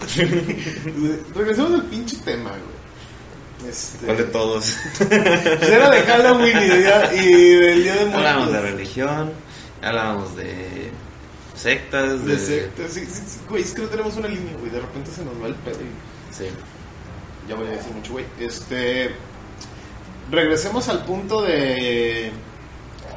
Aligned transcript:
Regresemos 1.34 1.72
al 1.74 1.84
pinche 1.86 2.16
tema, 2.24 2.50
güey. 2.50 3.70
Este, 3.70 4.06
¿Cuál 4.06 4.16
de 4.16 4.24
todos? 4.24 4.74
Era 5.00 5.90
de 5.90 6.02
Halloween 6.02 6.56
y, 6.56 6.68
de 6.68 7.16
y 7.16 7.54
del 7.54 7.82
Día 7.82 7.94
de 7.94 8.00
Muertos. 8.06 8.16
Hablábamos 8.16 8.52
de 8.52 8.60
religión, 8.62 9.32
hablábamos 9.82 10.36
de 10.36 10.90
sectas, 11.54 12.24
de... 12.24 12.32
De 12.36 12.38
sectas, 12.38 12.92
sí, 12.92 13.00
sí, 13.04 13.22
sí, 13.26 13.38
güey, 13.48 13.62
es 13.62 13.72
que 13.72 13.82
no 13.82 13.88
tenemos 13.88 14.16
una 14.16 14.28
línea, 14.28 14.54
güey. 14.58 14.70
De 14.70 14.80
repente 14.80 15.10
se 15.10 15.22
nos 15.24 15.34
va 15.42 15.48
el 15.48 15.54
pedo 15.56 15.78
y 15.80 16.34
Sí. 16.34 16.46
ya 17.48 17.54
voy 17.54 17.66
a 17.66 17.70
decir 17.72 17.92
mucho, 17.92 18.12
güey. 18.12 18.24
Este. 18.38 19.10
Regresemos 20.30 20.88
al 20.88 21.04
punto 21.04 21.42
de. 21.42 22.30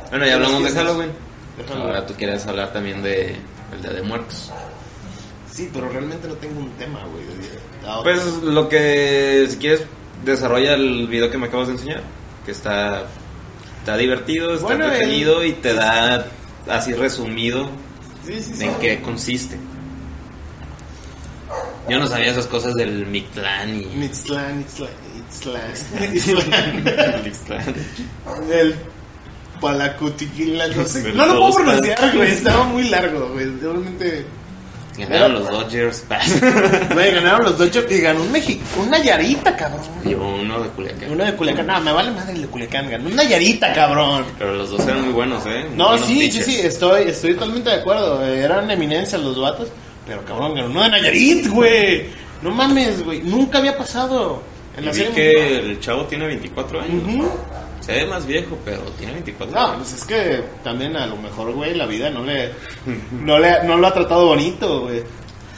Bueno, 0.09 0.25
ya 0.25 0.33
hablamos 0.33 0.63
de. 0.63 0.71
Halloween. 0.71 1.11
de 1.57 1.63
Halloween. 1.63 1.81
Ahora 1.87 2.05
tú 2.05 2.15
quieres 2.15 2.45
hablar 2.47 2.73
también 2.73 3.01
de 3.01 3.35
el 3.71 3.81
Día 3.81 3.91
de 3.93 4.01
Muertos. 4.01 4.51
Sí, 5.53 5.69
pero 5.71 5.87
realmente 5.89 6.27
no 6.27 6.33
tengo 6.35 6.59
un 6.59 6.71
tema, 6.71 6.99
güey. 7.05 7.23
ah. 7.85 7.99
Pues 8.01 8.25
lo 8.41 8.67
que, 8.69 9.45
si 9.49 9.57
quieres, 9.57 9.83
desarrolla 10.25 10.73
el 10.73 11.07
video 11.07 11.29
que 11.29 11.37
me 11.37 11.45
acabas 11.47 11.67
de 11.67 11.73
enseñar, 11.73 12.01
que 12.45 12.51
está, 12.51 13.03
está 13.79 13.95
divertido, 13.97 14.53
está 14.55 14.65
Bueno, 14.65 14.85
el- 14.85 14.91
entretenido 14.93 15.43
y 15.43 15.53
te 15.53 15.73
da 15.75 16.25
así 16.67 16.93
resumido 16.93 17.69
Sí, 18.25 18.41
sí, 18.41 18.53
sí. 18.55 18.63
en 18.65 18.73
qué 18.75 19.01
consiste. 19.01 19.57
Yo 21.89 21.99
no 21.99 22.07
sabía 22.07 22.31
esas 22.31 22.47
cosas 22.47 22.73
del 22.75 23.05
Mictlán 23.05 23.75
y... 23.81 24.05
Ixlan, 24.05 24.61
Ixlan. 24.61 25.61
Mictlán. 27.23 27.75
El 28.51 28.75
Palacutiquila, 29.59 30.67
no 30.69 30.85
sé. 30.85 31.11
No 31.13 31.25
lo 31.25 31.39
puedo 31.39 31.55
pronunciar, 31.65 32.15
güey. 32.15 32.31
Estaba 32.31 32.63
muy 32.65 32.89
largo, 32.89 33.29
güey. 33.33 33.45
Realmente. 33.61 34.25
Ganaron 34.97 35.33
los 35.33 35.49
Dodgers. 35.49 36.05
Güey, 36.93 37.11
ganaron 37.13 37.45
los 37.45 37.57
Dodgers 37.57 37.91
y 37.91 37.99
ganó 38.01 38.21
un 38.21 38.31
México. 38.31 38.63
Una 38.77 39.01
Yarita, 39.01 39.55
cabrón. 39.55 39.81
Llevó 40.03 40.35
uno 40.35 40.61
de 40.61 40.69
Culiacán. 40.69 41.11
Uno 41.11 41.25
de 41.25 41.33
Culiacán. 41.35 41.67
No, 41.67 41.81
me 41.81 41.91
vale 41.91 42.11
madre 42.11 42.33
el 42.33 42.41
de 42.41 42.47
Culiacán. 42.47 42.89
Ganó 42.89 43.09
una 43.09 43.23
Yarita, 43.23 43.73
cabrón. 43.73 44.25
Pero 44.37 44.53
los 44.53 44.69
dos 44.69 44.81
eran 44.85 45.01
muy 45.05 45.13
buenos, 45.13 45.43
¿eh? 45.47 45.65
Muy 45.67 45.77
No, 45.77 45.97
sí, 45.97 46.31
sí, 46.31 46.43
sí. 46.43 46.59
Estoy, 46.61 47.09
estoy 47.09 47.33
totalmente 47.33 47.69
de 47.71 47.77
acuerdo. 47.77 48.23
Eh, 48.25 48.39
Eran 48.43 48.69
eminencias 48.69 49.19
los 49.21 49.39
vatos. 49.39 49.69
Pero 50.05 50.23
cabrón, 50.25 50.53
ganó 50.55 50.67
uno 50.67 50.83
de 50.83 50.89
Nayarit, 50.89 51.47
güey. 51.47 52.05
No 52.41 52.51
mames, 52.51 53.03
güey. 53.03 53.21
Nunca 53.21 53.57
había 53.57 53.75
pasado. 53.77 54.43
En 54.77 54.83
Y 54.83 54.85
la 54.87 54.91
vi 54.91 54.97
serie 54.99 55.13
que 55.13 55.55
el 55.59 55.79
chavo 55.79 56.03
tiene 56.05 56.27
24 56.27 56.81
años. 56.81 57.03
Se 57.85 57.91
ve 57.91 58.05
más 58.05 58.25
viejo, 58.25 58.57
pero 58.63 58.79
tiene 58.97 59.13
24 59.13 59.53
No, 59.55 59.65
años. 59.67 59.77
pues 59.79 59.93
es 59.93 60.05
que 60.05 60.43
también 60.63 60.95
a 60.95 61.05
lo 61.05 61.17
mejor, 61.17 61.51
güey, 61.53 61.73
la 61.75 61.85
vida 61.85 62.09
no 62.09 62.23
le, 62.23 62.51
no 63.21 63.39
le, 63.39 63.63
no 63.63 63.77
lo 63.77 63.87
ha 63.87 63.93
tratado 63.93 64.27
bonito, 64.27 64.81
güey. 64.81 65.03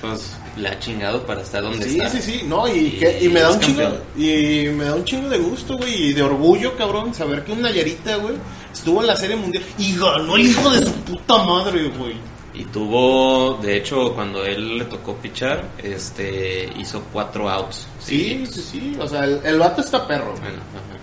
Pues 0.02 0.36
le 0.58 0.70
ha 0.70 0.80
chingado 0.80 1.26
para 1.26 1.42
estar 1.42 1.62
donde 1.64 1.88
Sí, 1.88 1.98
está. 2.00 2.10
sí, 2.10 2.22
sí, 2.22 2.42
no, 2.48 2.68
y, 2.68 2.80
Y 2.80 2.92
que- 2.92 3.24
y 3.24 3.30
me 3.30 3.42
da 3.42 3.52
un 3.52 3.60
chingo, 3.60 3.84
y 4.18 4.70
me 4.76 4.86
da 4.86 4.96
un 4.96 5.04
chingo 5.04 5.30
de 5.30 5.38
gusto, 5.38 5.78
güey, 5.78 6.10
y 6.10 6.14
de 6.14 6.22
orgullo, 6.24 6.76
cabrón, 6.78 7.14
saber 7.14 7.44
que 7.44 7.52
un 7.52 7.62
Nayarita, 7.62 8.16
güey, 8.18 8.36
estuvo 8.74 9.02
en 9.02 9.08
la 9.08 9.16
serie 9.16 9.36
mundial 9.36 9.64
y 9.78 9.96
ganó 9.98 10.36
el 10.36 10.48
hijo 10.48 10.70
de 10.72 10.86
su 10.86 10.94
puta 10.94 11.38
madre, 11.44 11.90
güey. 11.98 12.16
Y 12.54 12.64
tuvo, 12.66 13.60
de 13.62 13.76
hecho, 13.78 14.14
cuando 14.16 14.46
él 14.46 14.78
le 14.78 14.86
tocó 14.86 15.14
pichar, 15.16 15.66
este, 15.84 16.70
hizo 16.78 17.04
cuatro 17.12 17.50
outs. 17.50 17.86
Sí, 18.00 18.46
sí, 18.50 18.62
sí, 18.62 18.98
o 18.98 19.06
sea, 19.08 19.26
el, 19.26 19.42
el 19.44 19.60
vato 19.60 19.82
está 19.82 20.08
perro. 20.08 20.32
Bueno, 20.40 20.60
ajá. 20.74 20.95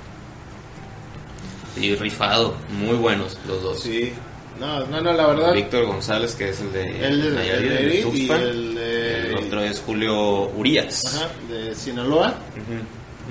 Y 1.83 1.95
rifado, 1.97 2.55
muy 2.71 2.97
buenos 2.97 3.37
los 3.47 3.63
dos. 3.63 3.81
Sí, 3.81 4.13
no, 4.61 4.87
no, 4.87 5.01
no, 5.01 5.13
la 5.13 5.27
verdad, 5.27 5.53
Víctor 5.53 5.87
González, 5.87 6.35
que 6.37 6.51
es 6.51 6.61
el 6.61 6.73
de 6.73 7.07
el 7.07 7.23
de 7.23 7.31
Nayarit, 7.31 7.63
el 7.63 7.69
de 7.69 7.69
el 7.69 7.69
de 7.69 7.75
Nayarit 7.75 7.99
y 7.99 8.03
Tuxpan. 8.03 8.41
el 8.43 8.75
de, 8.77 9.27
El 9.31 9.35
otro 9.37 9.61
es 9.63 9.81
Julio 9.81 10.43
Urias. 10.51 11.05
ajá, 11.17 11.29
de 11.49 11.75
Sinaloa, 11.75 12.37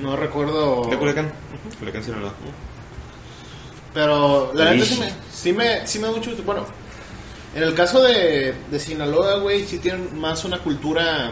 no 0.02 0.16
recuerdo, 0.18 0.86
¿De 0.90 0.98
Culiacán? 0.98 1.32
Culiacán, 1.80 2.04
Sinaloa. 2.04 2.34
Pero 3.94 4.52
la 4.54 4.74
Ish. 4.76 4.84
sí 4.86 5.00
me, 5.00 5.10
sí 5.34 5.54
me, 5.54 5.88
sí 5.88 6.00
me 6.00 6.08
da 6.08 6.12
mucho 6.14 6.30
gusto. 6.32 6.44
Bueno, 6.44 6.66
en 7.56 7.64
el 7.64 7.74
caso 7.74 8.02
de, 8.04 8.54
de 8.70 8.80
Sinaloa, 8.80 9.40
güey, 9.40 9.66
sí 9.66 9.80
tienen 9.80 10.20
más 10.20 10.44
una 10.46 10.60
cultura. 10.60 11.32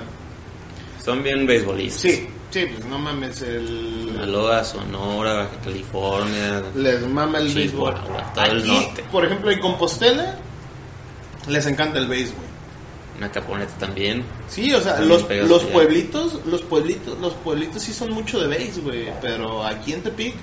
Son 1.03 1.24
bien 1.24 1.46
beisbolistas. 1.47 2.01
Sí, 2.01 2.28
sí, 2.51 2.66
pues 2.66 2.86
no 2.86 2.97
mames, 3.00 3.41
el. 3.41 3.98
Sinaloa, 4.25 4.63
Sonora, 4.63 5.34
Baja 5.34 5.50
California. 5.63 6.63
Les 6.75 7.02
mama 7.07 7.38
el 7.40 7.53
béisbol. 7.53 7.96
Todo 8.34 8.46
el 8.46 8.59
Aquí, 8.59 8.68
norte. 8.68 9.03
por 9.12 9.25
ejemplo, 9.25 9.52
en 9.52 9.59
Compostela, 9.59 10.35
les 11.47 11.66
encanta 11.66 11.97
el 12.00 12.07
béisbol. 12.07 12.44
Nacaponeta 13.19 13.74
también. 13.78 14.24
Sí, 14.47 14.74
o 14.74 14.80
sea, 14.81 14.94
También 14.96 15.09
los, 15.09 15.24
pegas 15.24 15.50
los 15.50 15.63
allá. 15.63 15.74
pueblitos, 15.74 16.40
los 16.46 16.62
pueblitos, 16.62 17.19
los 17.19 17.34
pueblitos 17.34 17.81
sí 17.84 17.94
son 17.94 18.12
mucho 18.13 18.40
de 18.40 18.47
béis, 18.47 18.81
güey. 18.81 19.09
Pero 19.22 19.66
aquí 19.66 19.94
en 19.94 20.02
Tepic, 20.03 20.36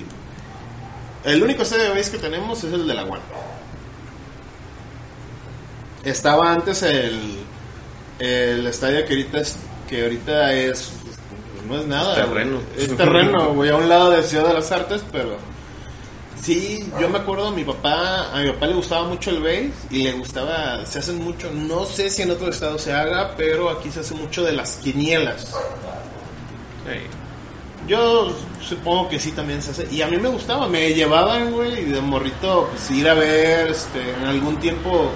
el 1.24 1.42
único 1.42 1.62
estadio 1.62 1.84
de 1.84 1.90
béis 1.94 2.10
que 2.10 2.18
tenemos 2.18 2.62
es 2.64 2.72
el 2.72 2.86
de 2.86 2.94
la 2.94 3.02
Guana. 3.04 3.22
Estaba 6.04 6.52
antes 6.52 6.82
el, 6.82 7.38
el 8.18 8.66
estadio 8.66 9.04
que 9.06 9.12
ahorita 9.14 9.40
es, 9.40 9.56
que 9.88 10.02
ahorita 10.02 10.52
es, 10.52 10.92
no 11.68 11.78
es 11.78 11.86
nada. 11.86 12.14
Terreno. 12.14 12.60
güey. 12.74 12.84
Es 12.84 12.96
terreno, 12.96 13.52
güey, 13.54 13.70
a 13.70 13.76
un 13.76 13.88
lado 13.88 14.10
de 14.10 14.22
Ciudad 14.22 14.48
de 14.48 14.54
las 14.54 14.70
Artes, 14.72 15.02
pero 15.12 15.36
Sí, 16.46 16.88
yo 17.00 17.08
me 17.08 17.18
acuerdo, 17.18 17.50
mi 17.50 17.64
papá, 17.64 18.30
a 18.32 18.40
mi 18.40 18.52
papá 18.52 18.66
le 18.66 18.74
gustaba 18.74 19.08
mucho 19.08 19.30
el 19.30 19.42
béis 19.42 19.72
y 19.90 20.04
le 20.04 20.12
gustaba, 20.12 20.86
se 20.86 21.00
hacen 21.00 21.18
mucho, 21.18 21.50
no 21.52 21.84
sé 21.86 22.08
si 22.08 22.22
en 22.22 22.30
otro 22.30 22.48
estado 22.48 22.78
se 22.78 22.92
haga, 22.92 23.34
pero 23.36 23.68
aquí 23.68 23.90
se 23.90 23.98
hace 23.98 24.14
mucho 24.14 24.44
de 24.44 24.52
las 24.52 24.76
quinielas. 24.76 25.52
Yo 27.88 28.32
supongo 28.60 29.08
que 29.08 29.18
sí 29.18 29.32
también 29.32 29.60
se 29.60 29.72
hace. 29.72 29.88
Y 29.90 30.02
a 30.02 30.06
mí 30.06 30.18
me 30.18 30.28
gustaba, 30.28 30.68
me 30.68 30.94
llevaban, 30.94 31.52
güey, 31.52 31.80
y 31.80 31.84
de 31.86 32.00
morrito, 32.00 32.68
pues 32.70 32.90
ir 32.92 33.08
a 33.08 33.14
ver, 33.14 33.72
este, 33.72 34.10
en 34.10 34.26
algún 34.26 34.56
tiempo 34.60 35.10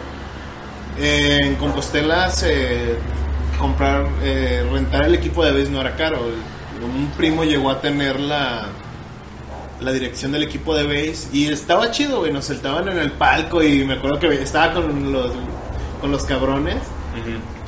eh, 0.99 1.39
en 1.43 1.55
Compostela 1.57 2.31
se 2.31 2.97
comprar, 3.61 4.07
eh, 4.23 4.67
rentar 4.73 5.05
el 5.05 5.15
equipo 5.15 5.45
de 5.45 5.53
béis 5.53 5.69
no 5.71 5.81
era 5.81 5.95
caro. 5.95 6.19
Un 6.83 7.11
primo 7.17 7.45
llegó 7.45 7.71
a 7.71 7.81
tener 7.81 8.19
la, 8.19 8.67
la 9.81 9.93
dirección 9.93 10.33
del 10.33 10.43
equipo 10.43 10.75
de 10.75 10.85
béis 10.85 11.29
y 11.33 11.47
estaba 11.47 11.91
chido, 11.91 12.21
güey, 12.21 12.33
nos 12.33 12.47
saltaban 12.47 12.89
en 12.89 12.99
el 12.99 13.13
palco 13.13 13.63
y 13.63 13.85
me 13.85 13.95
acuerdo 13.95 14.19
que 14.19 14.29
estaba 14.43 14.73
con 14.73 15.13
los, 15.13 15.31
con 16.01 16.11
los 16.11 16.25
cabrones 16.25 16.79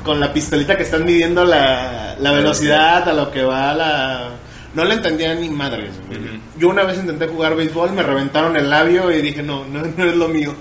con 0.02 0.18
la 0.18 0.32
pistolita 0.32 0.76
que 0.76 0.82
están 0.82 1.04
midiendo 1.04 1.44
la, 1.44 2.16
la 2.18 2.32
velocidad 2.32 3.08
a 3.08 3.12
lo 3.12 3.30
que 3.30 3.44
va 3.44 3.72
la... 3.74 4.30
No 4.74 4.84
le 4.84 4.94
entendía 4.94 5.34
ni 5.34 5.48
madres. 5.50 5.92
güey. 6.08 6.18
Ujú. 6.18 6.28
Yo 6.58 6.68
una 6.70 6.82
vez 6.84 6.98
intenté 6.98 7.28
jugar 7.28 7.54
béisbol, 7.54 7.92
me 7.92 8.02
reventaron 8.02 8.56
el 8.56 8.70
labio 8.70 9.10
y 9.12 9.20
dije, 9.20 9.42
no, 9.42 9.64
no, 9.66 9.82
no 9.96 10.04
es 10.04 10.16
lo 10.16 10.28
mío. 10.28 10.54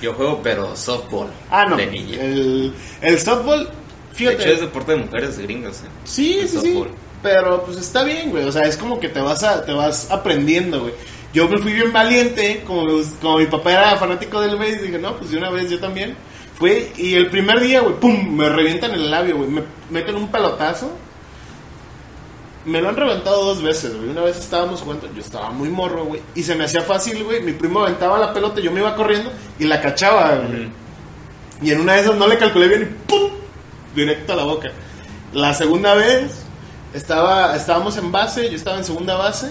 Yo 0.00 0.14
juego, 0.14 0.40
pero 0.42 0.74
softball. 0.74 1.28
ah, 1.50 1.66
no. 1.68 1.76
De 1.76 1.86
niña. 1.86 2.16
El, 2.22 2.72
el 3.02 3.18
softball, 3.20 3.68
De 4.12 4.16
fíjate. 4.16 4.42
hecho, 4.42 4.52
es 4.52 4.60
deporte 4.60 4.92
de 4.92 4.98
mujeres 4.98 5.38
gringas. 5.38 5.80
¿eh? 5.82 5.88
Sí, 6.04 6.38
El 6.40 6.48
sí, 6.48 6.58
sí. 6.60 6.84
Pero 7.22 7.64
pues 7.64 7.78
está 7.78 8.02
bien, 8.04 8.30
güey. 8.30 8.44
O 8.44 8.52
sea, 8.52 8.62
es 8.62 8.76
como 8.76 8.98
que 8.98 9.08
te 9.08 9.20
vas 9.20 9.42
a, 9.44 9.64
te 9.64 9.72
vas 9.72 10.10
aprendiendo, 10.10 10.80
güey. 10.82 10.94
Yo 11.32 11.48
me 11.48 11.58
fui 11.58 11.72
bien 11.72 11.92
valiente, 11.92 12.62
como, 12.66 12.86
como 13.22 13.38
mi 13.38 13.46
papá 13.46 13.72
era 13.72 13.96
fanático 13.96 14.40
del 14.40 14.56
béis, 14.58 14.82
dije, 14.82 14.98
no, 14.98 15.16
pues 15.16 15.30
de 15.30 15.38
una 15.38 15.50
vez 15.50 15.70
yo 15.70 15.78
también. 15.80 16.14
Fue, 16.58 16.92
y 16.96 17.14
el 17.14 17.28
primer 17.30 17.60
día, 17.60 17.80
güey, 17.80 17.94
pum, 17.98 18.36
me 18.36 18.48
revientan 18.48 18.92
el 18.92 19.10
labio, 19.10 19.36
güey. 19.38 19.48
Me 19.48 19.62
meten 19.90 20.16
un 20.16 20.28
pelotazo. 20.30 20.92
Me 22.64 22.80
lo 22.80 22.90
han 22.90 22.96
reventado 22.96 23.44
dos 23.44 23.62
veces, 23.62 23.96
güey. 23.96 24.10
Una 24.10 24.22
vez 24.22 24.36
estábamos 24.36 24.82
jugando, 24.82 25.08
yo 25.14 25.20
estaba 25.20 25.50
muy 25.50 25.68
morro, 25.68 26.04
güey. 26.04 26.20
Y 26.34 26.42
se 26.42 26.54
me 26.54 26.64
hacía 26.64 26.82
fácil, 26.82 27.24
güey. 27.24 27.40
Mi 27.42 27.52
primo 27.52 27.80
aventaba 27.80 28.18
la 28.18 28.32
pelota, 28.32 28.60
yo 28.60 28.70
me 28.70 28.80
iba 28.80 28.94
corriendo 28.94 29.32
y 29.58 29.64
la 29.64 29.80
cachaba, 29.80 30.36
güey. 30.36 30.68
Y 31.62 31.70
en 31.72 31.80
una 31.80 31.94
de 31.94 32.02
esas 32.02 32.16
no 32.16 32.26
le 32.28 32.38
calculé 32.38 32.68
bien 32.68 32.82
y 32.82 33.08
¡pum! 33.10 33.30
Directo 33.94 34.32
a 34.32 34.36
la 34.36 34.44
boca. 34.44 34.70
La 35.32 35.54
segunda 35.54 35.94
vez 35.94 36.44
estaba, 36.94 37.56
estábamos 37.56 37.96
en 37.96 38.12
base, 38.12 38.48
yo 38.48 38.56
estaba 38.56 38.78
en 38.78 38.84
segunda 38.84 39.16
base. 39.16 39.50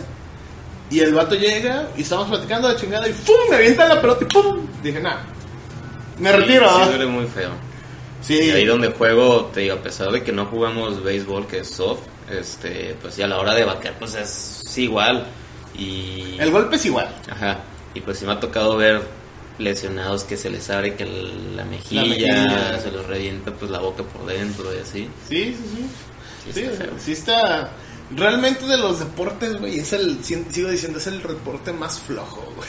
Y 0.89 0.99
el 0.99 1.13
vato 1.13 1.35
llega 1.35 1.87
y 1.95 2.01
estábamos 2.01 2.29
platicando 2.29 2.67
de 2.67 2.75
chingada 2.75 3.07
y 3.07 3.13
¡pum! 3.13 3.35
Me 3.49 3.55
avienta 3.55 3.87
la 3.87 4.01
pelota 4.01 4.25
y 4.25 4.33
¡pum! 4.33 4.67
Dije, 4.83 4.99
nada. 4.99 5.23
Me 6.19 6.31
retiro, 6.31 6.67
Sí, 6.67 6.75
¿ah? 6.77 6.85
duele 6.87 7.05
muy 7.05 7.25
feo. 7.27 7.51
Sí. 8.21 8.39
Y 8.39 8.51
ahí 8.51 8.65
donde 8.65 8.89
juego, 8.89 9.45
te 9.53 9.61
digo, 9.61 9.75
a 9.75 9.79
pesar 9.81 10.11
de 10.11 10.21
que 10.21 10.31
no 10.31 10.45
jugamos 10.45 11.01
béisbol, 11.01 11.47
que 11.47 11.59
es 11.59 11.69
soft, 11.69 12.01
este, 12.29 12.95
pues 13.01 13.15
ya 13.15 13.25
a 13.25 13.29
la 13.29 13.39
hora 13.39 13.53
de 13.55 13.63
batear, 13.63 13.95
pues 13.97 14.15
es, 14.15 14.63
es 14.65 14.77
igual. 14.77 15.25
Y... 15.75 16.35
El 16.39 16.51
golpe 16.51 16.75
es 16.75 16.85
igual. 16.85 17.07
Ajá. 17.29 17.59
Y 17.93 18.01
pues 18.01 18.19
sí 18.19 18.25
me 18.25 18.33
ha 18.33 18.39
tocado 18.39 18.75
ver 18.75 19.01
lesionados 19.61 20.23
que 20.25 20.35
se 20.37 20.49
les 20.49 20.69
abre 20.69 20.95
que 20.95 21.05
la 21.05 21.63
mejilla, 21.65 22.03
mejilla. 22.03 22.79
se 22.79 22.91
les 22.91 23.05
revienta 23.05 23.53
pues 23.53 23.71
la 23.71 23.79
boca 23.79 24.03
por 24.03 24.25
dentro 24.25 24.65
y 24.75 24.79
así. 24.79 25.07
Sí, 25.29 25.55
sí, 25.55 25.55
sí. 25.75 25.85
Sí, 26.45 26.53
Sí, 26.53 26.61
está 26.61 26.85
sí 27.03 27.11
está. 27.13 27.71
Realmente 28.13 28.65
de 28.65 28.77
los 28.77 28.99
deportes, 28.99 29.57
güey, 29.59 29.79
es 29.79 29.93
el, 29.93 30.23
si- 30.23 30.43
sigo 30.51 30.69
diciendo, 30.69 30.97
es 30.99 31.07
el 31.07 31.21
deporte 31.21 31.71
más 31.71 31.99
flojo, 31.99 32.51
güey. 32.57 32.67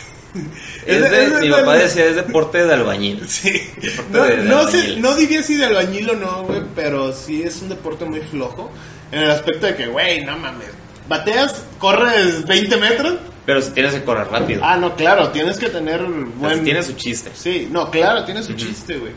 Es 0.87 1.11
de- 1.11 1.25
es 1.25 1.41
mi 1.41 1.49
de- 1.49 1.55
papá 1.55 1.75
decía 1.75 2.05
es 2.07 2.15
deporte 2.17 2.65
de 2.65 2.73
albañil. 2.75 3.23
Sí. 3.29 3.51
Deporte 3.81 4.37
No, 4.45 4.63
no 4.65 4.69
sé, 4.71 4.97
no 4.99 5.15
diría 5.17 5.43
si 5.43 5.57
de 5.57 5.65
albañil 5.67 6.11
o 6.11 6.15
no, 6.17 6.45
güey, 6.45 6.63
pero 6.77 7.13
sí 7.13 7.43
es 7.43 7.61
un 7.63 7.71
deporte 7.71 8.05
muy 8.05 8.21
flojo. 8.21 8.71
En 9.11 9.21
el 9.23 9.31
aspecto 9.31 9.67
de 9.67 9.75
que, 9.77 9.87
güey, 9.89 10.25
no 10.25 10.39
mames. 10.39 10.69
Bateas, 11.09 11.63
corres 11.79 12.47
20 12.47 12.77
metros. 12.77 13.15
Pero 13.45 13.61
si 13.61 13.73
tienes 13.73 13.93
que 13.95 14.05
correr 14.05 14.29
rápido. 14.29 14.61
Ah, 14.65 14.77
no, 14.77 14.95
claro, 14.95 15.31
tienes 15.31 15.59
que 15.59 15.69
tener 15.69 16.03
buen. 16.05 16.63
tiene 16.65 16.83
su 16.83 16.93
chiste. 16.95 17.31
Sí, 17.35 17.69
no, 17.71 17.91
claro, 17.91 18.25
tiene 18.25 18.43
su 18.43 18.55
chiste, 18.55 18.99
güey. 18.99 19.13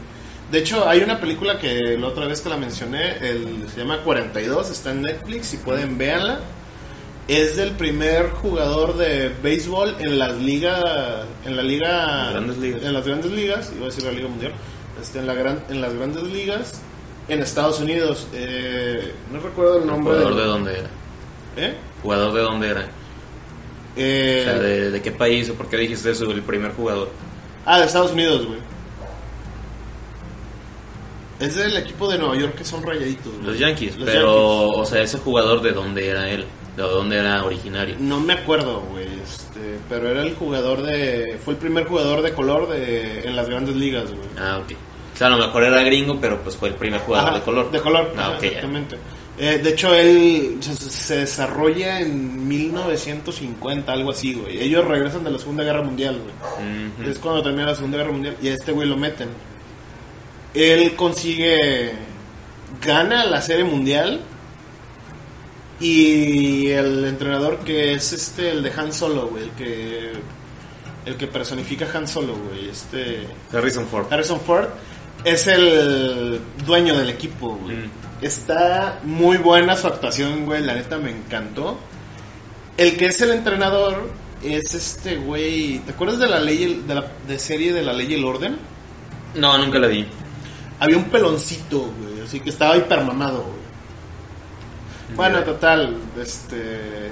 De 0.51 0.59
hecho, 0.59 0.87
hay 0.87 1.01
una 1.01 1.19
película 1.19 1.57
que 1.59 1.97
la 1.97 2.07
otra 2.07 2.25
vez 2.27 2.41
te 2.41 2.49
la 2.49 2.57
mencioné, 2.57 3.17
el, 3.17 3.65
se 3.73 3.79
llama 3.81 3.99
42, 4.03 4.69
está 4.71 4.91
en 4.91 5.01
Netflix, 5.03 5.47
si 5.47 5.57
pueden, 5.57 5.97
véanla. 5.97 6.39
Es 7.27 7.55
del 7.57 7.71
primer 7.71 8.29
jugador 8.29 8.95
de 8.97 9.29
béisbol 9.41 9.95
en 9.99 10.19
las 10.19 10.33
ligas, 10.37 10.79
en 11.43 11.55
la 11.55 11.63
liga, 11.63 12.29
Grandes 12.31 12.57
ligas. 12.59 12.83
en 12.83 12.93
las 12.93 13.05
grandes 13.05 13.31
ligas, 13.31 13.71
iba 13.75 13.85
a 13.85 13.89
decir 13.89 14.03
la 14.03 14.11
liga 14.11 14.27
mundial, 14.27 14.53
este, 15.01 15.17
en, 15.19 15.25
la 15.27 15.33
gran, 15.33 15.63
en 15.69 15.81
las 15.81 15.93
grandes 15.95 16.21
ligas 16.23 16.81
en 17.27 17.41
Estados 17.41 17.79
Unidos. 17.79 18.27
Eh, 18.33 19.11
no 19.33 19.39
recuerdo 19.39 19.79
el 19.79 19.87
nombre. 19.87 20.13
¿Jugador 20.13 20.35
del- 20.35 20.43
de 20.43 20.49
dónde 20.49 20.71
era? 20.79 20.89
¿Eh? 21.57 21.73
¿Jugador 22.03 22.33
de 22.33 22.41
dónde 22.41 22.69
era? 22.69 22.87
Eh, 23.97 24.41
O 24.41 24.49
sea, 24.51 24.59
¿de, 24.59 24.91
de 24.91 25.01
qué 25.01 25.11
país 25.11 25.49
o 25.49 25.53
por 25.53 25.67
qué 25.69 25.77
dijiste 25.77 26.11
eso, 26.11 26.29
el 26.31 26.41
primer 26.41 26.71
jugador? 26.73 27.09
Ah, 27.65 27.79
de 27.79 27.85
Estados 27.85 28.11
Unidos, 28.11 28.45
güey. 28.45 28.59
Es 31.39 31.55
del 31.55 31.75
equipo 31.75 32.09
de 32.09 32.17
Nueva 32.17 32.35
York 32.37 32.55
que 32.55 32.63
son 32.63 32.81
rayaditos. 32.83 33.33
güey. 33.33 33.45
Los 33.45 33.59
Yankees. 33.59 33.97
Los 33.97 34.05
pero, 34.09 34.61
Yankees. 34.67 34.79
o 34.81 34.85
sea, 34.85 35.01
ese 35.01 35.17
jugador 35.17 35.61
de 35.61 35.71
dónde 35.73 36.07
era 36.07 36.29
él, 36.29 36.45
de 36.77 36.83
dónde 36.83 37.17
era 37.17 37.43
originario. 37.43 37.95
No 37.99 38.19
me 38.21 38.33
acuerdo, 38.33 38.81
güey. 38.91 39.05
Este, 39.21 39.77
pero 39.89 40.09
era 40.09 40.21
el 40.21 40.33
jugador 40.35 40.81
de. 40.83 41.37
Fue 41.43 41.53
el 41.55 41.59
primer 41.59 41.85
jugador 41.87 42.21
de 42.21 42.31
color 42.33 42.69
de, 42.69 43.21
en 43.27 43.35
las 43.35 43.49
grandes 43.49 43.75
ligas, 43.75 44.05
güey. 44.11 44.27
Ah, 44.39 44.59
ok. 44.63 44.71
O 45.13 45.17
sea, 45.17 45.27
a 45.27 45.29
lo 45.31 45.37
mejor 45.37 45.63
era 45.63 45.81
gringo, 45.83 46.17
pero 46.21 46.41
pues 46.41 46.55
fue 46.55 46.69
el 46.69 46.75
primer 46.75 47.01
jugador 47.01 47.29
Ajá, 47.29 47.37
de 47.39 47.43
color. 47.43 47.71
De 47.71 47.79
color, 47.81 48.13
Ah, 48.17 48.37
ya. 48.41 48.61
Eh, 49.37 49.59
de 49.61 49.69
hecho, 49.71 49.93
él 49.93 50.57
se, 50.61 50.75
se 50.75 51.17
desarrolla 51.17 51.99
en 51.99 52.47
1950, 52.47 53.91
algo 53.91 54.11
así, 54.11 54.33
güey. 54.33 54.61
Ellos 54.61 54.85
regresan 54.85 55.23
de 55.25 55.31
la 55.31 55.39
Segunda 55.39 55.63
Guerra 55.63 55.81
Mundial, 55.81 56.21
güey. 56.21 57.09
Es 57.09 57.19
cuando 57.19 57.43
termina 57.43 57.65
la 57.67 57.75
Segunda 57.75 57.97
Guerra 57.97 58.11
Mundial 58.11 58.37
y 58.41 58.47
a 58.47 58.53
este 58.53 58.71
güey 58.71 58.87
lo 58.87 58.95
meten. 58.95 59.29
Él 60.53 60.95
consigue, 60.95 61.91
gana 62.81 63.25
la 63.25 63.41
Serie 63.41 63.65
Mundial 63.65 64.21
y 65.81 66.67
el 66.69 67.03
entrenador 67.03 67.59
que 67.59 67.93
es 67.93 68.13
este, 68.13 68.51
el 68.51 68.63
de 68.63 68.71
Han 68.71 68.93
Solo, 68.93 69.27
güey, 69.27 69.43
el 69.43 69.49
que, 69.51 70.11
el 71.05 71.17
que 71.17 71.27
personifica 71.27 71.87
Han 71.93 72.07
Solo, 72.07 72.35
güey, 72.37 72.69
este 72.69 73.27
Harrison 73.51 73.85
Ford. 73.85 74.07
Harrison 74.09 74.39
Ford 74.39 74.67
es 75.25 75.47
el 75.47 76.39
dueño 76.65 76.95
del 76.95 77.09
equipo, 77.09 77.57
güey. 77.57 77.75
Mm. 77.75 78.04
Está 78.25 79.01
muy 79.03 79.37
buena 79.37 79.77
su 79.77 79.85
actuación, 79.85 80.47
güey, 80.47 80.63
la 80.63 80.73
neta 80.73 80.97
me 80.97 81.11
encantó. 81.11 81.77
El 82.75 82.97
que 82.97 83.05
es 83.05 83.21
el 83.21 83.29
entrenador 83.29 84.09
es 84.41 84.73
este 84.73 85.17
güey, 85.17 85.77
¿te 85.85 85.91
acuerdas 85.91 86.17
de 86.17 86.27
la 86.27 86.39
ley 86.39 86.83
de 86.87 86.95
la 86.95 87.05
de 87.27 87.37
serie 87.37 87.71
de 87.71 87.83
la 87.83 87.93
ley 87.93 88.07
y 88.09 88.15
el 88.15 88.25
orden? 88.25 88.57
No, 89.35 89.55
nunca 89.59 89.77
la 89.77 89.85
vi. 89.85 90.07
Había 90.79 90.97
un 90.97 91.03
peloncito, 91.03 91.81
güey, 91.81 92.21
así 92.25 92.39
que 92.39 92.49
estaba 92.49 92.75
hipermamado, 92.75 93.43
güey. 93.43 95.15
Bueno, 95.15 95.43
total, 95.43 95.95
este 96.19 97.11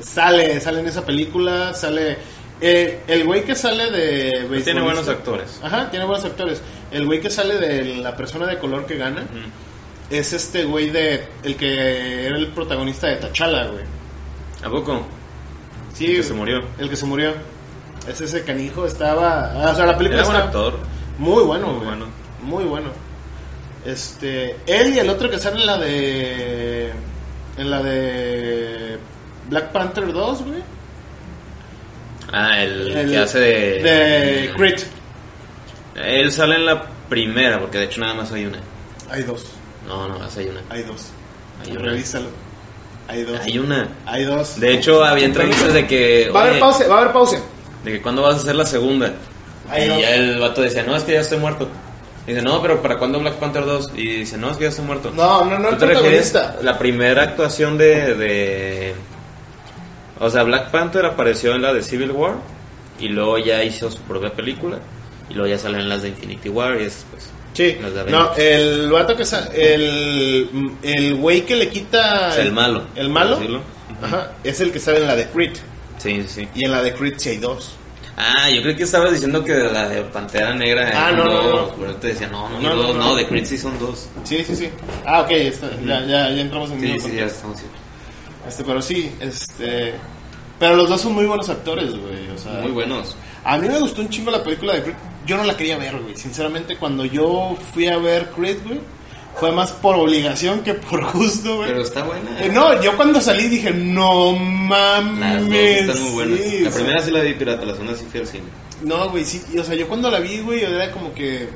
sale, 0.00 0.58
sale 0.58 0.80
en 0.80 0.88
esa 0.88 1.06
película, 1.06 1.72
sale 1.72 2.18
eh, 2.60 3.02
el 3.06 3.22
güey 3.22 3.44
que 3.44 3.54
sale 3.54 3.92
de 3.92 4.44
Pues 4.48 4.64
tiene 4.64 4.82
buenos 4.82 5.08
actores. 5.08 5.60
Ajá, 5.62 5.88
tiene 5.88 6.04
buenos 6.04 6.24
actores. 6.24 6.60
El 6.90 7.06
güey 7.06 7.20
que 7.20 7.30
sale 7.30 7.58
de 7.58 7.98
la 7.98 8.16
persona 8.16 8.48
de 8.48 8.58
color 8.58 8.86
que 8.86 8.96
gana. 8.96 9.22
Es 10.10 10.32
este 10.32 10.64
güey 10.64 10.90
de 10.90 11.28
el 11.42 11.56
que 11.56 12.26
era 12.26 12.36
el 12.36 12.48
protagonista 12.48 13.06
de 13.08 13.16
Tachala, 13.16 13.66
güey. 13.66 13.84
¿A 14.62 14.70
poco? 14.70 15.06
Sí, 15.94 16.06
El 16.06 16.16
que 16.18 16.22
se 16.22 16.32
murió. 16.34 16.62
El 16.78 16.88
que 16.90 16.96
se 16.96 17.06
murió. 17.06 17.32
Es 18.08 18.20
ese 18.20 18.44
canijo 18.44 18.86
estaba, 18.86 19.52
ah, 19.52 19.70
o 19.72 19.74
sea, 19.74 19.86
la 19.86 19.96
película 19.98 20.22
Era 20.22 20.28
está 20.30 20.44
actor. 20.44 20.78
muy 21.18 21.42
bueno, 21.42 21.66
Muy 21.68 21.74
güey. 21.76 21.86
bueno. 21.88 22.06
Muy 22.42 22.64
bueno. 22.64 22.90
Este, 23.84 24.56
él 24.66 24.94
y 24.94 24.98
el 24.98 25.08
otro 25.10 25.28
que 25.30 25.38
sale 25.38 25.60
en 25.60 25.66
la 25.66 25.78
de 25.78 26.90
en 27.56 27.70
la 27.70 27.82
de 27.82 28.98
Black 29.48 29.72
Panther 29.72 30.12
2, 30.12 30.42
güey. 30.44 30.62
Ah, 32.32 32.60
el, 32.62 32.90
El- 32.96 33.10
que 33.10 33.18
hace 33.18 33.38
de... 33.38 33.82
de 33.82 34.52
Creed. 34.56 34.80
Él 35.94 36.30
sale 36.32 36.56
en 36.56 36.66
la 36.66 36.84
primera, 37.08 37.58
porque 37.60 37.78
de 37.78 37.84
hecho 37.84 38.00
nada 38.00 38.14
más 38.14 38.30
hay 38.32 38.46
una. 38.46 38.58
Hay 39.10 39.22
dos, 39.22 39.46
No, 39.86 40.08
no, 40.08 40.14
hay 40.14 40.48
una. 40.48 40.60
hay 40.70 40.82
dos. 40.82 41.08
Hay 41.62 41.72
una. 41.72 41.82
Revísalo. 41.82 42.28
Hay 43.08 43.22
dos. 43.22 43.40
Hay 43.40 43.58
una. 43.58 43.88
Hay 44.04 44.24
dos. 44.24 44.58
De 44.58 44.74
hecho, 44.74 45.04
había 45.04 45.26
entrevistas 45.26 45.72
de 45.72 45.86
que... 45.86 46.30
Va 46.34 46.40
a 46.40 46.44
haber 46.44 46.60
pausa, 46.60 46.88
va 46.88 46.96
a 46.96 47.00
haber 47.02 47.12
pausa. 47.12 47.40
De 47.84 47.92
que 47.92 48.02
cuándo 48.02 48.22
vas 48.22 48.34
a 48.34 48.38
hacer 48.38 48.56
la 48.56 48.66
segunda. 48.66 49.14
Ahí 49.68 49.84
y 49.84 49.88
no. 49.88 50.00
ya 50.00 50.14
el 50.14 50.38
vato 50.38 50.62
decía, 50.62 50.82
no, 50.82 50.96
es 50.96 51.04
que 51.04 51.12
ya 51.12 51.20
estoy 51.20 51.38
muerto. 51.38 51.68
Y 52.26 52.30
dice, 52.32 52.42
no, 52.42 52.60
pero 52.60 52.82
¿para 52.82 52.98
cuándo 52.98 53.20
Black 53.20 53.34
Panther 53.34 53.64
2? 53.64 53.92
Y 53.94 54.16
dice, 54.18 54.36
no, 54.36 54.50
es 54.50 54.56
que 54.56 54.64
ya 54.64 54.70
estoy 54.70 54.84
muerto. 54.84 55.12
No, 55.14 55.44
no, 55.44 55.58
no, 55.58 55.68
¿Tú 55.68 55.74
el 55.74 55.80
te 55.80 55.86
refieres 55.86 56.34
la 56.62 56.76
primera 56.76 57.22
actuación 57.22 57.78
de, 57.78 58.14
de... 58.16 58.94
O 60.18 60.28
sea, 60.28 60.42
Black 60.42 60.70
Panther 60.70 61.04
apareció 61.04 61.54
en 61.54 61.62
la 61.62 61.72
de 61.72 61.82
Civil 61.82 62.10
War 62.10 62.34
y 62.98 63.08
luego 63.08 63.38
ya 63.38 63.62
hizo 63.62 63.90
su 63.90 64.00
propia 64.02 64.30
película 64.30 64.78
y 65.30 65.34
luego 65.34 65.48
ya 65.48 65.58
salen 65.58 65.88
las 65.88 66.02
de 66.02 66.08
Infinity 66.08 66.48
War 66.48 66.80
y 66.80 66.84
es 66.84 67.04
pues... 67.10 67.30
Sí, 67.56 67.62
de 67.72 68.04
no, 68.10 68.34
el 68.36 68.90
vato 68.90 69.16
que 69.16 69.24
sa- 69.24 69.48
el 69.54 70.76
el 70.82 71.14
güey 71.16 71.42
que 71.46 71.56
le 71.56 71.68
quita 71.68 72.28
O 72.28 72.32
sea, 72.32 72.42
el 72.42 72.52
malo, 72.52 72.84
el 72.94 73.08
malo, 73.08 73.38
ajá, 74.02 74.32
es 74.44 74.60
el 74.60 74.70
que 74.72 74.78
sale 74.78 74.98
en 74.98 75.06
la 75.06 75.16
de 75.16 75.26
Creed 75.30 75.54
Sí, 75.98 76.22
sí, 76.22 76.28
sí. 76.42 76.48
y 76.54 76.64
en 76.66 76.72
la 76.72 76.82
de 76.82 76.92
Creed 76.92 77.14
sí 77.16 77.30
hay 77.30 77.38
dos. 77.38 77.74
Ah, 78.18 78.48
yo 78.50 78.62
creo 78.62 78.74
que 78.76 78.84
estabas 78.84 79.12
diciendo 79.12 79.44
que 79.44 79.52
de 79.52 79.70
la 79.72 79.88
de 79.88 80.02
Pantera 80.02 80.54
Negra 80.54 80.86
Ah, 80.94 81.10
eran 81.10 81.16
no, 81.16 81.24
no, 81.24 81.42
no. 81.66 81.74
pero 81.78 81.94
te 81.96 82.08
decía, 82.08 82.28
no, 82.28 82.48
no, 82.48 82.60
No, 82.60 82.92
no, 82.94 83.14
de 83.14 83.26
Creed 83.26 83.44
sí 83.44 83.58
son 83.58 83.78
dos. 83.78 84.08
Sí, 84.24 84.42
sí, 84.44 84.56
sí. 84.56 84.68
Ah, 85.04 85.20
ok, 85.22 85.30
ya, 85.84 86.00
ya, 86.06 86.30
ya 86.30 86.40
entramos 86.40 86.70
en 86.70 86.80
Sí, 86.80 86.98
sí, 87.00 87.12
ya 87.16 87.24
estamos. 87.26 87.58
Este, 88.48 88.64
pero 88.64 88.80
sí, 88.80 89.10
este, 89.20 89.94
pero 90.58 90.76
los 90.76 90.88
dos 90.88 91.00
son 91.00 91.12
muy 91.14 91.26
buenos 91.26 91.48
actores, 91.48 91.90
güey, 91.90 92.28
o 92.34 92.38
sea, 92.38 92.52
Muy 92.62 92.72
buenos. 92.72 93.16
A 93.44 93.58
mí 93.58 93.68
me 93.68 93.78
gustó 93.78 94.00
un 94.02 94.08
chingo 94.08 94.30
la 94.30 94.42
película 94.42 94.74
de 94.74 94.82
Creed. 94.82 94.96
Yo 95.26 95.36
no 95.36 95.44
la 95.44 95.56
quería 95.56 95.76
ver, 95.76 95.98
güey. 96.00 96.16
Sinceramente, 96.16 96.76
cuando 96.76 97.04
yo 97.04 97.56
fui 97.74 97.88
a 97.88 97.98
ver 97.98 98.30
Creed, 98.30 98.58
güey, 98.64 98.80
fue 99.38 99.52
más 99.52 99.72
por 99.72 99.96
obligación 99.96 100.60
que 100.62 100.74
por 100.74 101.12
gusto, 101.12 101.56
güey. 101.56 101.68
Pero 101.68 101.82
está 101.82 102.04
buena. 102.04 102.40
Eh, 102.40 102.48
no, 102.52 102.80
yo 102.80 102.96
cuando 102.96 103.20
salí 103.20 103.48
dije, 103.48 103.70
no 103.72 104.32
mames. 104.32 105.86
Las 105.86 105.88
dos 105.88 105.96
están 105.96 106.02
muy 106.02 106.12
buenas. 106.12 106.40
sí, 106.40 106.60
la 106.60 106.70
primera 106.70 107.02
sí 107.02 107.10
la 107.10 107.20
vi 107.20 107.34
pirata, 107.34 107.64
la 107.64 107.72
segunda 107.72 107.94
sí 107.94 108.06
fui 108.10 108.20
al 108.20 108.26
cine. 108.26 108.44
No, 108.82 109.10
güey, 109.10 109.24
sí. 109.24 109.42
y, 109.52 109.58
O 109.58 109.64
sea, 109.64 109.74
yo 109.74 109.88
cuando 109.88 110.10
la 110.10 110.20
vi, 110.20 110.38
güey, 110.40 110.62
era 110.62 110.90
como 110.92 111.12
que. 111.12 111.48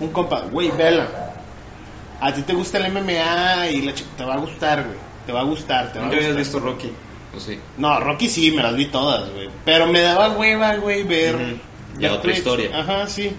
Un 0.00 0.08
compa, 0.08 0.40
güey, 0.50 0.70
vela. 0.70 1.06
A 2.20 2.32
ti 2.32 2.42
te 2.42 2.52
gusta 2.54 2.78
el 2.78 2.92
MMA 2.92 3.68
y 3.70 3.82
la 3.82 3.92
te 4.16 4.24
va 4.24 4.34
a 4.34 4.38
gustar, 4.38 4.82
güey. 4.84 4.98
Te 5.26 5.32
va 5.32 5.40
a 5.40 5.44
gustar, 5.44 5.92
te 5.92 5.98
va 5.98 6.04
a 6.04 6.08
¿Nunca 6.08 6.16
habías 6.18 6.36
gustar. 6.36 6.44
visto 6.44 6.58
Rocky? 6.60 6.90
¿O 7.36 7.40
sí? 7.40 7.58
No, 7.78 8.00
Rocky 8.00 8.28
sí, 8.28 8.50
me 8.50 8.62
las 8.62 8.74
vi 8.76 8.86
todas, 8.86 9.30
güey. 9.30 9.48
Pero 9.64 9.86
me 9.86 10.00
daba 10.00 10.30
hueva, 10.30 10.76
güey, 10.76 11.02
ver. 11.02 11.56
Ya 11.98 12.12
otra 12.14 12.32
historia. 12.32 12.70
Ajá, 12.78 13.06
sí. 13.06 13.32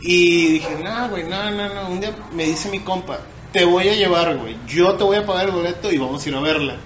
Y 0.00 0.52
dije, 0.54 0.78
no, 0.82 1.08
güey, 1.08 1.24
no, 1.24 1.50
no, 1.50 1.74
no. 1.74 1.88
Un 1.88 2.00
día 2.00 2.14
me 2.32 2.44
dice 2.44 2.68
mi 2.70 2.80
compa, 2.80 3.18
te 3.52 3.64
voy 3.64 3.88
a 3.88 3.94
llevar, 3.94 4.36
güey. 4.36 4.56
Yo 4.66 4.94
te 4.94 5.04
voy 5.04 5.16
a 5.16 5.26
pagar 5.26 5.46
el 5.46 5.52
boleto 5.52 5.90
y 5.92 5.98
vamos 5.98 6.24
a 6.24 6.28
ir 6.28 6.34
a 6.34 6.40
verla. 6.40 6.76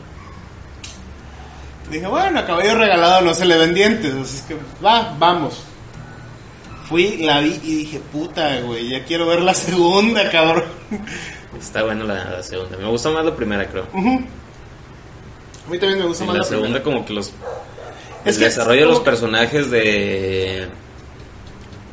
Dije, 1.90 2.06
bueno, 2.06 2.38
a 2.38 2.46
caballo 2.46 2.76
regalado 2.76 3.22
no 3.22 3.34
se 3.34 3.44
le 3.44 3.58
ven 3.58 3.74
dientes. 3.74 4.14
Así 4.14 4.36
es 4.36 4.42
que, 4.42 4.56
va, 4.84 5.14
vamos. 5.18 5.64
Fui, 6.84 7.18
la 7.18 7.40
vi 7.40 7.60
y 7.62 7.74
dije, 7.76 8.00
puta, 8.12 8.60
güey, 8.60 8.88
ya 8.88 9.04
quiero 9.04 9.26
ver 9.26 9.42
la 9.42 9.54
segunda, 9.54 10.30
cabrón. 10.32 10.64
Está 11.58 11.82
buena 11.82 12.04
la, 12.04 12.24
la 12.24 12.42
segunda. 12.42 12.76
Me 12.76 12.88
gusta 12.88 13.10
más 13.10 13.24
la 13.24 13.34
primera, 13.34 13.68
creo. 13.68 13.86
A 13.92 15.70
mí 15.70 15.78
también 15.78 15.98
me 15.98 16.06
gusta 16.06 16.24
más 16.24 16.34
la 16.34 16.42
la 16.42 16.48
segunda 16.48 16.78
segunda. 16.78 16.82
como 16.82 17.04
que 17.04 17.12
los... 17.12 17.32
Es 18.24 18.34
el 18.36 18.40
que 18.40 18.44
desarrollo 18.46 18.80
de 18.80 18.86
los 18.86 19.00
personajes 19.00 19.70
de... 19.70 20.68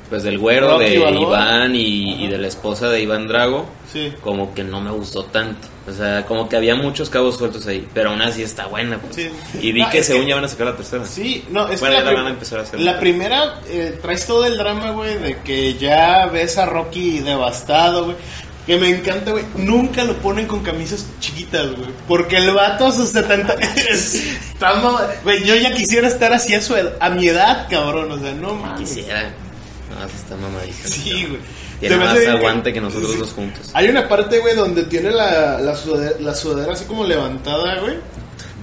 pues 0.10 0.24
del 0.24 0.38
güero, 0.38 0.72
Rocky 0.78 0.92
de 0.92 1.00
Balboa. 1.00 1.22
Iván 1.28 1.76
y, 1.76 2.24
y 2.26 2.28
de 2.28 2.38
la 2.38 2.48
esposa 2.48 2.90
de 2.90 3.02
Iván 3.02 3.28
Drago, 3.28 3.66
Sí. 3.92 4.14
como 4.22 4.54
que 4.54 4.64
no 4.66 4.82
me 4.82 4.92
gustó 4.92 5.24
tanto. 5.26 5.68
O 5.88 5.94
sea, 5.94 6.26
como 6.26 6.50
que 6.50 6.58
había 6.58 6.76
muchos 6.76 7.10
cabos 7.10 7.38
sueltos 7.38 7.66
ahí, 7.68 7.88
pero 7.94 8.10
aún 8.10 8.22
así 8.22 8.44
está 8.44 8.66
buena. 8.68 8.98
pues. 9.00 9.16
Sí. 9.16 9.30
Y 9.62 9.72
vi 9.72 9.86
que 9.88 10.04
según 10.04 10.24
que- 10.24 10.30
ya 10.30 10.36
van 10.36 10.44
a 10.44 10.48
sacar 10.50 10.68
la 10.68 10.76
tercera. 10.76 11.06
Sí, 11.06 11.46
no, 11.50 11.70
es 11.70 11.80
Bueno, 11.80 11.98
que 12.00 12.04
la, 12.04 12.12
van 12.14 12.26
a 12.28 12.30
empezar 12.32 12.60
a 12.60 12.64
hacer. 12.64 12.80
la 12.82 13.00
primera 13.00 13.62
eh, 13.70 13.98
traes 14.02 14.28
todo 14.28 14.46
el 14.46 14.58
drama, 14.58 14.92
güey, 14.92 15.18
de 15.18 15.38
que 15.40 15.76
ya 15.76 16.26
ves 16.26 16.58
a 16.58 16.66
Rocky 16.66 17.20
devastado, 17.20 18.04
güey. 18.06 18.18
Que 18.68 18.78
me 18.78 18.90
encanta, 18.90 19.32
güey. 19.32 19.46
Nunca 19.56 20.04
lo 20.04 20.18
ponen 20.18 20.46
con 20.46 20.62
camisas 20.62 21.06
chiquitas, 21.22 21.72
güey. 21.72 21.90
Porque 22.06 22.36
el 22.36 22.52
vato 22.52 22.88
a 22.88 22.92
sus 22.92 23.10
70... 23.10 23.54
está 23.90 24.74
Güey, 25.24 25.46
yo 25.46 25.56
ya 25.56 25.74
quisiera 25.74 26.10
estar 26.10 26.34
así 26.34 26.54
a, 26.54 26.62
su 26.62 26.76
ed- 26.76 26.92
a 27.00 27.10
mi 27.10 27.30
edad, 27.30 27.68
cabrón. 27.70 28.12
O 28.12 28.20
sea, 28.20 28.34
no 28.34 28.56
mames. 28.56 28.90
Quisiera. 28.90 29.24
No, 29.90 30.06
sí 30.10 30.16
está 30.18 30.36
mamadísimo. 30.36 30.88
Sí, 30.90 31.26
güey. 31.28 31.40
Tiene 31.80 31.96
más 31.98 32.18
aguante 32.28 32.74
que 32.74 32.82
nosotros 32.82 33.12
sí. 33.14 33.18
dos 33.20 33.32
juntos. 33.32 33.70
Hay 33.74 33.88
una 33.88 34.08
parte, 34.10 34.40
güey, 34.40 34.56
donde 34.56 34.84
tiene 34.84 35.12
la, 35.12 35.60
la, 35.60 35.76
sudadera, 35.76 36.16
la 36.20 36.36
sudadera 36.36 36.74
así 36.74 36.86
como 36.86 37.06
levantada, 37.06 37.80
güey. 37.80 37.96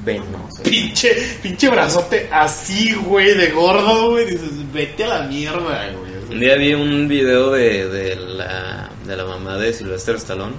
Venoso. 0.05 0.63
Pinche, 0.65 1.15
pinche 1.43 1.71
brazote 1.71 2.29
así, 2.31 2.93
güey, 2.93 3.35
de 3.35 3.51
gordo, 3.53 4.11
güey. 4.11 4.27
Dices, 4.27 4.51
vete 4.73 5.05
a 5.05 5.09
la 5.09 5.23
mierda, 5.23 5.91
güey. 5.93 6.15
Un 6.31 6.41
día 6.41 6.57
vi 6.57 6.75
un 6.75 7.09
video 7.09 7.53
de, 7.53 7.89
de, 7.89 8.17
la, 8.17 8.91
de 9.05 9.17
la 9.17 9.25
mamá 9.25 9.57
de 9.57 9.73
Sylvester 9.73 10.17
Stallone. 10.17 10.53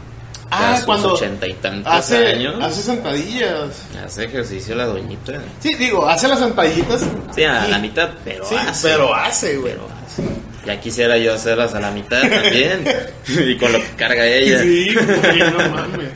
Ah, 0.52 0.80
cuando 0.86 1.14
ochenta 1.14 1.48
y 1.48 1.54
tantos 1.56 1.92
hace, 1.92 2.28
años. 2.34 2.56
hace 2.64 2.84
sentadillas. 2.84 3.82
Hace 4.06 4.26
ejercicio 4.26 4.76
la 4.76 4.86
doñita. 4.86 5.42
Sí, 5.60 5.74
digo, 5.74 6.08
hace 6.08 6.28
las 6.28 6.40
sentadillas. 6.40 7.04
Sí, 7.34 7.44
a 7.44 7.68
la 7.68 7.80
mitad, 7.80 8.10
pero 8.24 8.46
Sí, 8.46 8.56
hace. 8.56 8.90
pero 8.90 9.14
hace, 9.14 9.58
güey. 9.58 9.74
Pero 9.74 9.88
hace. 10.06 10.24
Ya 10.66 10.80
quisiera 10.80 11.18
yo 11.18 11.34
hacerlas 11.34 11.74
a 11.74 11.80
la 11.80 11.92
mitad 11.92 12.22
también. 12.22 12.86
y 13.28 13.58
con 13.58 13.72
lo 13.72 13.80
que 13.80 13.90
carga 13.98 14.26
ella. 14.26 14.62
Sí, 14.62 14.94
güey, 14.94 15.40
no 15.40 15.70
mames. 15.70 16.10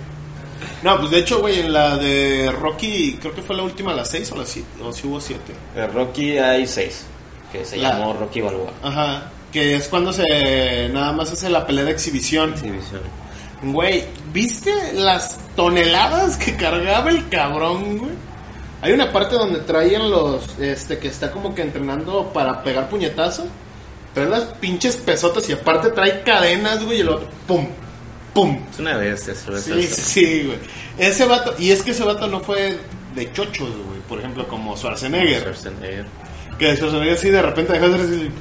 No, 0.83 0.97
pues 0.99 1.11
de 1.11 1.19
hecho, 1.19 1.39
güey, 1.39 1.59
en 1.59 1.73
la 1.73 1.97
de 1.97 2.51
Rocky, 2.57 3.17
creo 3.19 3.33
que 3.35 3.41
fue 3.41 3.55
la 3.55 3.63
última, 3.63 3.93
la 3.93 4.05
6 4.05 4.31
o 4.31 4.37
la 4.37 4.45
7, 4.45 4.67
o 4.83 4.93
si 4.93 5.07
hubo 5.07 5.19
7. 5.19 5.41
De 5.75 5.87
Rocky 5.87 6.37
hay 6.37 6.65
seis. 6.67 7.03
Que 7.51 7.65
se 7.65 7.77
La- 7.77 7.89
llamó 7.93 8.13
Rocky 8.13 8.39
Balboa. 8.41 8.71
Ajá, 8.81 9.23
que 9.51 9.75
es 9.75 9.87
cuando 9.87 10.13
se 10.13 10.89
nada 10.91 11.11
más 11.11 11.31
hace 11.31 11.49
la 11.49 11.65
pelea 11.65 11.85
de 11.85 11.91
exhibición. 11.91 12.53
Exhibición. 12.53 13.01
Güey, 13.61 14.05
¿viste 14.31 14.73
las 14.93 15.37
toneladas 15.55 16.37
que 16.37 16.55
cargaba 16.55 17.09
el 17.09 17.27
cabrón, 17.29 17.97
güey? 17.97 18.11
Hay 18.81 18.93
una 18.93 19.11
parte 19.11 19.35
donde 19.35 19.59
traen 19.59 20.09
los, 20.09 20.57
este, 20.59 20.97
que 20.97 21.09
está 21.09 21.31
como 21.31 21.53
que 21.53 21.61
entrenando 21.61 22.31
para 22.31 22.63
pegar 22.63 22.89
puñetazo. 22.89 23.47
Trae 24.13 24.27
las 24.27 24.43
pinches 24.43 24.95
pesotas 24.95 25.49
y 25.49 25.53
aparte 25.53 25.89
trae 25.89 26.23
cadenas, 26.23 26.83
güey, 26.85 26.99
y 26.99 27.01
el 27.01 27.09
otro, 27.09 27.27
pum, 27.45 27.67
pum. 28.33 28.63
Es 28.71 28.79
una 28.79 28.95
bestia, 28.95 29.35
Sylvester 29.35 29.83
Sí, 29.83 29.87
sí, 29.87 30.43
güey. 30.45 30.57
Ese 30.97 31.25
vato, 31.25 31.53
y 31.59 31.71
es 31.71 31.83
que 31.83 31.91
ese 31.91 32.03
vato 32.03 32.27
no 32.27 32.39
fue 32.39 32.77
de 33.15 33.33
chochos, 33.33 33.69
güey. 33.69 33.99
Por 34.07 34.19
ejemplo, 34.19 34.47
como 34.47 34.77
Schwarzenegger. 34.77 35.41
Schwarzenegger. 35.41 36.05
Que 36.57 36.75
Schwarzenegger 36.75 37.17
sí 37.17 37.29
de 37.29 37.41
repente 37.41 37.73
dejó 37.73 37.89
de 37.89 37.97
ser. 37.97 38.31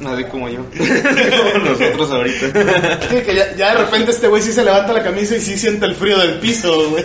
Nadie 0.00 0.28
como 0.28 0.48
yo. 0.48 0.64
como 0.76 1.64
nosotros 1.64 2.10
ahorita. 2.10 2.46
Sí, 3.08 3.16
que 3.24 3.34
ya, 3.34 3.54
ya 3.56 3.72
de 3.72 3.84
repente 3.84 4.10
este 4.10 4.28
güey 4.28 4.42
sí 4.42 4.52
se 4.52 4.64
levanta 4.64 4.92
la 4.92 5.02
camisa 5.02 5.36
y 5.36 5.40
sí 5.40 5.58
siente 5.58 5.86
el 5.86 5.94
frío 5.94 6.18
del 6.18 6.38
piso, 6.40 6.90
güey. 6.90 7.04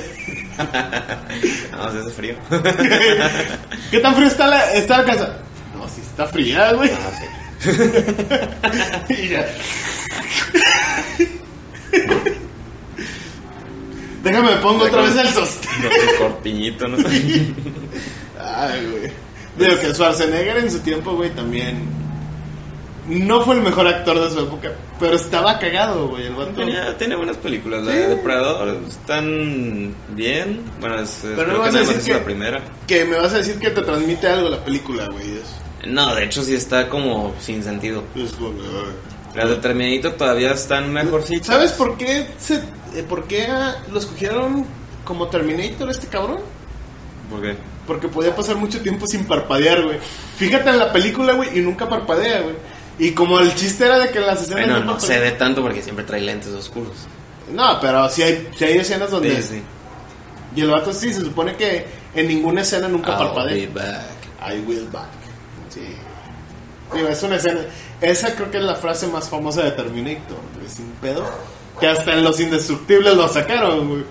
no, 1.72 1.92
se 1.92 2.00
hace 2.00 2.12
frío. 2.12 2.36
¿Qué 3.92 4.00
tan 4.00 4.16
frío 4.16 4.28
está 4.28 4.48
la, 4.48 4.74
está 4.74 4.98
la 4.98 5.06
casa? 5.06 5.38
No, 5.76 5.88
sí 5.88 6.02
está 6.02 6.28
fría, 6.28 6.74
güey. 6.74 6.92
Ah, 6.92 7.12
sí. 7.20 9.14
Y 9.14 9.30
ya. 9.30 9.48
Déjame 14.24 14.56
pongo 14.58 14.86
otra 14.86 15.02
vez 15.04 15.16
el 15.16 15.30
sostén. 15.30 15.72
No, 15.82 15.90
el 15.90 16.18
corpiñito, 16.18 16.88
¿no? 16.88 16.98
Ay, 18.40 18.88
güey. 18.92 19.12
Digo 19.58 19.80
que 19.80 19.94
Schwarzenegger 19.94 20.58
en 20.58 20.72
su 20.72 20.80
tiempo, 20.80 21.16
güey, 21.16 21.30
también. 21.32 22.00
No 23.10 23.42
fue 23.42 23.56
el 23.56 23.62
mejor 23.62 23.88
actor 23.88 24.20
de 24.20 24.30
su 24.30 24.40
época, 24.40 24.72
pero 25.00 25.16
estaba 25.16 25.58
cagado, 25.58 26.10
güey. 26.10 26.28
El 26.28 26.36
vato. 26.36 26.52
Tenía, 26.52 26.96
tenía 26.98 27.18
buenas 27.18 27.38
películas. 27.38 27.84
La 27.84 27.92
Sí. 27.92 27.98
de 27.98 28.08
Depredador 28.10 28.78
están 28.88 29.96
bien. 30.10 30.62
Bueno, 30.80 31.00
es, 31.00 31.20
Pero 31.24 31.48
no 31.48 31.54
que 31.54 31.60
vas 31.60 31.70
a 31.70 31.72
nada 31.72 31.86
más 31.86 31.88
decir 31.88 31.98
es 31.98 32.06
que- 32.06 32.14
la 32.14 32.24
primera. 32.24 32.62
Que 32.88 33.06
me 33.06 33.18
vas 33.18 33.34
a 33.34 33.38
decir 33.40 33.58
que 33.60 33.72
te 33.72 33.82
transmite 33.82 34.28
algo 34.28 34.50
la 34.50 34.64
película, 34.64 35.08
güey. 35.12 35.40
No, 35.88 36.14
de 36.14 36.26
hecho 36.26 36.44
sí 36.44 36.54
está 36.54 36.88
como 36.88 37.34
sin 37.40 37.64
sentido. 37.64 38.04
es. 38.16 38.38
Las 39.36 39.50
de 39.50 39.56
Terminator 39.58 40.14
todavía 40.14 40.52
están 40.52 40.92
mejorcitas. 40.92 41.48
¿Sabes 41.48 41.72
por 41.74 41.98
qué, 41.98 42.28
se, 42.40 42.56
eh, 42.96 43.04
por 43.08 43.26
qué 43.26 43.48
lo 43.92 44.00
escogieron 44.00 44.66
como 45.04 45.28
Terminator 45.28 45.90
este 45.90 46.08
cabrón? 46.08 46.40
¿Por 47.30 47.42
qué? 47.42 47.56
Porque 47.88 48.08
podía 48.08 48.36
pasar 48.36 48.56
mucho 48.56 48.82
tiempo 48.82 49.06
sin 49.08 49.26
parpadear, 49.26 49.84
güey. 49.84 49.98
Fíjate 50.38 50.70
en 50.70 50.80
la 50.80 50.92
película, 50.92 51.34
güey, 51.34 51.58
y 51.58 51.62
nunca 51.62 51.88
parpadea, 51.88 52.42
güey. 52.42 52.56
Y 53.00 53.12
como 53.14 53.40
el 53.40 53.56
chiste 53.56 53.86
era 53.86 53.98
de 53.98 54.10
que 54.10 54.20
las 54.20 54.42
escenas 54.42 54.68
Bueno, 54.68 54.84
no 54.84 55.00
se 55.00 55.18
ve 55.18 55.32
tanto 55.32 55.62
porque 55.62 55.82
siempre 55.82 56.04
trae 56.04 56.20
lentes 56.20 56.50
oscuros. 56.50 57.08
No, 57.52 57.80
pero 57.80 58.10
si 58.10 58.22
hay, 58.24 58.50
si 58.56 58.66
hay 58.66 58.78
escenas 58.78 59.10
donde... 59.10 59.42
Sí, 59.42 59.56
sí. 59.56 59.64
Y 60.56 60.62
el 60.62 60.70
vato 60.70 60.94
sí, 60.94 61.14
se 61.14 61.22
supone 61.22 61.56
que 61.56 61.86
en 62.14 62.28
ninguna 62.28 62.62
escena 62.62 62.90
nunca 62.90 63.12
I'll 63.12 63.20
be 63.20 63.26
parpadea. 63.26 63.70
back. 63.74 64.54
I 64.54 64.60
will 64.68 64.88
back. 64.92 65.08
Sí. 65.70 65.82
Digo, 66.94 67.08
es 67.08 67.24
una 67.24 67.38
escena... 67.38 67.62
Esa 68.02 68.36
creo 68.36 68.52
que 68.52 68.58
es 68.58 68.64
la 68.64 68.76
frase 68.76 69.08
más 69.08 69.30
famosa 69.30 69.64
de 69.64 69.72
Terminator, 69.72 70.38
sin 70.68 70.88
pedo. 71.02 71.26
Que 71.80 71.88
hasta 71.88 72.14
en 72.14 72.24
Los 72.24 72.40
Indestructibles 72.40 73.16
lo 73.16 73.28
sacaron, 73.30 73.88
güey. 73.88 74.04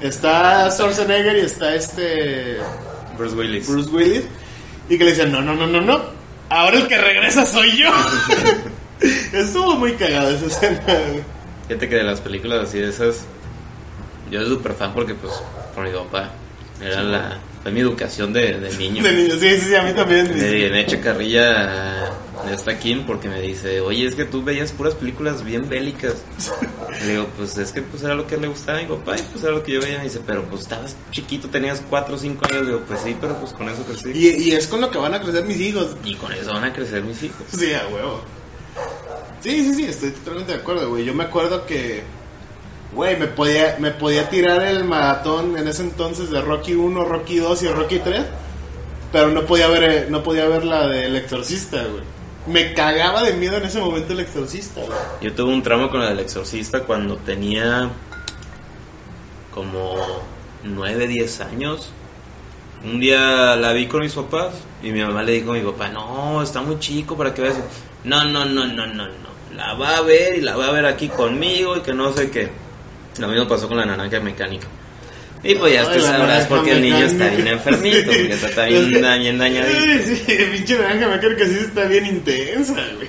Está 0.00 0.70
Schwarzenegger 0.70 1.36
y 1.38 1.40
está 1.40 1.74
este... 1.74 2.58
Bruce 3.16 3.34
Willis. 3.34 3.68
Bruce 3.68 3.90
Willis. 3.90 4.24
Y 4.88 4.96
que 4.96 5.04
le 5.04 5.10
dicen, 5.10 5.32
no, 5.32 5.42
no, 5.42 5.54
no, 5.54 5.66
no, 5.66 5.80
no. 5.80 6.17
Ahora 6.50 6.78
el 6.78 6.88
que 6.88 6.98
regresa 6.98 7.44
soy 7.44 7.76
yo. 7.76 7.90
Estuvo 9.32 9.76
muy 9.76 9.92
cagada 9.92 10.30
esa 10.30 10.46
escena. 10.46 10.80
Fíjate 11.66 11.88
que 11.88 11.96
de 11.96 12.02
las 12.02 12.20
películas 12.20 12.68
así 12.68 12.78
de 12.78 12.88
esas, 12.88 13.26
yo 14.30 14.40
soy 14.40 14.50
súper 14.50 14.72
fan 14.72 14.92
porque 14.94 15.14
pues 15.14 15.32
por 15.74 15.84
mi 15.84 15.92
papá. 15.92 16.30
Era 16.80 17.02
la, 17.02 17.38
fue 17.62 17.72
mi 17.72 17.80
educación 17.80 18.32
de, 18.32 18.58
de 18.60 18.76
niño. 18.76 19.02
De 19.02 19.12
niño, 19.12 19.34
sí, 19.34 19.50
sí, 19.58 19.60
sí, 19.68 19.74
a 19.74 19.82
mí 19.82 19.92
también. 19.92 20.28
Me, 20.28 20.70
me 20.70 20.80
echa 20.80 21.00
carrilla 21.00 22.06
a 22.44 22.50
esta 22.52 22.78
Kim 22.78 23.04
porque 23.04 23.28
me 23.28 23.40
dice, 23.40 23.80
oye, 23.80 24.06
es 24.06 24.14
que 24.14 24.24
tú 24.24 24.42
veías 24.42 24.72
puras 24.72 24.94
películas 24.94 25.44
bien 25.44 25.68
bélicas. 25.68 26.14
Le 27.00 27.12
digo, 27.12 27.26
pues 27.36 27.56
es 27.58 27.72
que 27.72 27.82
pues 27.82 28.02
era 28.02 28.14
lo 28.14 28.26
que 28.26 28.36
le 28.36 28.48
gustaba 28.48 28.78
a 28.78 28.82
mi 28.82 28.88
papá 28.88 29.16
y 29.16 29.22
pues 29.22 29.44
era 29.44 29.52
lo 29.52 29.62
que 29.62 29.72
yo 29.72 29.80
veía. 29.80 29.98
Me 29.98 30.04
dice, 30.04 30.20
pero 30.26 30.42
pues 30.44 30.62
estabas 30.62 30.96
chiquito, 31.10 31.48
tenías 31.48 31.82
4 31.88 32.14
o 32.14 32.18
5 32.18 32.46
años. 32.46 32.60
Le 32.62 32.72
digo, 32.72 32.84
pues 32.86 33.00
sí, 33.00 33.16
pero 33.20 33.36
pues 33.38 33.52
con 33.52 33.68
eso 33.68 33.84
crecí. 33.84 34.10
Y, 34.14 34.48
y 34.48 34.52
es 34.52 34.66
con 34.66 34.80
lo 34.80 34.90
que 34.90 34.98
van 34.98 35.14
a 35.14 35.20
crecer 35.20 35.44
mis 35.44 35.60
hijos. 35.60 35.96
Y 36.04 36.14
con 36.16 36.32
eso 36.32 36.52
van 36.52 36.64
a 36.64 36.72
crecer 36.72 37.02
mis 37.02 37.22
hijos. 37.22 37.46
Sí, 37.50 37.72
a 37.72 37.86
huevo. 37.88 38.22
Sí, 39.40 39.64
sí, 39.64 39.74
sí, 39.74 39.84
estoy 39.84 40.10
totalmente 40.10 40.52
de 40.52 40.58
acuerdo, 40.58 40.90
güey. 40.90 41.04
Yo 41.04 41.14
me 41.14 41.24
acuerdo 41.24 41.64
que, 41.64 42.02
güey, 42.92 43.16
me 43.16 43.28
podía, 43.28 43.76
me 43.78 43.92
podía 43.92 44.28
tirar 44.28 44.62
el 44.62 44.84
maratón 44.84 45.56
en 45.56 45.68
ese 45.68 45.82
entonces 45.82 46.30
de 46.30 46.40
Rocky 46.40 46.74
1, 46.74 47.04
Rocky 47.04 47.38
2 47.38 47.62
y 47.62 47.68
Rocky 47.68 47.98
3, 48.00 48.22
pero 49.12 49.28
no 49.28 49.46
podía 49.46 49.68
ver, 49.68 49.84
eh, 49.84 50.06
no 50.10 50.22
podía 50.24 50.48
ver 50.48 50.64
la 50.64 50.88
del 50.88 51.14
exorcista, 51.14 51.84
güey. 51.84 52.02
Me 52.46 52.72
cagaba 52.72 53.22
de 53.22 53.34
miedo 53.34 53.56
en 53.56 53.64
ese 53.64 53.80
momento 53.80 54.12
el 54.12 54.20
exorcista. 54.20 54.80
Yo 55.20 55.34
tuve 55.34 55.52
un 55.52 55.62
trauma 55.62 55.90
con 55.90 56.00
del 56.00 56.20
exorcista 56.20 56.80
cuando 56.84 57.16
tenía 57.16 57.90
como 59.54 59.96
9, 60.62 61.06
10 61.06 61.40
años. 61.42 61.90
Un 62.84 63.00
día 63.00 63.56
la 63.56 63.72
vi 63.72 63.86
con 63.86 64.00
mis 64.00 64.12
papás 64.12 64.54
y 64.82 64.92
mi 64.92 65.02
mamá 65.02 65.22
le 65.22 65.32
dijo 65.32 65.50
a 65.50 65.54
mi 65.54 65.62
papá, 65.62 65.88
no, 65.88 66.42
está 66.42 66.62
muy 66.62 66.78
chico 66.78 67.16
para 67.16 67.34
que 67.34 67.42
veas. 67.42 67.56
No, 68.04 68.24
no, 68.24 68.44
no, 68.44 68.66
no, 68.66 68.86
no, 68.86 69.06
no. 69.06 69.28
La 69.54 69.74
va 69.74 69.96
a 69.96 70.00
ver 70.02 70.36
y 70.36 70.40
la 70.40 70.56
va 70.56 70.68
a 70.68 70.72
ver 70.72 70.86
aquí 70.86 71.08
conmigo 71.08 71.76
y 71.76 71.80
que 71.80 71.92
no 71.92 72.12
sé 72.12 72.30
qué. 72.30 72.50
Lo 73.18 73.28
mismo 73.28 73.48
pasó 73.48 73.68
con 73.68 73.76
la 73.76 73.84
naranja 73.84 74.20
mecánica. 74.20 74.68
Y 75.42 75.54
pues 75.54 75.72
ya 75.72 75.92
tú 75.92 76.00
sabrás 76.00 76.46
porque 76.46 76.72
el 76.72 76.82
niño 76.82 77.04
está 77.04 77.28
bien 77.28 77.46
enfermito, 77.46 78.06
porque 78.06 78.32
está 78.32 78.64
bien, 78.66 78.90
bien 78.90 79.38
dañadito. 79.38 80.02
Sí, 80.04 80.16
sí, 80.16 80.36
pinche 80.52 80.78
naranja 80.78 81.08
me 81.08 81.18
creo 81.20 81.36
que 81.36 81.46
sí 81.46 81.58
está 81.60 81.84
bien 81.84 82.06
intensa, 82.06 82.74
güey. 82.96 83.08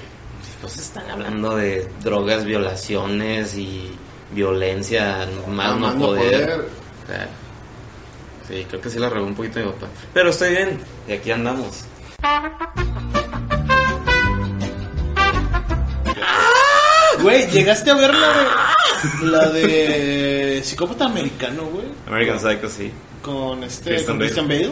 Pues 0.62 0.78
están 0.78 1.10
hablando 1.10 1.56
de 1.56 1.88
drogas, 2.04 2.46
violaciones 2.46 3.56
y 3.56 3.92
violencia, 4.32 5.28
más 5.48 5.78
no 5.78 5.88
Amando 5.88 6.08
poder. 6.08 6.66
O 7.04 7.08
sea, 7.08 7.28
sí, 8.48 8.66
creo 8.70 8.82
que 8.82 8.90
sí 8.90 9.00
la 9.00 9.10
regó 9.10 9.26
un 9.26 9.36
poquito 9.36 9.60
mi 9.60 9.66
papá. 9.68 9.88
Pero 10.14 10.30
estoy 10.30 10.52
bien, 10.52 10.80
y 11.08 11.14
aquí 11.14 11.32
andamos. 11.32 11.86
Güey, 17.22 17.48
¿llegaste 17.50 17.92
a 17.92 17.96
ver 17.96 18.14
la 18.14 18.28
de, 18.28 18.44
la 19.24 19.50
de 19.50 20.62
psicópata 20.64 21.06
americano, 21.06 21.66
güey? 21.66 21.86
American 22.08 22.40
Psycho, 22.40 22.70
sí, 22.70 22.92
Con 23.22 23.64
este, 23.64 23.92
Christian 23.92 24.06
con 24.08 24.18
Bale. 24.20 24.26
Christian 24.32 24.48
Bale. 24.48 24.72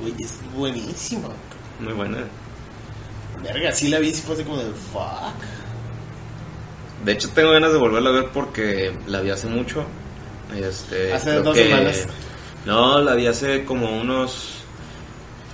Güey, 0.00 0.14
es 0.18 0.34
buenísimo. 0.54 1.28
muy 1.80 1.92
buena. 1.92 2.18
Verga, 3.42 3.72
sí 3.72 3.88
la 3.88 3.98
vi, 3.98 4.12
sí 4.14 4.22
fue 4.24 4.34
así 4.34 4.44
como 4.44 4.58
de 4.58 4.64
fuck. 4.92 5.34
De 7.04 7.12
hecho, 7.12 7.28
tengo 7.30 7.52
ganas 7.52 7.72
de 7.72 7.78
volverla 7.78 8.10
a 8.10 8.12
ver 8.12 8.26
porque 8.32 8.92
la 9.06 9.20
vi 9.20 9.30
hace 9.30 9.46
mucho. 9.46 9.84
Este, 10.56 11.12
Hace 11.12 11.34
dos 11.42 11.54
que- 11.54 11.64
semanas. 11.64 12.06
No, 12.66 13.00
la 13.00 13.14
vi 13.14 13.26
hace 13.26 13.64
como 13.64 14.00
unos. 14.00 14.54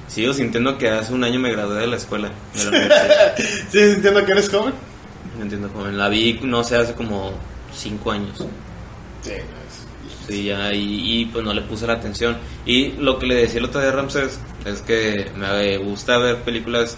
Sigo 0.09 0.33
sintiendo 0.33 0.79
que 0.79 0.89
hace 0.91 1.13
un 1.13 1.25
año 1.25 1.39
me 1.41 1.51
gradué 1.51 1.81
de 1.81 1.87
la 1.87 1.97
escuela. 1.97 2.31
Sí, 2.55 3.79
entiendo 3.79 4.25
que 4.25 4.33
eres 4.33 4.49
joven. 4.49 4.73
No 5.37 5.43
entiendo 5.43 5.69
cómo. 5.73 5.87
La 5.89 6.09
vi, 6.09 6.39
no 6.43 6.63
sé, 6.65 6.77
hace 6.77 6.95
como 6.95 7.33
cinco 7.77 8.13
años. 8.13 8.45
Sí, 10.27 10.45
ya, 10.45 10.73
y, 10.73 11.21
y, 11.21 11.25
pues 11.27 11.45
no 11.45 11.53
le 11.53 11.63
puse 11.63 11.87
la 11.87 11.95
atención. 11.95 12.39
Y 12.65 12.93
lo 12.93 13.19
que 13.19 13.27
le 13.27 13.35
decía 13.35 13.59
el 13.59 13.67
otro 13.67 13.81
día 13.81 13.91
a 13.91 13.93
Ramses 13.93 14.39
es 14.65 14.81
que 14.81 15.31
me 15.37 15.77
gusta 15.79 16.17
ver 16.19 16.43
películas 16.43 16.97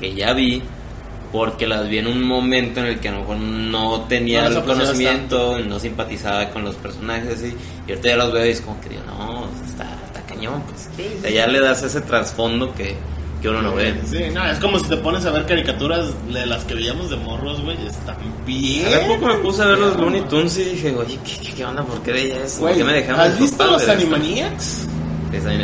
que 0.00 0.14
ya 0.14 0.32
vi 0.32 0.62
porque 1.32 1.66
las 1.66 1.88
vi 1.88 1.98
en 1.98 2.06
un 2.06 2.22
momento 2.22 2.80
en 2.80 2.86
el 2.86 3.00
que 3.00 3.08
a 3.08 3.12
lo 3.12 3.20
mejor 3.20 3.36
no 3.36 4.02
tenía 4.02 4.48
No 4.48 4.58
el 4.58 4.64
conocimiento, 4.64 5.58
no 5.58 5.78
simpatizaba 5.78 6.50
con 6.50 6.64
los 6.64 6.76
personajes 6.76 7.38
así, 7.38 7.54
y 7.86 7.90
ahorita 7.90 8.08
ya 8.08 8.16
los 8.16 8.32
veo 8.32 8.46
y 8.46 8.50
es 8.50 8.60
como 8.60 8.80
que 8.80 8.90
digo, 8.90 9.02
no, 9.06 9.46
está, 9.66 9.98
está 10.06 10.22
cañón, 10.22 10.62
pues. 10.62 10.88
Sí, 10.96 11.14
O 11.18 11.20
sea, 11.20 11.30
ya 11.30 11.46
le 11.46 11.60
das 11.60 11.82
ese 11.82 12.00
trasfondo 12.00 12.74
que, 12.74 12.96
que 13.46 13.50
uno 13.50 13.62
no 13.62 13.74
ve. 13.76 13.94
Sí, 14.06 14.24
no, 14.32 14.44
es 14.44 14.58
como 14.58 14.76
si 14.80 14.86
te 14.88 14.96
pones 14.96 15.24
a 15.24 15.30
ver 15.30 15.46
caricaturas 15.46 16.08
de 16.32 16.46
las 16.46 16.64
que 16.64 16.74
veíamos 16.74 17.10
de 17.10 17.16
morros, 17.16 17.62
güey, 17.62 17.76
están 17.86 18.16
bien. 18.44 18.86
Hace 18.86 18.98
poco 19.06 19.26
me 19.26 19.34
puse 19.34 19.62
a 19.62 19.66
ver 19.66 19.78
los 19.78 19.96
Looney 19.96 20.22
Tunes 20.22 20.58
y 20.58 20.64
dije, 20.64 20.96
oye, 20.96 21.16
¿qué, 21.24 21.38
qué, 21.40 21.54
qué 21.54 21.64
onda? 21.64 21.84
¿Por 21.84 22.02
qué 22.02 22.10
veía 22.12 22.42
eso? 22.42 22.58
¿Por 22.58 22.70
Güey, 22.70 22.78
qué 22.78 22.84
me 22.84 22.92
dejaron 22.94 23.20
¿Has 23.20 23.38
visto 23.38 23.64
los 23.64 23.86
ver? 23.86 23.96
Animaniacs? 23.96 24.88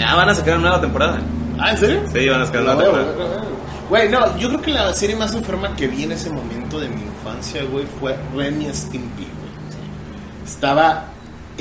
Ah, 0.07 0.15
van 0.15 0.29
a 0.29 0.35
sacar 0.35 0.55
una 0.59 0.69
nueva 0.69 0.81
temporada. 0.81 1.21
Ah, 1.59 1.71
¿en 1.73 1.79
serio? 1.79 2.03
Sí, 2.13 2.29
van 2.29 2.43
a 2.43 2.47
sacar 2.47 2.63
una 2.63 2.75
veo, 2.77 2.93
temporada. 2.93 3.45
Güey, 3.89 4.09
no, 4.09 4.39
yo 4.39 4.49
creo 4.49 4.63
que 4.63 4.71
la 4.71 4.93
serie 4.93 5.17
más 5.17 5.35
enferma 5.35 5.75
que 5.75 5.89
vi 5.89 6.05
en 6.05 6.13
ese 6.13 6.31
momento 6.31 6.79
de 6.79 6.89
mi 6.89 7.03
infancia, 7.03 7.65
güey, 7.65 7.85
fue 7.99 8.17
Ren 8.37 8.63
y 8.63 8.73
Stimpy, 8.73 9.25
güey. 9.25 10.45
Estaba 10.45 11.07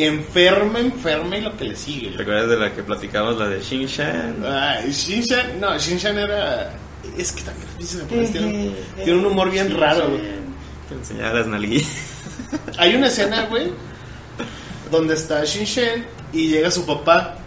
enferma, 0.06 0.80
enferma 0.80 1.38
y 1.38 1.42
lo 1.42 1.56
que 1.56 1.66
le 1.66 1.76
sigue. 1.76 2.12
¿Te 2.12 2.24
acuerdas 2.24 2.50
de 2.50 2.58
la 2.58 2.74
que 2.74 2.84
platicamos, 2.84 3.38
la 3.38 3.48
de 3.48 3.62
Shin-Chan? 3.62 4.44
Ay, 4.46 4.92
Shinshan, 4.92 5.60
no, 5.60 5.78
Shinshan 5.78 6.18
era... 6.18 6.74
Es 7.18 7.32
que 7.32 7.42
también 7.42 7.68
japoneses 7.68 8.32
tienen, 8.32 8.76
tienen 8.96 9.26
un 9.26 9.32
humor 9.32 9.50
bien 9.50 9.76
raro, 9.78 10.10
güey. 10.10 10.22
Te 10.88 10.96
enseñaba 10.96 11.40
las 11.40 11.48
nalguillas. 11.48 11.90
Hay 12.78 12.96
una 12.96 13.08
escena, 13.08 13.46
güey, 13.48 13.72
donde 14.92 15.16
está 15.16 15.44
Shinshan 15.44 16.06
y 16.34 16.48
llega 16.48 16.70
su 16.70 16.86
papá. 16.86 17.38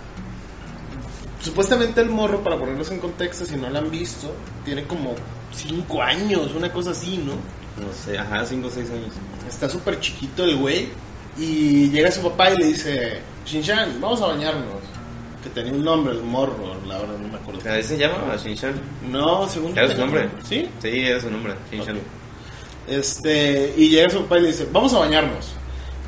Supuestamente 1.40 2.00
el 2.00 2.08
morro, 2.08 2.42
para 2.42 2.58
ponerlos 2.58 2.90
en 2.90 2.98
contexto, 2.98 3.44
si 3.44 3.56
no 3.56 3.68
lo 3.68 3.78
han 3.78 3.90
visto, 3.90 4.34
tiene 4.64 4.84
como 4.84 5.14
5 5.54 6.02
años, 6.02 6.52
una 6.54 6.72
cosa 6.72 6.90
así, 6.90 7.18
¿no? 7.18 7.32
No 7.32 7.92
sé, 7.92 8.18
ajá, 8.18 8.44
5 8.46 8.66
o 8.66 8.70
6 8.70 8.90
años. 8.90 9.12
Está 9.48 9.68
súper 9.68 10.00
chiquito 10.00 10.44
el 10.44 10.56
güey. 10.56 10.88
Y 11.36 11.90
llega 11.90 12.10
su 12.10 12.22
papá 12.22 12.50
y 12.50 12.56
le 12.58 12.66
dice, 12.66 13.18
Shinshan, 13.46 14.00
vamos 14.00 14.20
a 14.22 14.26
bañarnos. 14.26 14.82
Que 15.42 15.50
tenía 15.50 15.72
un 15.72 15.84
nombre, 15.84 16.14
el 16.14 16.22
morro, 16.22 16.76
la 16.86 16.98
verdad 16.98 17.18
no 17.18 17.28
me 17.28 17.36
acuerdo. 17.36 17.60
¿Ahí 17.70 17.82
se 17.82 17.98
llama 17.98 18.34
Shin-Chan? 18.36 18.74
No, 19.10 19.46
según 19.48 19.76
¿Era 19.76 19.90
su 19.90 19.98
nombre? 19.98 20.28
¿Sí? 20.48 20.68
Sí, 20.80 20.88
era 21.00 21.20
su 21.20 21.30
nombre, 21.30 21.54
Shin-Chan. 21.70 21.96
Ok. 21.96 22.02
Este, 22.86 23.74
y 23.76 23.88
llega 23.88 24.10
su 24.10 24.22
papá 24.22 24.38
y 24.38 24.42
le 24.42 24.46
dice, 24.48 24.66
vamos 24.72 24.94
a 24.94 25.00
bañarnos. 25.00 25.52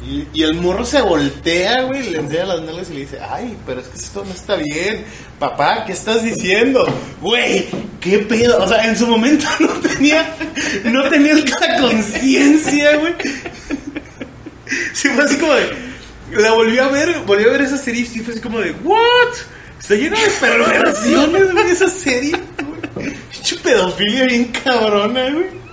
Y, 0.07 0.27
y 0.33 0.43
el 0.43 0.55
morro 0.55 0.85
se 0.85 1.01
voltea, 1.01 1.83
güey, 1.83 2.11
le 2.11 2.19
enseña 2.19 2.45
las 2.45 2.63
nalgas 2.63 2.91
y 2.91 2.95
le 2.95 3.01
dice, 3.01 3.19
ay, 3.21 3.57
pero 3.67 3.81
es 3.81 3.89
que 3.89 3.97
esto 3.99 4.25
no 4.25 4.31
está 4.31 4.57
bien. 4.57 5.05
Papá, 5.39 5.85
¿qué 5.85 5.93
estás 5.93 6.23
diciendo? 6.23 6.87
Güey, 7.21 7.67
¿qué 8.01 8.19
pedo? 8.21 8.63
O 8.63 8.69
sea, 8.69 8.87
en 8.87 8.97
su 8.97 9.07
momento 9.07 9.47
no 9.61 9.69
tenía, 9.81 10.35
no 10.85 11.03
tenía 11.09 11.35
la 11.35 11.81
conciencia, 11.81 12.97
güey. 12.99 13.15
Sí, 14.93 15.09
fue 15.09 15.25
así 15.25 15.37
como 15.37 15.55
de, 15.55 15.73
la 16.33 16.53
volví 16.53 16.79
a 16.79 16.89
ver, 16.89 17.21
volví 17.27 17.45
a 17.45 17.49
ver 17.49 17.63
esa 17.63 17.77
serie 17.77 18.03
y 18.03 18.21
fue 18.21 18.33
así 18.33 18.41
como 18.41 18.61
de, 18.61 18.73
¿what? 18.83 18.99
Está 19.79 19.95
llena 19.95 20.19
de 20.19 20.31
perversiones, 20.41 21.53
güey, 21.53 21.71
esa 21.71 21.89
serie, 21.89 22.35
güey. 22.95 23.15
Pinche 23.31 23.57
pedofilia 23.57 24.25
bien 24.25 24.45
cabrona, 24.47 25.31
güey. 25.31 25.67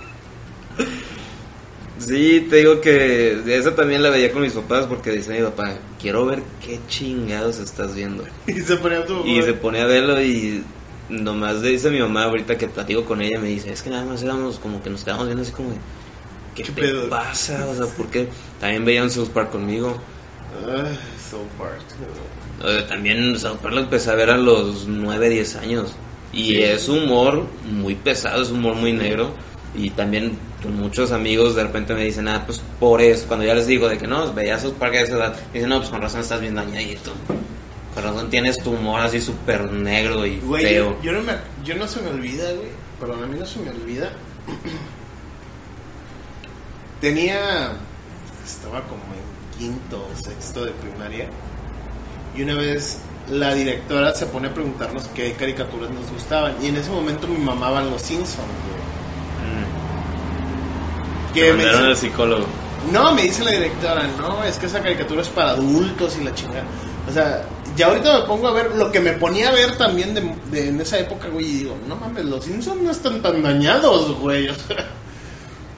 Sí, 1.98 2.46
te 2.50 2.56
digo 2.56 2.80
que 2.80 3.42
esa 3.46 3.74
también 3.74 4.02
la 4.02 4.10
veía 4.10 4.30
con 4.30 4.42
mis 4.42 4.52
papás 4.52 4.86
porque 4.86 5.10
dice 5.10 5.32
mi 5.32 5.42
papá, 5.42 5.78
quiero 6.00 6.26
ver 6.26 6.42
qué 6.64 6.78
chingados 6.86 7.58
estás 7.58 7.94
viendo. 7.94 8.24
Y 8.46 8.60
se 8.60 8.76
ponía 8.76 9.04
tu 9.06 9.24
Y 9.24 9.42
se 9.42 9.54
pone 9.54 9.80
a 9.80 9.86
verlo 9.86 10.20
y 10.20 10.62
nomás 11.08 11.56
le 11.56 11.70
dice 11.70 11.90
mi 11.90 12.00
mamá 12.00 12.24
ahorita 12.24 12.58
que 12.58 12.68
platico 12.68 13.04
con 13.04 13.22
ella, 13.22 13.38
me 13.40 13.48
dice, 13.48 13.72
es 13.72 13.82
que 13.82 13.90
nada 13.90 14.04
más 14.04 14.22
éramos 14.22 14.58
como 14.58 14.82
que 14.82 14.90
nos 14.90 15.02
quedamos 15.02 15.26
viendo 15.26 15.42
así 15.42 15.52
como 15.52 15.70
de, 15.70 15.76
¿qué, 16.54 16.62
¿Qué 16.62 16.72
te 16.72 16.82
pedo? 16.82 17.08
pasa? 17.08 17.66
O 17.66 17.74
sea, 17.74 17.86
porque 17.96 18.28
también 18.60 18.84
veían 18.84 19.10
South 19.10 19.28
Park 19.30 19.50
conmigo. 19.50 19.96
Ay, 20.66 20.98
so 21.30 21.38
part. 21.58 21.80
Eh, 22.64 22.84
También 22.88 23.36
South 23.38 23.58
Park 23.58 23.74
lo 23.74 23.80
empecé 23.80 24.10
a 24.10 24.14
ver 24.14 24.30
a 24.30 24.36
los 24.36 24.86
9, 24.86 25.28
10 25.28 25.56
años. 25.56 25.92
Y 26.32 26.62
es 26.62 26.88
humor 26.88 27.44
muy 27.70 27.94
pesado, 27.94 28.42
es 28.42 28.50
humor 28.50 28.74
muy 28.76 28.92
negro. 28.92 29.30
Y 29.76 29.90
también 29.90 30.38
muchos 30.68 31.10
amigos 31.10 31.56
de 31.56 31.64
repente 31.64 31.94
me 31.94 32.04
dicen, 32.04 32.28
ah, 32.28 32.44
pues 32.46 32.62
por 32.78 33.00
eso. 33.02 33.26
Cuando 33.26 33.44
ya 33.44 33.54
les 33.54 33.66
digo 33.66 33.88
de 33.88 33.98
que 33.98 34.06
no, 34.06 34.32
veía 34.32 34.58
South 34.58 34.74
Park 34.74 34.94
a 34.94 35.00
esa 35.00 35.16
edad, 35.16 35.36
dicen, 35.52 35.68
no, 35.68 35.78
pues 35.78 35.90
con 35.90 36.00
razón 36.00 36.20
estás 36.20 36.40
bien 36.40 36.54
dañadito. 36.54 37.12
Con 37.94 38.02
razón 38.04 38.30
tienes 38.30 38.58
tu 38.62 38.70
humor 38.72 39.00
así 39.00 39.20
súper 39.20 39.70
negro 39.72 40.24
y 40.26 40.38
Güey, 40.40 40.64
feo. 40.64 40.96
yo, 41.02 41.02
yo 41.02 41.12
no 41.12 41.22
me, 41.22 41.32
yo 41.64 41.74
no 41.76 41.86
se 41.88 42.00
me 42.02 42.10
olvida, 42.10 42.50
güey. 42.52 42.68
Perdón, 43.00 43.24
a 43.24 43.26
mí 43.26 43.38
no 43.38 43.46
se 43.46 43.58
me 43.60 43.70
olvida. 43.70 44.10
Tenía. 47.04 47.72
Estaba 48.46 48.80
como 48.84 49.02
en 49.12 49.58
quinto 49.58 50.08
o 50.10 50.16
sexto 50.24 50.64
de 50.64 50.70
primaria. 50.70 51.28
Y 52.34 52.42
una 52.44 52.54
vez 52.54 52.96
la 53.30 53.52
directora 53.52 54.14
se 54.14 54.24
pone 54.24 54.48
a 54.48 54.54
preguntarnos 54.54 55.04
qué 55.14 55.32
caricaturas 55.34 55.90
nos 55.90 56.10
gustaban. 56.10 56.54
Y 56.62 56.68
en 56.68 56.76
ese 56.76 56.90
momento 56.90 57.26
mi 57.28 57.36
mamá 57.36 57.68
van 57.68 57.90
los 57.90 58.00
Simpsons, 58.00 58.38
güey. 58.38 59.52
Mm. 59.52 61.34
Que 61.34 61.52
me 61.52 61.64
dice- 61.66 61.76
al 61.76 61.94
psicólogo. 61.96 62.46
No, 62.90 63.12
me 63.14 63.22
dice 63.24 63.44
la 63.44 63.50
directora, 63.50 64.06
no, 64.18 64.42
es 64.42 64.56
que 64.58 64.64
esa 64.64 64.80
caricatura 64.80 65.20
es 65.20 65.28
para 65.28 65.50
adultos 65.50 66.16
y 66.18 66.24
la 66.24 66.34
chingada. 66.34 66.64
O 67.06 67.12
sea, 67.12 67.44
ya 67.76 67.88
ahorita 67.88 68.20
me 68.20 68.24
pongo 68.26 68.48
a 68.48 68.52
ver 68.52 68.74
lo 68.76 68.90
que 68.90 69.00
me 69.00 69.12
ponía 69.12 69.50
a 69.50 69.52
ver 69.52 69.76
también 69.76 70.14
de, 70.14 70.22
de- 70.50 70.68
en 70.68 70.80
esa 70.80 70.98
época, 70.98 71.28
güey, 71.28 71.44
y 71.44 71.52
digo, 71.58 71.76
no 71.86 71.96
mames, 71.96 72.24
los 72.24 72.42
Simpsons 72.44 72.80
no 72.80 72.90
están 72.90 73.20
tan 73.20 73.42
dañados, 73.42 74.18
güey. 74.20 74.48
O 74.48 74.54
sea, 74.54 74.86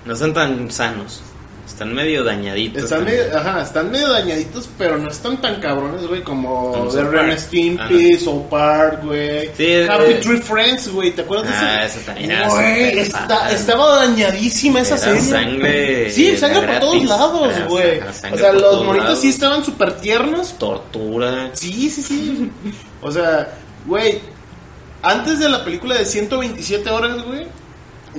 No 0.07 0.15
están 0.15 0.33
tan 0.33 0.71
sanos. 0.71 1.21
Están 1.67 1.93
medio 1.93 2.23
dañaditos. 2.23 2.85
están 2.85 3.05
medio, 3.05 3.25
ajá, 3.37 3.61
están 3.61 3.91
medio 3.91 4.09
dañaditos, 4.09 4.69
pero 4.79 4.97
no 4.99 5.11
están 5.11 5.41
tan 5.43 5.61
cabrones, 5.61 6.07
güey, 6.07 6.23
como 6.23 6.71
Como 6.73 6.91
The 6.91 7.03
Ren. 7.03 7.39
Stimpy, 7.39 8.17
South 8.19 8.45
Park, 8.49 9.01
güey. 9.05 9.51
Sí, 9.57 9.83
Happy 9.87 10.13
eh. 10.13 10.21
Tree 10.23 10.39
Friends, 10.41 10.89
güey, 10.93 11.11
¿te 11.11 11.23
acuerdas 11.23 11.53
Ah, 11.53 11.81
de 11.81 11.87
esa 11.87 11.97
ese? 11.97 12.01
también 12.07 12.31
era 12.31 12.49
Güey, 12.49 12.99
está- 13.01 13.51
estaba 13.51 13.97
dañadísima 14.07 14.81
esa 14.81 14.97
serie. 14.97 15.21
sangre 15.21 16.11
Sí, 16.13 16.37
sangre 16.37 16.61
por 16.61 16.67
gratis. 16.69 16.81
todos 16.89 17.05
lados, 17.05 17.55
güey. 17.69 18.01
O 18.33 18.39
sea, 18.39 18.53
los 18.53 18.85
monitos 18.85 19.21
sí 19.21 19.29
estaban 19.31 19.65
súper 19.65 19.97
tiernos. 19.97 20.57
Tortura. 20.59 21.51
Sí, 21.53 21.91
sí, 21.91 22.01
sí. 22.03 22.51
O 23.03 23.11
sea, 23.11 23.49
güey, 23.85 24.21
antes 25.03 25.41
de 25.41 25.49
la 25.49 25.65
película 25.65 25.97
de 25.97 26.07
127 26.07 26.89
horas, 26.91 27.23
güey, 27.25 27.47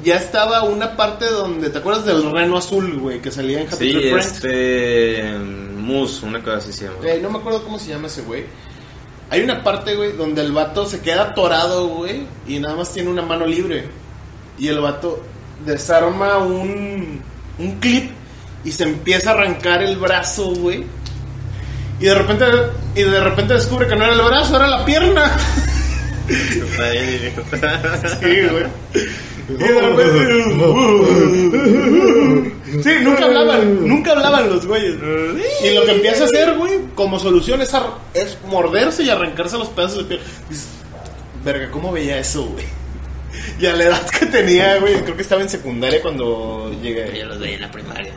ya 0.04 0.16
estaba 0.18 0.64
una 0.64 0.96
parte 0.96 1.26
donde, 1.26 1.70
¿te 1.70 1.78
acuerdas 1.80 2.06
del 2.06 2.32
reno 2.32 2.58
azul, 2.58 3.00
güey, 3.00 3.22
que 3.22 3.32
salía 3.32 3.62
en 3.62 3.68
Happy 3.68 3.90
Sí, 3.90 3.94
Tree 3.94 4.12
Friends? 4.12 4.34
este. 4.36 5.38
Moose, 5.78 6.26
una 6.26 6.42
cosa 6.42 6.58
así 6.58 6.74
se 6.74 6.86
llama. 6.86 6.98
Eh, 7.04 7.20
no 7.22 7.30
me 7.30 7.40
acuerdo 7.40 7.64
cómo 7.64 7.80
se 7.80 7.90
llama 7.90 8.08
ese 8.08 8.22
güey. 8.24 8.44
Hay 9.30 9.42
una 9.42 9.64
parte, 9.64 9.96
güey, 9.96 10.14
donde 10.14 10.42
el 10.42 10.52
vato 10.52 10.86
se 10.86 11.02
queda 11.02 11.24
atorado, 11.24 11.88
güey, 11.88 12.26
y 12.48 12.60
nada 12.60 12.76
más 12.76 12.94
tiene 12.94 13.10
una 13.10 13.22
mano 13.22 13.46
libre. 13.46 13.86
Y 14.58 14.68
el 14.70 14.80
vato 14.80 15.22
desarma 15.66 16.38
un, 16.38 17.22
un 17.60 17.72
clip 17.80 18.12
y 18.64 18.72
se 18.72 18.84
empieza 18.84 19.32
a 19.32 19.34
arrancar 19.34 19.84
el 19.84 19.98
brazo, 19.98 20.52
güey. 20.56 20.86
Y 22.00 22.06
de 22.06 22.14
repente 22.16 22.46
y 22.96 23.04
de 23.04 23.20
repente 23.24 23.54
descubre 23.56 23.88
que 23.88 23.96
no 23.96 24.04
era 24.06 24.14
el 24.14 24.22
brazo, 24.22 24.56
era 24.56 24.68
la 24.68 24.86
pierna. 24.86 25.32
Sí, 28.20 28.42
güey. 28.52 28.66
Y 29.50 29.54
de 29.54 29.82
repente- 29.82 30.28
Sí, 32.84 32.90
nunca 33.02 33.26
hablaban, 33.26 33.88
nunca 33.88 34.12
hablaban 34.12 34.50
los 34.50 34.66
güeyes. 34.68 34.96
Y 35.64 35.70
lo 35.74 35.86
que 35.86 35.92
empieza 35.94 36.24
a 36.24 36.28
hacer, 36.28 36.58
güey, 36.58 36.80
como 36.96 37.18
solución 37.20 37.62
es, 37.62 37.74
ar- 37.74 37.94
es 38.14 38.38
morderse 38.46 39.04
y 39.04 39.10
arrancarse 39.10 39.58
los 39.58 39.70
pedazos 39.70 40.00
de 40.00 40.04
piel. 40.04 40.20
Dices, 40.50 40.68
verga, 41.46 41.72
¿cómo 41.72 41.92
veía 41.94 42.20
eso, 42.20 42.46
güey? 42.46 42.66
Y 43.60 43.66
a 43.68 43.74
la 43.74 43.86
edad 43.86 44.10
que 44.10 44.26
tenía, 44.26 44.78
güey, 44.80 44.96
creo 45.02 45.16
que 45.16 45.22
estaba 45.22 45.42
en 45.42 45.50
secundaria 45.50 46.02
cuando 46.02 46.72
llegué. 46.82 47.18
Yo 47.18 47.26
los 47.26 47.40
veía 47.40 47.56
en 47.56 47.62
la 47.62 47.72
primaria. 47.72 48.12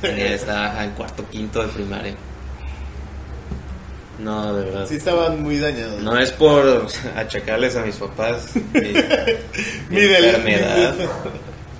Tenía- 0.00 0.34
Estaba 0.34 0.82
en 0.82 0.90
cuarto, 0.92 1.24
quinto 1.30 1.60
de 1.62 1.68
primaria. 1.68 2.14
No, 4.22 4.54
de 4.54 4.64
verdad. 4.64 4.86
Sí 4.88 4.96
estaban 4.96 5.42
muy 5.42 5.58
dañados. 5.58 6.02
No 6.02 6.16
es 6.18 6.30
por 6.32 6.86
achacarles 7.16 7.76
a 7.76 7.84
mis 7.84 7.96
papás 7.96 8.54
mi, 8.54 8.80
mi 9.88 9.96
Mi 9.96 10.00
del- 10.00 10.24
enfermedad, 10.26 10.94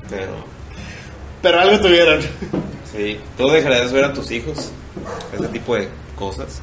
pero 0.08 0.44
Pero 1.42 1.60
algo 1.60 1.80
tuvieron. 1.80 2.20
sí. 2.92 3.18
¿Tú 3.36 3.48
dejarías 3.48 3.92
ver 3.92 4.04
a 4.04 4.12
tus 4.12 4.30
hijos 4.30 4.70
ese 5.36 5.48
tipo 5.48 5.74
de 5.76 5.88
cosas? 6.16 6.60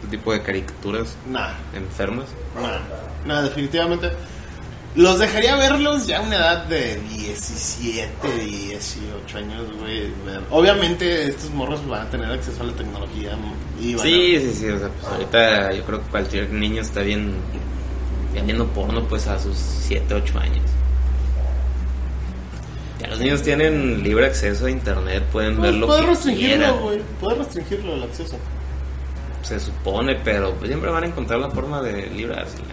Ese 0.00 0.10
tipo 0.10 0.32
de 0.32 0.42
caricaturas 0.42 1.16
Nah, 1.26 1.54
enfermas. 1.74 2.26
nah, 2.60 2.78
nah, 3.26 3.42
definitivamente. 3.42 4.10
Los 4.96 5.18
dejaría 5.18 5.54
verlos 5.56 6.06
ya 6.06 6.18
a 6.18 6.22
una 6.22 6.36
edad 6.36 6.64
de 6.64 6.96
17, 6.96 8.10
18 8.44 9.38
años, 9.38 9.66
güey. 9.78 10.10
Obviamente 10.50 11.28
estos 11.28 11.50
morros 11.50 11.86
van 11.86 12.06
a 12.06 12.10
tener 12.10 12.30
acceso 12.32 12.62
a 12.62 12.66
la 12.66 12.72
tecnología 12.72 13.32
y 13.80 13.94
van 13.94 14.00
a- 14.00 14.08
Sí, 14.08 14.40
sí, 14.40 14.54
sí. 14.54 14.68
O 14.70 14.78
sea, 14.78 14.88
pues 14.88 15.12
ahorita 15.12 15.72
yo 15.72 15.84
creo 15.84 16.00
que 16.02 16.06
cualquier 16.10 16.50
niño 16.50 16.82
está 16.82 17.02
bien, 17.02 17.32
viendo 18.44 18.66
porno 18.68 19.04
pues 19.04 19.26
a 19.28 19.38
sus 19.38 19.56
7, 19.56 20.14
8 20.14 20.38
años. 20.40 20.64
Ya 23.00 23.06
los 23.08 23.20
niños 23.20 23.42
tienen 23.42 24.02
libre 24.02 24.26
acceso 24.26 24.66
a 24.66 24.70
internet, 24.70 25.22
pueden 25.30 25.56
Pues, 25.58 25.70
ver 25.70 25.80
lo 25.80 25.86
puedes 25.86 26.06
restringirlo, 26.06 26.78
güey. 26.80 27.00
Puedes 27.20 27.38
restringirlo 27.38 27.94
el 27.94 28.02
acceso. 28.02 28.36
Se 29.42 29.60
supone, 29.60 30.16
pero 30.24 30.54
pues 30.54 30.68
siempre 30.68 30.90
van 30.90 31.04
a 31.04 31.06
encontrar 31.06 31.38
la 31.38 31.50
forma 31.50 31.80
de 31.80 32.08
librársela. 32.08 32.64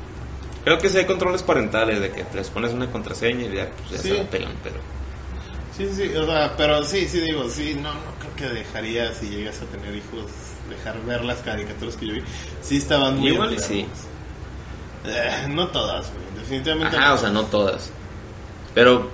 Creo 0.65 0.78
que 0.80 0.89
si 0.89 0.97
hay 0.97 1.06
controles 1.06 1.43
parentales 1.43 2.01
de 2.01 2.12
que 2.12 2.25
les 2.34 2.49
pones 2.49 2.73
una 2.73 2.91
contraseña 2.91 3.45
y 3.45 3.56
ya, 3.56 3.69
pues 3.69 3.91
ya 3.91 3.97
Sí. 3.99 4.10
se 4.10 4.17
la 4.17 4.23
pelan, 4.30 4.51
pero... 4.63 4.75
Sí, 5.78 5.88
sí, 5.89 6.08
sí, 6.10 6.15
o 6.15 6.25
sea, 6.25 6.54
pero 6.58 6.84
sí, 6.84 7.08
sí 7.08 7.19
digo, 7.19 7.47
sí, 7.49 7.75
no, 7.75 7.93
no 7.93 7.99
creo 8.19 8.36
que 8.36 8.56
dejaría, 8.56 9.13
si 9.13 9.30
llegas 9.30 9.62
a 9.62 9.65
tener 9.65 9.95
hijos, 9.95 10.32
dejar 10.69 10.99
ver 11.06 11.23
las 11.23 11.38
caricaturas 11.39 11.95
que 11.95 12.08
yo 12.08 12.13
vi. 12.15 12.21
Sí 12.62 12.78
estaban 12.78 13.19
muy 13.19 13.30
Igual 13.30 13.54
enfermos. 13.54 13.89
Eh, 15.06 15.47
no 15.49 15.67
todas, 15.67 16.12
güey, 16.12 16.25
definitivamente. 16.41 16.97
No. 16.97 17.13
o 17.13 17.17
sea, 17.17 17.30
no 17.30 17.43
todas. 17.43 17.91
Pero... 18.73 19.10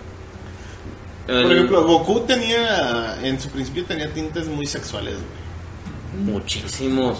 Por 1.28 1.52
ejemplo, 1.52 1.84
Goku 1.86 2.22
tenía, 2.22 3.18
en 3.24 3.40
su 3.40 3.50
principio 3.50 3.86
tenía 3.86 4.12
tintes 4.14 4.48
muy 4.48 4.66
sexuales, 4.66 5.16
güey. 5.16 6.24
Muchísimos. 6.34 7.20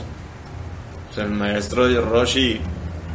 O 1.10 1.14
sea, 1.14 1.24
el 1.26 1.32
maestro 1.32 1.88
de 1.88 2.00
Roshi, 2.02 2.60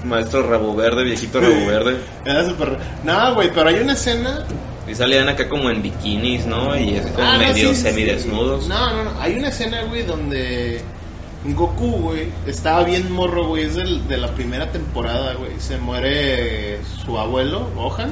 maestro 0.06 0.42
rabo 0.48 0.74
verde, 0.74 1.04
viejito 1.04 1.40
rabo 1.40 1.66
verde. 1.66 1.96
Era 2.24 2.44
súper... 2.48 2.78
No, 3.04 3.34
güey, 3.34 3.50
pero 3.52 3.68
hay 3.68 3.76
una 3.80 3.92
escena... 3.94 4.44
Y 4.88 4.94
salían 4.94 5.28
acá 5.28 5.48
como 5.48 5.68
en 5.68 5.82
bikinis, 5.82 6.46
¿no? 6.46 6.78
Y 6.78 6.96
así 6.96 7.10
como 7.10 7.26
Ah, 7.26 7.32
no, 7.32 7.38
medio 7.40 7.70
sí, 7.70 7.74
sí, 7.74 7.74
sí. 7.74 7.82
semidesnudos. 7.82 8.68
No, 8.68 8.92
no, 8.94 9.04
no, 9.04 9.20
hay 9.20 9.36
una 9.36 9.48
escena, 9.48 9.82
güey, 9.82 10.04
donde 10.04 10.80
Goku, 11.44 11.86
güey, 11.90 12.28
estaba 12.46 12.84
bien 12.84 13.10
morro, 13.10 13.48
güey, 13.48 13.64
es 13.64 13.74
del- 13.74 14.06
de 14.06 14.16
la 14.16 14.28
primera 14.28 14.70
temporada, 14.70 15.34
güey. 15.34 15.50
Se 15.58 15.76
muere 15.78 16.78
su 17.04 17.18
abuelo, 17.18 17.68
Gohan. 17.74 18.10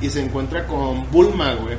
Y 0.00 0.08
se 0.08 0.22
encuentra 0.24 0.66
con 0.66 1.10
Bulma, 1.10 1.52
güey. 1.54 1.76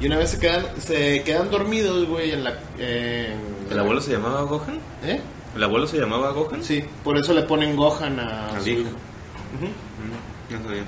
Y 0.00 0.06
una 0.06 0.18
vez 0.18 0.30
se 0.30 0.38
quedan, 0.38 0.64
se 0.78 1.22
quedan 1.24 1.50
dormidos, 1.50 2.06
güey, 2.06 2.30
en 2.30 2.44
la... 2.44 2.50
en- 2.78 3.58
¿El 3.68 3.78
abuelo 3.80 4.00
se 4.00 4.12
llamaba 4.12 4.42
Gohan? 4.42 4.78
¿Eh? 5.04 5.20
¿El 5.58 5.64
abuelo 5.64 5.88
se 5.88 5.98
llamaba 5.98 6.30
Gohan? 6.30 6.62
Sí, 6.62 6.84
por 7.02 7.16
eso 7.18 7.34
le 7.34 7.42
ponen 7.42 7.74
Gohan 7.74 8.20
a 8.20 8.50
Al 8.54 8.62
su 8.62 8.68
hijo. 8.68 8.82
Mm, 9.60 10.54
No 10.54 10.62
sabía. 10.62 10.84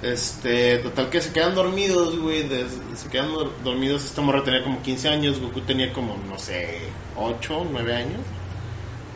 Este, 0.00 0.78
total 0.78 1.10
que 1.10 1.20
se 1.20 1.32
quedan 1.32 1.56
dormidos, 1.56 2.16
güey. 2.20 2.48
se 2.94 3.08
quedan 3.10 3.32
dor- 3.32 3.50
dormidos. 3.64 4.04
Esta 4.04 4.20
morra 4.22 4.44
tenía 4.44 4.62
como 4.62 4.80
15 4.80 5.08
años, 5.08 5.40
Goku 5.40 5.60
tenía 5.62 5.92
como, 5.92 6.16
no 6.28 6.38
sé, 6.38 6.82
8, 7.16 7.66
9 7.72 7.96
años. 7.96 8.20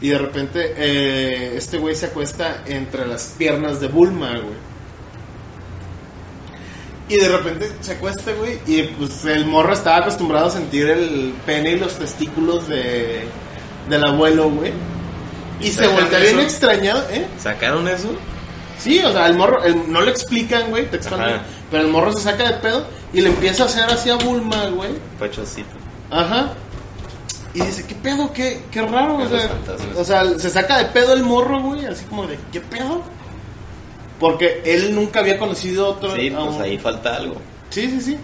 Y 0.01 0.09
de 0.09 0.19
repente, 0.19 0.75
eh, 0.77 1.57
este 1.57 1.79
güey 1.79 1.95
se 1.95 2.07
acuesta 2.07 2.65
entre 2.67 3.07
las 3.07 3.35
piernas 3.39 3.81
de 3.81 3.87
Bulma, 3.87 4.31
güey. 4.33 4.67
Y 7.09 7.17
de 7.17 7.29
repente 7.29 7.71
se 7.81 7.93
acuesta, 7.93 8.33
güey. 8.33 8.59
Y 8.67 8.83
pues 8.99 9.25
el 9.25 9.47
morro 9.47 9.73
estaba 9.73 9.99
acostumbrado 9.99 10.49
a 10.49 10.51
sentir 10.51 10.89
el 10.91 11.33
pene 11.47 11.71
y 11.75 11.79
los 11.79 11.97
testículos 11.97 12.67
de, 12.67 13.23
del 13.89 14.05
abuelo, 14.05 14.51
güey. 14.51 14.73
Y 15.61 15.69
se 15.69 15.83
¿Sacan 15.85 15.95
voltea 15.95 16.19
bien 16.21 16.41
extrañado, 16.41 17.03
¿eh? 17.11 17.27
¿Sacaron 17.39 17.89
eso? 17.89 18.09
Sí, 18.79 18.99
o 19.01 19.11
sea, 19.13 19.27
el 19.27 19.35
morro, 19.37 19.65
el- 19.65 19.91
no 19.91 20.01
lo 20.03 20.11
explican, 20.11 20.69
güey, 20.71 20.91
textualmente, 20.91 21.37
Ajá. 21.37 21.45
pero 21.71 21.83
el 21.85 21.89
morro 21.91 22.13
se 22.13 22.21
saca 22.23 22.45
de 22.45 22.55
pedo 22.59 22.87
y 23.13 23.23
le 23.23 23.31
empieza 23.31 23.63
a 23.63 23.67
hacer 23.67 23.85
así 23.85 24.11
a 24.11 24.17
Bulma, 24.17 24.67
güey. 24.67 24.91
Pachocito. 25.19 25.69
Ajá. 26.11 26.53
Y 27.55 27.63
dice, 27.63 27.87
¿qué 27.87 27.95
pedo? 27.95 28.31
¿Qué, 28.35 28.61
qué 28.71 28.83
raro? 28.83 29.17
O 29.17 29.29
sea, 29.29 29.51
o 29.97 30.05
sea, 30.05 30.39
se 30.39 30.51
saca 30.51 30.77
de 30.77 30.85
pedo 30.87 31.15
el 31.15 31.23
morro, 31.23 31.63
güey, 31.63 31.87
así 31.87 32.05
como 32.05 32.27
de, 32.27 32.39
¿qué 32.53 32.61
pedo? 32.61 33.03
Porque 34.21 34.63
él 34.65 34.95
nunca 34.95 35.21
había 35.21 35.39
conocido 35.39 35.89
otro... 35.89 36.15
Sí, 36.15 36.31
pues 36.31 36.61
ahí 36.61 36.79
falta 36.79 37.17
algo. 37.17 37.37
Sí, 37.71 37.89
sí, 37.91 38.01
sí. 38.01 38.19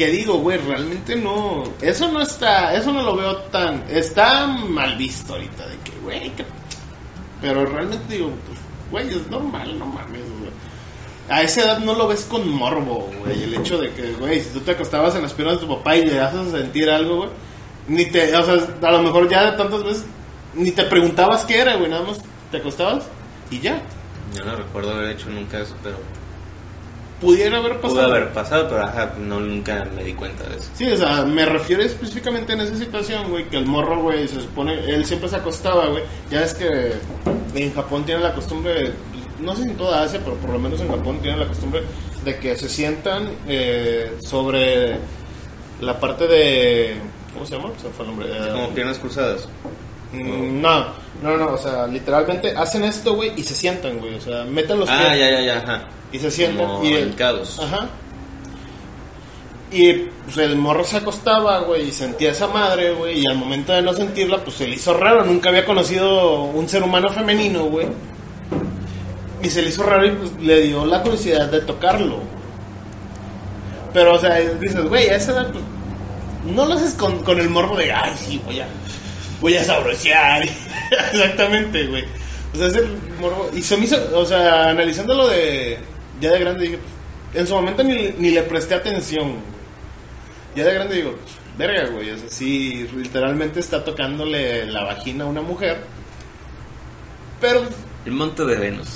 Que 0.00 0.06
digo, 0.06 0.38
güey, 0.38 0.56
realmente 0.56 1.14
no... 1.14 1.62
Eso 1.82 2.10
no 2.10 2.22
está... 2.22 2.74
Eso 2.74 2.90
no 2.90 3.02
lo 3.02 3.14
veo 3.14 3.36
tan... 3.50 3.84
Está 3.90 4.46
mal 4.46 4.96
visto 4.96 5.34
ahorita, 5.34 5.68
de 5.68 5.76
que, 5.84 5.92
güey, 6.02 6.30
que... 6.30 6.46
Pero 7.42 7.66
realmente 7.66 8.14
digo, 8.14 8.30
pues, 8.46 8.58
güey, 8.90 9.20
es 9.20 9.30
normal, 9.30 9.78
no 9.78 9.84
mames, 9.84 10.22
güey. 10.22 10.50
A 11.28 11.42
esa 11.42 11.64
edad 11.64 11.80
no 11.80 11.92
lo 11.92 12.08
ves 12.08 12.24
con 12.24 12.48
morbo, 12.48 13.10
güey. 13.18 13.42
El 13.42 13.52
hecho 13.52 13.76
de 13.76 13.92
que, 13.92 14.12
güey, 14.12 14.40
si 14.40 14.48
tú 14.54 14.60
te 14.60 14.70
acostabas 14.70 15.16
en 15.16 15.22
las 15.22 15.34
piernas 15.34 15.60
de 15.60 15.66
tu 15.66 15.76
papá 15.76 15.94
y 15.98 16.06
le 16.06 16.18
haces 16.18 16.50
sentir 16.50 16.88
algo, 16.88 17.16
güey. 17.18 17.30
Ni 17.86 18.06
te... 18.06 18.34
O 18.34 18.42
sea, 18.42 18.54
a 18.80 18.92
lo 18.92 19.02
mejor 19.02 19.28
ya 19.28 19.54
tantas 19.54 19.84
veces... 19.84 20.06
Ni 20.54 20.70
te 20.70 20.84
preguntabas 20.84 21.44
qué 21.44 21.58
era, 21.58 21.76
güey. 21.76 21.90
Nada 21.90 22.04
más 22.06 22.22
te 22.50 22.56
acostabas 22.56 23.04
y 23.50 23.60
ya. 23.60 23.82
Yo 24.34 24.46
no 24.46 24.56
recuerdo 24.56 24.94
haber 24.94 25.10
hecho 25.10 25.28
nunca 25.28 25.60
eso, 25.60 25.74
pero 25.82 25.98
Pudiera 27.20 27.58
haber 27.58 27.76
pasado. 27.80 27.90
pudo 28.00 28.02
haber 28.06 28.28
pasado, 28.32 28.66
pero 28.68 28.82
ajá, 28.82 29.12
no, 29.18 29.40
nunca 29.40 29.86
me 29.94 30.02
di 30.04 30.14
cuenta 30.14 30.44
de 30.48 30.56
eso. 30.56 30.70
Sí, 30.74 30.90
o 30.90 30.96
sea, 30.96 31.22
me 31.24 31.44
refiero 31.44 31.82
específicamente 31.82 32.54
en 32.54 32.60
esa 32.60 32.76
situación, 32.76 33.28
güey, 33.30 33.44
que 33.48 33.58
el 33.58 33.66
morro, 33.66 34.00
güey, 34.02 34.26
se 34.26 34.40
supone, 34.40 34.72
él 34.88 35.04
siempre 35.04 35.28
se 35.28 35.36
acostaba, 35.36 35.86
güey. 35.88 36.02
Ya 36.30 36.42
es 36.42 36.54
que 36.54 36.92
en 37.54 37.74
Japón 37.74 38.04
tiene 38.04 38.22
la 38.22 38.32
costumbre, 38.32 38.92
no 39.38 39.54
sé 39.54 39.64
si 39.64 39.68
en 39.70 39.76
toda 39.76 40.02
Asia, 40.02 40.20
pero 40.24 40.36
por 40.36 40.50
lo 40.50 40.58
menos 40.58 40.80
en 40.80 40.88
Japón 40.88 41.18
tienen 41.20 41.40
la 41.40 41.46
costumbre 41.46 41.82
de 42.24 42.38
que 42.38 42.56
se 42.56 42.68
sientan 42.68 43.28
eh, 43.46 44.16
sobre 44.22 44.96
la 45.80 45.98
parte 46.00 46.26
de... 46.26 46.96
¿Cómo 47.34 47.44
se 47.46 47.56
llama? 47.56 47.70
Se 47.80 47.88
fue 47.90 48.04
el 48.06 48.10
nombre. 48.12 48.28
Eh, 48.30 48.50
como 48.52 48.68
piernas 48.70 48.98
cruzadas. 48.98 49.46
mm, 50.12 50.60
no, 50.60 50.86
no, 51.22 51.36
no, 51.36 51.52
o 51.52 51.58
sea, 51.58 51.86
literalmente 51.86 52.50
hacen 52.56 52.84
esto, 52.84 53.14
güey, 53.14 53.32
y 53.36 53.42
se 53.42 53.54
sientan, 53.54 53.98
güey. 53.98 54.14
O 54.16 54.20
sea, 54.20 54.44
meten 54.44 54.80
los 54.80 54.88
Ah, 54.88 54.98
pies 55.08 55.18
ya, 55.20 55.30
ya, 55.30 55.40
ya, 55.42 55.58
ajá. 55.58 55.84
Y 56.12 56.18
se 56.18 56.30
sientan. 56.30 56.66
Como 56.66 56.84
y 56.84 56.94
el-. 56.94 57.14
Ajá. 57.20 57.88
Y 59.72 59.92
pues 60.24 60.36
el 60.38 60.56
morro 60.56 60.82
se 60.82 60.96
acostaba, 60.96 61.60
güey, 61.60 61.88
y 61.88 61.92
sentía 61.92 62.32
esa 62.32 62.48
madre, 62.48 62.92
güey, 62.92 63.20
y 63.20 63.26
al 63.26 63.36
momento 63.36 63.72
de 63.72 63.82
no 63.82 63.92
sentirla, 63.92 64.42
pues 64.42 64.56
se 64.56 64.66
le 64.66 64.74
hizo 64.74 64.94
raro. 64.94 65.24
Nunca 65.24 65.48
había 65.50 65.64
conocido 65.64 66.42
un 66.42 66.68
ser 66.68 66.82
humano 66.82 67.08
femenino, 67.10 67.64
güey. 67.66 67.86
Y 69.42 69.48
se 69.48 69.62
le 69.62 69.68
hizo 69.68 69.84
raro 69.84 70.06
y 70.06 70.10
pues 70.10 70.32
le 70.40 70.62
dio 70.62 70.84
la 70.84 71.02
curiosidad 71.02 71.48
de 71.50 71.60
tocarlo. 71.60 72.18
Pero, 73.92 74.14
o 74.14 74.18
sea, 74.18 74.38
dices, 74.40 74.84
güey, 74.88 75.08
a 75.08 75.16
esa 75.16 75.32
edad, 75.32 75.52
pues, 75.52 75.64
no 76.44 76.66
lo 76.66 76.74
haces 76.74 76.94
con, 76.94 77.22
con 77.22 77.40
el 77.40 77.48
morbo 77.48 77.76
de, 77.76 77.92
ay, 77.92 78.12
sí, 78.16 78.40
voy 78.44 78.60
a, 78.60 78.66
voy 79.40 79.56
a 79.56 79.64
sabrosear. 79.64 80.42
Exactamente, 81.12 81.86
güey. 81.86 82.04
O 82.54 82.58
sea, 82.58 82.66
es 82.66 82.74
el 82.74 82.88
morbo. 83.20 83.50
Y 83.54 83.62
se 83.62 83.76
me 83.76 83.84
hizo, 83.84 83.96
o 84.14 84.26
sea, 84.26 84.70
analizándolo 84.70 85.28
de, 85.28 85.78
ya 86.20 86.32
de 86.32 86.38
grande, 86.38 86.64
dije, 86.64 86.78
pues, 86.78 87.40
en 87.40 87.46
su 87.46 87.54
momento 87.54 87.82
ni, 87.82 88.08
ni 88.18 88.30
le 88.30 88.42
presté 88.42 88.74
atención. 88.74 89.28
güey. 89.28 89.42
Ya 90.56 90.64
de 90.64 90.74
grande 90.74 90.96
digo, 90.96 91.12
pues, 91.12 91.34
verga, 91.56 91.90
güey. 91.90 92.10
O 92.10 92.18
sea, 92.18 92.28
sí, 92.28 92.88
literalmente 92.96 93.60
está 93.60 93.84
tocándole 93.84 94.66
la 94.66 94.84
vagina 94.84 95.24
a 95.24 95.28
una 95.28 95.42
mujer. 95.42 95.80
Pero, 97.40 97.62
El 98.04 98.12
monte 98.12 98.44
de 98.44 98.56
Venus. 98.56 98.88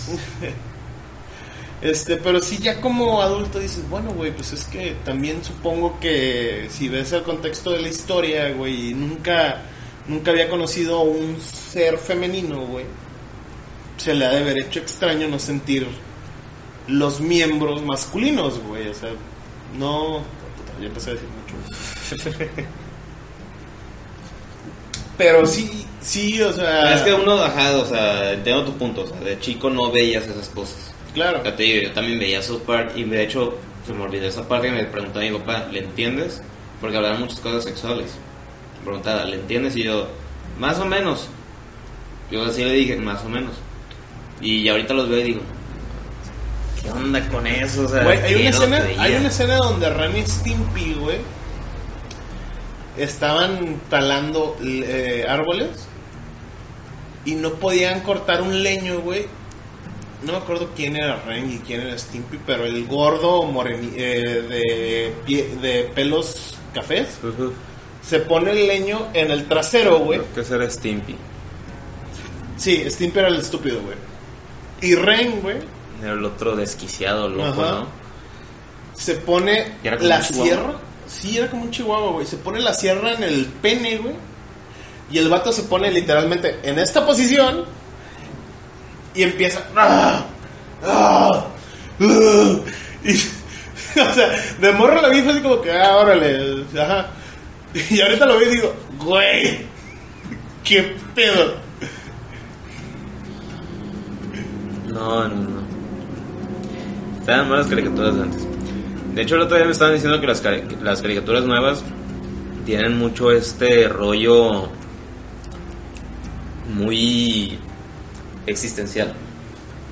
este, 1.82 2.16
pero 2.16 2.40
sí 2.40 2.58
ya 2.58 2.80
como 2.80 3.22
adulto 3.22 3.58
dices, 3.58 3.88
bueno, 3.88 4.10
güey, 4.12 4.32
pues 4.32 4.52
es 4.52 4.64
que 4.64 4.96
también 5.04 5.42
supongo 5.42 5.98
que 6.00 6.66
si 6.70 6.88
ves 6.88 7.12
el 7.12 7.22
contexto 7.22 7.70
de 7.70 7.82
la 7.82 7.88
historia, 7.88 8.52
güey, 8.52 8.92
nunca, 8.92 9.62
nunca 10.06 10.30
había 10.30 10.48
conocido 10.48 10.98
a 10.98 11.02
un 11.02 11.40
ser 11.40 11.96
femenino, 11.96 12.66
güey, 12.66 12.84
se 13.96 14.12
le 14.14 14.26
ha 14.26 14.30
de 14.30 14.38
haber 14.38 14.58
hecho 14.58 14.80
extraño 14.80 15.28
no 15.28 15.38
sentir 15.38 15.86
los 16.88 17.20
miembros 17.20 17.82
masculinos, 17.82 18.58
güey, 18.60 18.88
o 18.88 18.94
sea, 18.94 19.10
no, 19.78 20.18
puta, 20.56 20.72
ya 20.80 20.86
empecé 20.86 21.10
a 21.10 21.14
decir 21.14 21.28
mucho. 21.28 22.34
Pero 25.16 25.46
sí, 25.46 25.86
sí, 26.00 26.40
o 26.42 26.52
sea, 26.52 26.94
Es 26.94 27.02
que 27.02 27.12
uno, 27.14 27.40
ajá, 27.40 27.76
o 27.76 27.86
sea, 27.86 28.32
entiendo 28.32 28.64
tu 28.64 28.72
punto. 28.72 29.02
O 29.02 29.06
sea, 29.06 29.20
de 29.20 29.38
chico 29.38 29.70
no 29.70 29.90
veías 29.90 30.24
esas 30.26 30.48
cosas. 30.48 30.92
claro, 31.14 31.42
Ya 31.44 31.54
te 31.54 31.62
digo, 31.62 31.82
yo 31.82 31.92
también 31.92 32.18
veía 32.18 32.42
South 32.42 32.62
Park 32.66 32.92
y 32.96 33.04
de 33.04 33.22
hecho 33.22 33.56
se 33.86 33.92
me 33.92 34.02
olvidó 34.02 34.26
esa 34.26 34.48
parte 34.48 34.68
que 34.68 34.72
me 34.74 34.84
preguntaba 34.84 35.24
mi 35.24 35.30
papá, 35.38 35.68
¿le 35.70 35.80
entiendes? 35.80 36.42
Porque 36.80 36.96
hablaban 36.96 37.20
muchas 37.20 37.40
cosas 37.40 37.64
sexuales. 37.64 38.12
Me 38.78 38.84
preguntaba, 38.86 39.24
¿le 39.24 39.36
entiendes? 39.36 39.76
Y 39.76 39.84
yo, 39.84 40.08
Más 40.58 40.78
o 40.80 40.84
menos. 40.84 41.28
Yo 42.30 42.44
así 42.44 42.64
le 42.64 42.72
dije, 42.72 42.96
más 42.96 43.24
o 43.24 43.28
menos. 43.28 43.52
Y 44.40 44.68
ahorita 44.68 44.94
los 44.94 45.08
veo 45.08 45.20
y 45.20 45.24
digo, 45.24 45.40
¿qué 46.84 46.90
onda 46.92 47.26
con 47.28 47.46
eso? 47.46 47.84
O 47.86 47.88
sea, 47.88 48.04
Güey, 48.04 48.18
hay 48.22 48.34
¿qué 48.34 48.40
una 48.42 48.50
escena, 48.50 48.84
hay 48.98 49.14
una 49.16 49.28
escena 49.28 49.56
donde 49.56 49.90
Ren 49.90 50.16
y 50.16 50.26
Stimpy, 50.26 50.94
güey, 50.94 51.18
estaban 52.96 53.80
talando 53.90 54.56
eh, 54.62 55.26
árboles 55.28 55.70
y 57.24 57.34
no 57.34 57.54
podían 57.54 58.00
cortar 58.00 58.42
un 58.42 58.62
leño, 58.62 59.00
güey. 59.00 59.26
No 60.24 60.32
me 60.32 60.38
acuerdo 60.38 60.70
quién 60.74 60.96
era 60.96 61.16
Ren 61.26 61.50
y 61.52 61.58
quién 61.58 61.82
era 61.82 61.98
Stimpy, 61.98 62.38
pero 62.46 62.64
el 62.64 62.86
gordo 62.86 63.42
moreni- 63.44 63.92
eh, 63.96 64.42
de, 64.48 65.14
pie- 65.26 65.60
de 65.60 65.90
pelos 65.94 66.56
cafés 66.72 67.18
se 68.02 68.20
pone 68.20 68.52
el 68.52 68.66
leño 68.66 69.08
en 69.14 69.30
el 69.30 69.46
trasero, 69.46 69.98
güey. 69.98 70.20
Creo 70.20 70.34
que 70.34 70.40
ese 70.42 70.54
era 70.54 70.70
Stimpy. 70.70 71.16
Sí, 72.56 72.84
Stimpy 72.88 73.18
era 73.18 73.28
el 73.28 73.36
estúpido, 73.36 73.80
güey. 73.82 73.96
Y 74.80 74.94
Ren, 74.94 75.40
güey, 75.40 75.56
Era 76.04 76.12
el 76.12 76.24
otro 76.24 76.54
desquiciado, 76.54 77.28
loco, 77.28 77.62
Ajá. 77.62 77.72
¿no? 77.72 78.04
se 78.96 79.14
pone 79.16 79.72
¿Y 79.82 79.88
era 79.88 79.96
como 79.96 80.08
la 80.08 80.22
sierra. 80.22 80.74
Sí, 81.06 81.38
era 81.38 81.50
como 81.50 81.64
un 81.64 81.70
chihuahua, 81.70 82.12
güey. 82.12 82.26
Se 82.26 82.36
pone 82.36 82.60
la 82.60 82.72
sierra 82.72 83.12
en 83.12 83.22
el 83.22 83.46
pene, 83.46 83.98
güey. 83.98 84.14
Y 85.10 85.18
el 85.18 85.28
vato 85.28 85.52
se 85.52 85.64
pone 85.64 85.90
literalmente 85.90 86.58
en 86.62 86.78
esta 86.78 87.04
posición. 87.04 87.64
Y 89.14 89.22
empieza. 89.22 89.64
¡Ah! 89.76 90.24
¡Ah! 90.82 91.46
¡Ah! 92.00 92.56
Y, 93.04 93.14
o 94.00 94.14
sea, 94.14 94.28
de 94.60 94.72
morro 94.72 95.00
lo 95.02 95.10
vi 95.10 95.22
fue 95.22 95.32
así 95.32 95.42
como 95.42 95.60
que, 95.60 95.70
ah, 95.70 95.96
órale. 95.96 96.64
Ajá. 96.78 97.08
Y 97.90 98.00
ahorita 98.00 98.26
lo 98.26 98.38
veo 98.38 98.50
y 98.50 98.54
digo, 98.54 98.74
güey. 98.98 99.66
¿Qué 100.64 100.96
pedo? 101.14 101.56
No, 104.86 105.28
no. 105.28 105.53
Estaban 107.24 107.48
malas 107.48 107.66
caricaturas 107.68 108.14
de 108.16 108.22
antes. 108.22 108.42
De 109.14 109.22
hecho, 109.22 109.36
el 109.36 109.40
otro 109.42 109.56
día 109.56 109.64
me 109.64 109.72
estaban 109.72 109.94
diciendo 109.94 110.20
que 110.20 110.26
las, 110.26 110.42
las 110.82 111.00
caricaturas 111.00 111.44
nuevas 111.44 111.82
tienen 112.66 112.98
mucho 112.98 113.30
este 113.32 113.88
rollo 113.88 114.68
muy 116.68 117.58
existencial. 118.46 119.14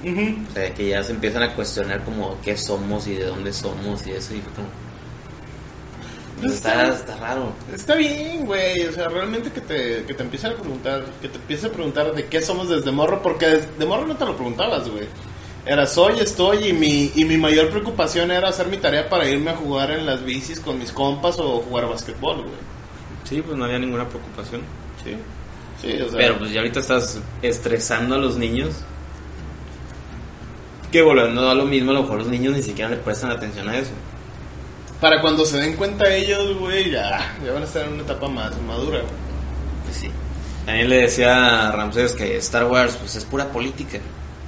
Ujú. 0.04 0.36
O 0.50 0.52
sea, 0.52 0.74
que 0.74 0.88
ya 0.88 1.02
se 1.02 1.12
empiezan 1.12 1.42
a 1.42 1.54
cuestionar 1.54 2.04
como 2.04 2.36
qué 2.42 2.56
somos 2.56 3.06
y 3.06 3.14
de 3.14 3.24
dónde 3.26 3.52
somos 3.52 4.06
y 4.06 4.10
eso. 4.12 4.34
Y 4.34 4.40
fue 4.40 4.52
como... 4.52 4.68
Pues 6.40 6.54
está, 6.54 6.88
está- 6.88 6.94
está 7.12 7.16
raro. 7.16 7.52
Está 7.72 7.94
bien, 7.94 8.44
güey. 8.44 8.86
O 8.88 8.92
sea, 8.92 9.08
realmente 9.08 9.50
que 9.52 9.60
te, 9.60 10.04
que 10.04 10.12
te 10.14 10.22
empiecen 10.22 10.52
a 10.52 10.56
preguntar, 10.56 11.04
que 11.20 11.28
te 11.28 11.36
empiece 11.38 11.68
a 11.68 11.70
preguntar 11.72 12.12
de 12.14 12.26
qué 12.26 12.42
somos 12.42 12.68
desde 12.68 12.90
morro, 12.90 13.22
porque 13.22 13.46
de 13.78 13.86
morro 13.86 14.06
no 14.06 14.16
te 14.16 14.24
lo 14.26 14.34
preguntabas, 14.34 14.88
güey. 14.90 15.04
Era 15.64 15.86
soy, 15.86 16.18
estoy, 16.18 16.68
y 16.68 16.72
mi, 16.72 17.12
y 17.14 17.24
mi 17.24 17.36
mayor 17.36 17.70
preocupación 17.70 18.32
era 18.32 18.48
hacer 18.48 18.66
mi 18.66 18.78
tarea 18.78 19.08
para 19.08 19.28
irme 19.28 19.52
a 19.52 19.56
jugar 19.56 19.92
en 19.92 20.06
las 20.06 20.24
bicis 20.24 20.58
con 20.58 20.78
mis 20.78 20.90
compas 20.90 21.38
o 21.38 21.60
jugar 21.60 21.88
basquetbol, 21.88 22.38
güey. 22.38 22.54
Sí, 23.24 23.40
pues 23.42 23.56
no 23.56 23.64
había 23.64 23.78
ninguna 23.78 24.08
preocupación. 24.08 24.62
Sí. 25.04 25.16
Sí, 25.80 26.00
o 26.00 26.08
sea. 26.08 26.18
Pero 26.18 26.38
pues 26.38 26.50
ya 26.50 26.60
ahorita 26.60 26.80
estás 26.80 27.20
estresando 27.42 28.16
a 28.16 28.18
los 28.18 28.36
niños. 28.36 28.74
Que 30.90 31.00
volviendo 31.00 31.48
a 31.48 31.54
lo 31.54 31.64
mismo, 31.64 31.92
a 31.92 31.94
lo 31.94 32.02
mejor 32.02 32.18
los 32.18 32.28
niños 32.28 32.54
ni 32.54 32.62
siquiera 32.62 32.90
le 32.90 32.96
prestan 32.96 33.30
atención 33.30 33.68
a 33.68 33.78
eso. 33.78 33.92
Para 35.00 35.20
cuando 35.20 35.44
se 35.44 35.58
den 35.58 35.76
cuenta 35.76 36.12
ellos, 36.14 36.58
güey, 36.58 36.90
ya, 36.90 37.36
ya 37.44 37.52
van 37.52 37.62
a 37.62 37.66
estar 37.66 37.86
en 37.86 37.94
una 37.94 38.02
etapa 38.02 38.28
más 38.28 38.60
madura, 38.62 38.98
güey. 38.98 39.12
Pues 39.84 39.96
sí. 39.96 40.10
También 40.66 40.88
le 40.88 40.96
decía 40.96 41.68
a 41.68 41.72
Ramsés 41.72 42.12
que 42.12 42.36
Star 42.36 42.66
Wars 42.66 42.96
pues 42.96 43.16
es 43.16 43.24
pura 43.24 43.46
política. 43.46 43.98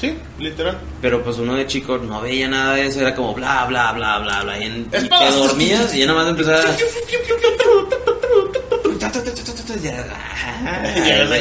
Sí, 0.01 0.17
literal. 0.39 0.79
Pero 1.01 1.23
pues 1.23 1.39
uno 1.39 1.55
de 1.55 1.67
chico 1.67 1.99
no 1.99 2.21
veía 2.21 2.49
nada 2.49 2.75
de 2.75 2.87
eso, 2.87 3.01
era 3.01 3.15
como 3.15 3.35
bla 3.35 3.65
bla 3.67 3.93
bla 3.93 4.19
bla 4.19 4.43
bla. 4.43 4.59
Y, 4.59 4.65
en- 4.65 4.89
y 4.93 5.09
te 5.09 5.31
dormías 5.37 5.95
y 5.95 6.01
ya 6.01 6.07
nada 6.07 6.21
más 6.21 6.31
empezaba. 6.31 6.63
Ya 6.65 6.77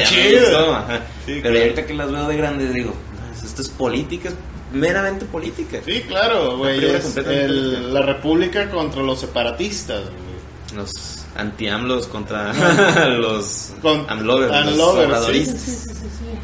chido. 0.04 0.78
Sí, 1.26 1.26
Pero 1.26 1.42
claro. 1.42 1.58
ahorita 1.60 1.86
que 1.86 1.94
las 1.94 2.12
veo 2.12 2.28
de 2.28 2.36
grandes 2.36 2.72
digo, 2.74 2.90
"No, 2.90 3.46
esto 3.46 3.62
es 3.62 3.68
política, 3.68 4.28
es 4.28 4.34
meramente 4.72 5.24
política. 5.26 5.78
Sí, 5.84 6.02
claro, 6.02 6.58
güey. 6.58 6.80
la 6.80 8.02
república 8.02 8.70
contra 8.70 9.02
los 9.02 9.20
separatistas, 9.20 10.02
güey. 10.02 10.24
Los 10.76 11.24
anti-AMLOs 11.36 12.06
contra 12.08 12.52
los 13.08 13.72
Con- 13.80 14.06
AMLovers, 14.08 14.50
los 14.66 14.74
Unlovers, 14.74 15.26
sí, 15.26 15.44
sí, 15.46 15.52
sí, 15.58 15.76
sí, 15.76 15.94
sí. 15.94 16.38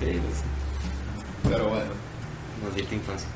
Pues, 0.00 0.12
Pero 1.48 1.68
bueno, 1.68 1.90
maldita 2.62 2.94
infancia. 2.94 3.28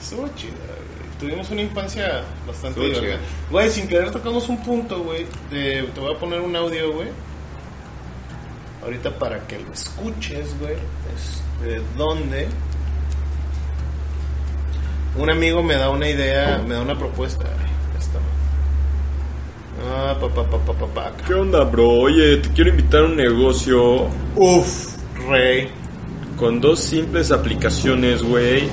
estuvo 0.00 0.28
chida, 0.36 0.52
güey. 0.52 1.08
Tuvimos 1.18 1.50
una 1.50 1.62
infancia 1.62 2.22
bastante 2.46 2.68
Estuvo 2.80 2.84
divertida. 2.86 3.16
chida. 3.16 3.50
Güey, 3.50 3.70
sin 3.70 3.88
querer 3.88 4.10
tocamos 4.10 4.48
un 4.48 4.62
punto, 4.62 5.02
güey. 5.02 5.26
de- 5.50 5.82
Te 5.94 6.00
voy 6.00 6.14
a 6.14 6.18
poner 6.18 6.40
un 6.40 6.54
audio, 6.54 6.92
güey. 6.92 7.08
Ahorita 8.82 9.10
para 9.18 9.44
que 9.46 9.58
lo 9.58 9.72
escuches, 9.72 10.56
güey. 10.60 10.74
Este, 11.14 11.82
¿Dónde? 11.96 12.48
Un 15.16 15.30
amigo 15.30 15.62
me 15.62 15.74
da 15.74 15.90
una 15.90 16.08
idea, 16.08 16.62
me 16.66 16.74
da 16.74 16.82
una 16.82 16.96
propuesta. 16.96 17.44
Esta. 17.98 18.18
Ah, 19.90 20.16
pa, 20.20 20.28
pa, 20.28 20.44
pa, 20.44 20.72
pa, 20.72 20.86
pa. 20.86 21.12
¿Qué 21.26 21.34
onda, 21.34 21.64
bro? 21.64 21.88
Oye, 21.88 22.36
te 22.38 22.48
quiero 22.50 22.70
invitar 22.70 23.00
a 23.02 23.04
un 23.06 23.16
negocio 23.16 24.08
Uf, 24.36 24.96
rey. 25.28 25.68
Con 26.38 26.60
dos 26.60 26.78
simples 26.78 27.32
aplicaciones, 27.32 28.22
güey. 28.22 28.68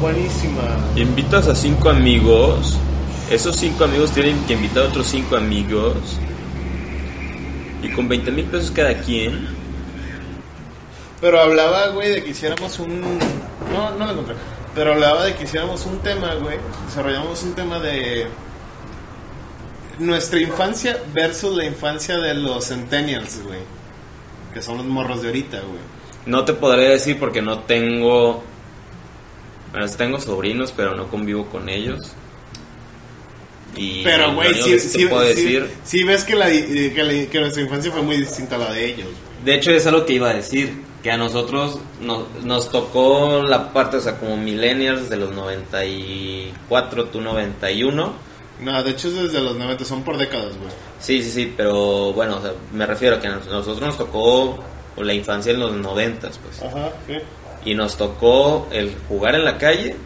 Buenísima. 0.00 0.62
Invitas 0.96 1.46
a 1.46 1.54
cinco 1.54 1.88
amigos. 1.90 2.76
Esos 3.30 3.56
cinco 3.56 3.84
amigos 3.84 4.10
tienen 4.10 4.44
que 4.46 4.54
invitar 4.54 4.84
a 4.84 4.88
otros 4.88 5.06
cinco 5.06 5.36
amigos. 5.36 5.94
Y 7.82 7.90
con 7.92 8.08
20 8.08 8.30
mil 8.32 8.44
pesos 8.46 8.70
cada 8.72 8.94
quien. 8.98 9.46
Pero 11.20 11.40
hablaba, 11.40 11.88
güey, 11.88 12.10
de 12.10 12.24
que 12.24 12.30
hiciéramos 12.30 12.78
un... 12.80 13.00
No, 13.72 13.92
no 13.96 14.06
lo 14.06 14.12
encontré. 14.12 14.34
Pero 14.74 14.94
hablaba 14.94 15.24
de 15.24 15.34
que 15.34 15.44
hiciéramos 15.44 15.86
un 15.86 15.98
tema, 16.00 16.34
güey. 16.34 16.58
Desarrollamos 16.86 17.42
un 17.44 17.54
tema 17.54 17.78
de... 17.78 18.26
Nuestra 19.98 20.40
infancia 20.40 21.00
versus 21.14 21.56
la 21.56 21.64
infancia 21.64 22.18
de 22.18 22.34
los 22.34 22.66
centennials, 22.68 23.40
güey. 23.44 23.60
Que 24.52 24.60
son 24.60 24.78
los 24.78 24.86
morros 24.86 25.22
de 25.22 25.28
ahorita, 25.28 25.58
güey. 25.60 26.01
No 26.26 26.44
te 26.44 26.52
podré 26.52 26.88
decir 26.88 27.18
porque 27.18 27.42
no 27.42 27.60
tengo. 27.60 28.42
Bueno, 29.72 29.88
tengo 29.96 30.20
sobrinos, 30.20 30.72
pero 30.76 30.94
no 30.94 31.08
convivo 31.08 31.46
con 31.46 31.68
ellos. 31.68 31.98
Y 33.74 34.02
Pero, 34.04 34.34
güey, 34.34 34.52
sí, 34.54 34.78
sí 34.78 34.88
sí, 35.00 35.06
puedo 35.06 35.22
sí- 35.32 36.04
ves 36.04 36.24
que, 36.24 36.34
la, 36.36 36.46
que, 36.50 36.92
la- 37.02 37.30
que 37.30 37.40
nuestra 37.40 37.62
infancia 37.62 37.90
fue 37.90 38.02
muy 38.02 38.18
distinta 38.18 38.56
a 38.56 38.58
la 38.58 38.72
de 38.72 38.84
ellos. 38.86 39.08
De 39.44 39.54
hecho, 39.54 39.70
es 39.70 39.86
algo 39.86 40.04
que 40.04 40.12
iba 40.14 40.28
a 40.30 40.34
decir. 40.34 40.90
Que 41.02 41.10
a 41.10 41.16
nosotros 41.16 41.80
nos, 42.00 42.26
nos 42.44 42.70
tocó 42.70 43.42
la 43.42 43.72
parte, 43.72 43.96
o 43.96 44.00
sea, 44.00 44.18
como 44.20 44.36
millennials 44.36 45.08
de 45.10 45.16
los 45.16 45.32
94, 45.34 47.06
tú 47.06 47.20
91. 47.20 48.12
No, 48.60 48.82
de 48.84 48.90
hecho 48.92 49.08
es 49.08 49.14
desde 49.14 49.40
los 49.40 49.56
90, 49.56 49.84
son 49.84 50.04
por 50.04 50.16
décadas, 50.16 50.56
güey. 50.58 50.70
Sí, 51.00 51.20
sí, 51.24 51.30
sí, 51.32 51.54
pero 51.56 52.12
bueno, 52.12 52.36
o 52.36 52.40
sea, 52.40 52.52
me 52.72 52.86
refiero 52.86 53.16
a 53.16 53.20
que 53.20 53.26
a 53.26 53.30
nos- 53.34 53.46
nosotros 53.46 53.80
nos 53.80 53.98
tocó 53.98 54.62
la 54.96 55.14
infancia 55.14 55.52
en 55.52 55.60
los 55.60 55.72
90, 55.72 56.28
pues. 56.30 56.62
Ajá, 56.62 56.90
sí. 57.06 57.14
Y 57.64 57.74
nos 57.74 57.96
tocó 57.96 58.68
el 58.72 58.94
jugar 59.08 59.34
en 59.36 59.44
la 59.44 59.56
calle 59.58 59.96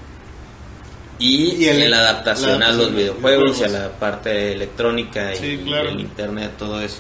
y, 1.18 1.64
Y 1.64 1.68
el- 1.68 1.90
la 1.90 2.00
adaptación 2.00 2.60
la 2.60 2.66
a 2.66 2.72
los 2.72 2.78
adaptación 2.78 2.82
a 2.82 2.82
los 2.88 2.94
videojuegos 2.94 3.60
y 3.60 3.64
a 3.64 3.68
la 3.68 3.88
parte 3.92 4.52
electrónica 4.52 5.32
y, 5.34 5.36
Sí, 5.38 5.62
claro. 5.64 5.88
el 5.88 6.00
internet, 6.00 6.52
todo 6.58 6.80
eso. 6.80 6.98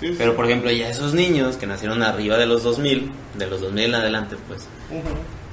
Sí, 0.00 0.08
sí. 0.08 0.14
Pero 0.18 0.36
por 0.36 0.44
ejemplo, 0.44 0.70
ya 0.70 0.88
esos 0.88 1.14
niños 1.14 1.56
que 1.56 1.66
nacieron 1.66 2.02
arriba 2.02 2.36
de 2.36 2.46
los 2.46 2.62
2000, 2.62 3.10
de 3.38 3.46
los 3.46 3.60
2000 3.62 3.84
en 3.86 3.94
adelante, 3.94 4.36
pues, 4.46 4.66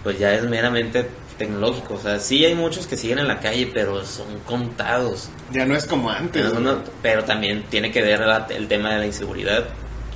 pues 0.03 0.19
ya 0.19 0.33
es 0.33 0.43
meramente 0.43 1.07
tecnológico. 1.37 1.93
O 1.93 1.99
sea, 2.01 2.19
sí 2.19 2.43
hay 2.43 2.53
muchos 2.53 2.85
que 2.87 2.97
siguen 2.97 3.19
en 3.19 3.27
la 3.29 3.39
calle, 3.39 3.71
pero 3.73 4.03
son 4.03 4.27
contados. 4.45 5.29
Ya 5.51 5.65
no 5.65 5.75
es 5.75 5.85
como 5.85 6.09
antes, 6.09 6.41
Pero, 6.43 6.51
güey. 6.53 6.63
no- 6.65 6.81
pero 7.01 7.23
también 7.23 7.63
tiene 7.69 7.91
que 7.91 8.01
ver 8.01 8.19
la- 8.19 8.45
el 8.49 8.67
tema 8.67 8.93
de 8.93 8.99
la 8.99 9.05
inseguridad 9.05 9.65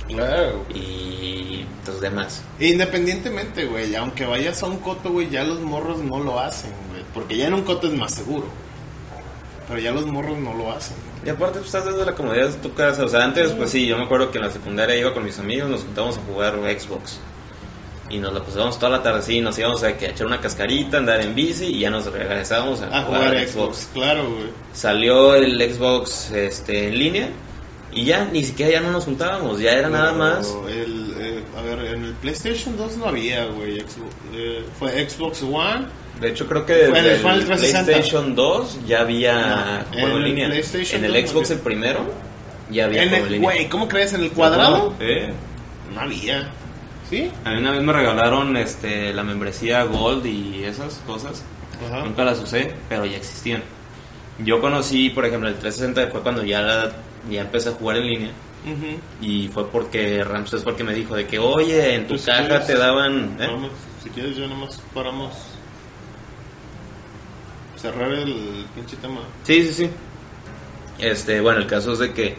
Claro. 0.08 0.64
y 0.74 1.26
los 1.86 2.00
demás. 2.00 2.42
Independientemente, 2.58 3.64
güey, 3.66 3.94
aunque 3.94 4.26
vayas 4.26 4.62
a 4.62 4.66
un 4.66 4.78
coto, 4.78 5.10
güey, 5.10 5.30
ya 5.30 5.44
los 5.44 5.60
morros 5.60 5.98
no 5.98 6.18
lo 6.20 6.40
hacen, 6.40 6.70
güey. 6.90 7.02
Porque 7.14 7.36
ya 7.36 7.46
en 7.46 7.54
un 7.54 7.62
coto 7.62 7.86
es 7.86 7.94
más 7.94 8.12
seguro. 8.12 8.46
Pero 9.68 9.80
ya 9.80 9.92
los 9.92 10.06
morros 10.06 10.38
no 10.38 10.54
lo 10.54 10.70
hacen. 10.70 10.96
Y 11.24 11.28
aparte, 11.28 11.58
pues 11.58 11.66
estás 11.66 11.84
desde 11.84 12.04
la 12.04 12.14
comodidad 12.14 12.48
de 12.48 12.58
tu 12.58 12.72
casa. 12.74 13.04
O 13.04 13.08
sea, 13.08 13.24
antes, 13.24 13.50
pues 13.52 13.70
sí, 13.70 13.86
yo 13.86 13.96
me 13.98 14.04
acuerdo 14.04 14.30
que 14.30 14.38
en 14.38 14.44
la 14.44 14.50
secundaria 14.50 14.96
iba 14.96 15.12
con 15.12 15.24
mis 15.24 15.38
amigos, 15.38 15.68
nos 15.68 15.82
juntábamos 15.82 16.18
a 16.18 16.20
jugar 16.20 16.54
Xbox. 16.78 17.18
Y 18.08 18.18
nos 18.18 18.32
la 18.32 18.44
pasábamos 18.44 18.78
toda 18.78 18.98
la 18.98 19.02
tarde, 19.02 19.20
sí, 19.22 19.40
nos 19.40 19.58
íbamos 19.58 19.82
a, 19.82 19.96
que, 19.96 20.06
a 20.06 20.10
echar 20.10 20.28
una 20.28 20.40
cascarita, 20.40 20.98
andar 20.98 21.20
en 21.20 21.34
bici 21.34 21.64
y 21.64 21.80
ya 21.80 21.90
nos 21.90 22.06
regresábamos 22.06 22.80
a, 22.80 22.96
A 22.96 23.02
jugar 23.02 23.48
Xbox, 23.48 23.88
claro, 23.92 24.30
güey. 24.30 24.50
Salió 24.72 25.34
el 25.34 25.60
Xbox 25.74 26.30
este, 26.30 26.86
en 26.86 26.98
línea 26.98 27.28
Y 27.96 28.04
ya, 28.04 28.26
ni 28.30 28.44
siquiera 28.44 28.72
ya 28.72 28.80
no 28.80 28.92
nos 28.92 29.04
juntábamos, 29.04 29.58
ya 29.58 29.72
era 29.72 29.88
nada 29.88 30.12
más. 30.12 30.54
El, 30.68 31.14
eh, 31.18 31.42
a 31.58 31.62
ver, 31.62 31.94
en 31.94 32.04
el 32.04 32.12
PlayStation 32.12 32.76
2 32.76 32.98
no 32.98 33.06
había, 33.06 33.46
güey. 33.46 33.78
Eh, 34.34 34.64
fue 34.78 35.08
Xbox 35.08 35.42
One. 35.42 35.86
De 36.20 36.28
hecho, 36.28 36.46
creo 36.46 36.64
que 36.66 36.74
desde 36.74 36.98
el 36.98 37.06
el 37.06 37.16
Final 37.18 37.44
360. 37.46 37.84
PlayStation 37.92 38.34
2 38.34 38.78
ya 38.86 39.00
había 39.00 39.84
No, 39.92 39.98
juego 40.00 40.08
en 40.08 40.16
el 40.16 40.22
línea. 40.24 40.46
En 40.46 40.52
el 41.04 41.12
2 41.22 41.30
Xbox 41.30 41.50
el 41.50 41.58
primero 41.60 42.00
ya 42.70 42.84
había 42.84 43.02
En 43.02 43.08
juego 43.08 43.24
en 43.26 43.32
el, 43.32 43.32
línea. 43.40 43.50
güey, 43.50 43.68
¿cómo 43.68 43.88
crees? 43.88 44.12
¿En 44.12 44.22
el 44.22 44.30
cuadrado? 44.30 44.94
Eh, 45.00 45.32
No 45.94 46.00
había. 46.02 46.50
¿Sí? 47.08 47.30
A 47.44 47.50
mí 47.52 47.58
una 47.58 47.70
vez 47.70 47.82
me 47.82 47.92
regalaron 47.92 48.56
este, 48.58 49.14
la 49.14 49.22
membresía 49.22 49.84
Gold 49.84 50.26
y 50.26 50.64
esas 50.64 51.00
cosas. 51.06 51.42
Ajá. 51.86 52.02
Nunca 52.04 52.24
las 52.24 52.40
usé, 52.40 52.74
pero 52.90 53.06
ya 53.06 53.16
existían. 53.16 53.62
Yo 54.44 54.60
conocí, 54.60 55.08
por 55.10 55.24
ejemplo, 55.24 55.48
el 55.48 55.54
360 55.54 56.10
fue 56.12 56.20
cuando 56.22 56.42
ya, 56.44 56.60
la- 56.60 56.92
ya 57.30 57.42
empecé 57.42 57.70
a 57.70 57.72
jugar 57.72 57.98
en 57.98 58.06
línea. 58.06 58.30
Y 59.20 59.48
fue 59.48 59.68
porque 59.70 60.24
Ramses 60.24 60.62
fue 60.62 60.72
el 60.72 60.78
que 60.78 60.84
me 60.84 60.94
dijo 60.94 61.14
de 61.14 61.26
que, 61.26 61.38
oye, 61.38 61.94
en 61.94 62.02
tu 62.02 62.14
Pues, 62.14 62.22
si 62.22 62.26
caja 62.26 62.48
quieres, 62.48 62.66
te 62.66 62.76
daban... 62.76 63.36
¿eh? 63.38 63.46
Vamos, 63.46 63.70
si 64.02 64.10
quieres, 64.10 64.36
ya 64.36 64.46
nomás 64.48 64.80
paramos. 64.92 65.32
Cerrar 67.76 68.12
el 68.12 68.66
pinche 68.74 68.96
tema. 68.96 69.20
Sí, 69.44 69.62
sí, 69.66 69.72
sí. 69.72 69.90
Este, 70.98 71.40
bueno, 71.40 71.60
el 71.60 71.66
caso 71.66 71.92
es 71.92 72.00
de 72.00 72.12
que, 72.12 72.34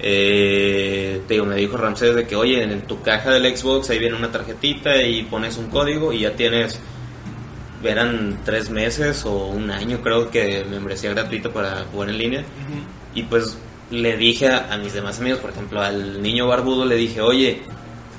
eh, 0.00 1.22
te 1.26 1.34
digo, 1.34 1.46
me 1.46 1.54
dijo 1.54 1.76
Ramsés 1.76 2.14
de 2.14 2.26
que, 2.26 2.36
oye, 2.36 2.62
en 2.62 2.82
tu 2.82 3.00
caja 3.00 3.30
del 3.30 3.56
Xbox 3.56 3.88
ahí 3.88 3.98
viene 3.98 4.16
una 4.16 4.30
tarjetita 4.30 5.00
y 5.02 5.22
pones 5.22 5.56
un 5.56 5.68
código 5.68 6.12
y 6.12 6.20
ya 6.20 6.32
tienes, 6.32 6.80
eran 7.82 8.40
tres 8.44 8.68
meses 8.68 9.24
o 9.24 9.46
un 9.46 9.70
año 9.70 10.00
creo 10.02 10.30
que 10.30 10.64
membresía 10.64 11.10
gratuita 11.10 11.50
para 11.50 11.84
jugar 11.84 12.10
en 12.10 12.18
línea. 12.18 12.44
Y 13.14 13.22
pues 13.22 13.56
le 13.90 14.16
dije 14.16 14.48
a, 14.48 14.72
a 14.72 14.78
mis 14.78 14.92
demás 14.92 15.18
amigos, 15.20 15.40
por 15.40 15.50
ejemplo, 15.50 15.80
al 15.80 16.22
niño 16.22 16.46
barbudo 16.48 16.84
le 16.84 16.96
dije, 16.96 17.20
oye, 17.20 17.62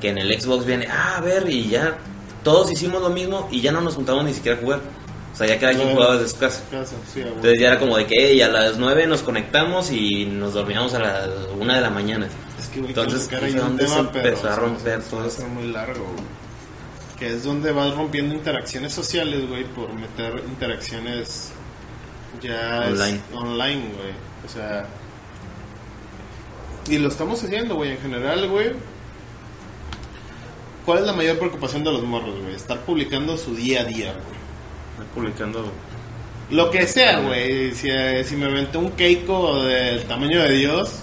que 0.01 0.10
en 0.10 0.17
el 0.17 0.39
Xbox 0.39 0.65
viene, 0.65 0.88
ah, 0.89 1.15
a 1.17 1.21
ver, 1.21 1.49
y 1.49 1.67
ya 1.69 1.97
todos 2.43 2.71
hicimos 2.71 3.01
lo 3.01 3.10
mismo 3.10 3.47
y 3.51 3.62
ya 3.62 3.71
no 3.71 3.82
nos 3.82 3.95
juntamos 3.95 4.23
ni 4.25 4.34
siquiera 4.34 4.58
a 4.58 4.62
jugar. 4.62 4.80
O 5.34 5.38
sea, 5.38 5.47
ya 5.47 5.60
cada 5.60 5.73
quien 5.73 5.91
jugaba 5.91 6.13
desde 6.15 6.30
su 6.30 6.38
casa. 6.38 6.62
Sí. 7.13 7.19
Entonces 7.21 7.60
ya 7.60 7.67
era 7.67 7.80
como 7.80 7.97
de 7.97 8.06
que 8.06 8.15
"Ey, 8.32 8.41
a 8.41 8.47
las 8.47 8.78
9 8.78 9.06
nos 9.06 9.21
conectamos 9.21 9.91
y 9.91 10.25
nos 10.25 10.54
dormíamos 10.54 10.93
a 10.93 10.99
las 10.99 11.28
1 11.60 11.73
de 11.73 11.82
la 11.82 11.89
mañana. 11.89 12.28
Es 12.58 12.67
que, 12.67 12.80
güey, 12.80 12.91
Entonces, 12.91 13.28
quiero 13.28 13.41
tocar 13.41 13.43
ahí 13.43 13.54
¿de 13.54 13.60
un 13.60 13.67
dónde 13.67 13.84
tema, 13.84 13.95
se 13.97 14.04
pero 14.13 14.28
empezó 14.30 14.49
a 14.49 14.56
romper 14.56 15.01
todo 15.04 15.30
ser 15.30 15.47
muy 15.47 15.67
largo, 15.67 16.06
güey. 16.06 16.23
Que 17.19 17.28
es 17.36 17.43
donde 17.43 17.71
vas 17.73 17.93
rompiendo 17.95 18.34
interacciones 18.34 18.93
sociales, 18.93 19.45
güey, 19.49 19.65
por 19.65 19.91
meter 19.93 20.41
interacciones 20.47 21.49
ya 22.41 22.86
es- 22.88 22.91
Online. 22.93 23.21
online, 23.34 23.82
güey. 23.97 24.13
O 24.45 24.49
sea, 24.49 24.86
y 26.88 26.98
lo 27.00 27.10
estamos 27.10 27.43
haciendo, 27.43 27.76
güey, 27.76 27.91
en 27.91 28.00
general, 28.00 28.48
güey. 28.50 28.71
¿Cuál 30.86 31.00
es 31.00 31.06
la 31.06 31.13
mayor 31.13 31.39
preocupación 31.39 31.84
de 31.84 31.91
los 31.91 32.04
morros, 32.04 32.39
güey? 32.41 32.56
Estar 32.56 32.80
publicando 32.82 33.38
su 33.38 33.56
día 33.56 33.82
a 33.82 33.86
día, 33.86 34.12
güey. 34.13 34.36
Estoy 34.91 35.08
publicando. 35.15 35.71
Lo 36.52 36.69
que 36.69 36.86
sea, 36.86 37.19
güey. 37.21 37.74
Si, 37.74 37.89
eh, 37.89 38.24
si 38.24 38.36
me 38.36 38.45
aventé 38.45 38.78
un 38.78 38.91
Keiko 38.91 39.63
del 39.63 40.04
tamaño 40.04 40.43
de 40.43 40.52
Dios, 40.52 41.00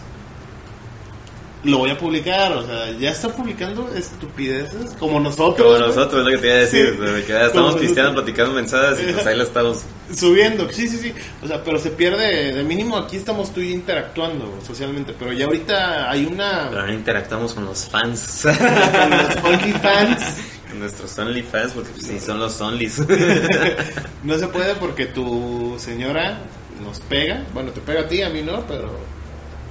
lo 1.64 1.79
voy 1.79 1.90
a 1.90 1.99
publicar. 1.99 2.53
O 2.53 2.64
sea, 2.64 2.92
ya 2.92 3.11
está 3.11 3.29
publicando 3.29 3.92
estupideces 3.92 4.92
como 5.01 5.18
nosotros. 5.18 5.66
Como 5.66 5.87
nosotros, 5.87 6.21
es 6.21 6.25
lo 6.27 6.31
que 6.31 6.38
te 6.38 6.47
iba 6.47 6.57
a 6.57 6.61
decir. 6.61 6.99
Sí. 6.99 7.23
que 7.27 7.33
ya 7.33 7.47
estamos 7.47 7.75
pisteando, 7.75 8.14
platicando 8.14 8.55
mensajes 8.55 9.09
y 9.09 9.12
pues 9.12 9.27
ahí 9.27 9.37
lo 9.37 9.42
estamos. 9.42 9.83
Subiendo, 10.14 10.70
sí, 10.70 10.88
sí, 10.88 10.98
sí. 10.98 11.12
O 11.42 11.46
sea, 11.46 11.62
pero 11.62 11.79
se 11.79 11.90
pierde. 11.90 12.53
De 12.53 12.64
mínimo 12.64 12.96
aquí 12.96 13.16
estamos 13.16 13.53
tú 13.53 13.61
y 13.61 13.72
interactuando 13.72 14.59
socialmente. 14.66 15.14
Pero 15.18 15.33
ya 15.33 15.46
ahorita 15.46 16.11
hay 16.11 16.27
una. 16.27 16.68
Pero 16.68 16.81
ahora 16.81 16.94
interactuamos 16.94 17.55
con 17.55 17.64
los 17.64 17.88
fans. 17.88 18.42
con 18.44 19.11
los 19.11 19.37
OnlyFans. 19.44 20.37
Con 20.68 20.81
nuestros 20.81 21.18
OnlyFans, 21.18 21.72
porque 21.72 21.90
pues, 21.90 22.07
sí, 22.07 22.20
son 22.20 22.38
los 22.38 22.61
Onlys. 22.61 23.03
No 24.22 24.38
se 24.38 24.46
puede 24.46 24.77
porque 24.77 25.07
tu 25.07 25.75
señora 25.79 26.38
nos 26.81 27.01
pega. 27.01 27.44
Bueno, 27.53 27.72
te 27.72 27.81
pega 27.81 28.03
a 28.03 28.09
ti, 28.09 28.22
a 28.22 28.29
mí 28.29 28.40
no, 28.40 28.64
pero 28.66 28.88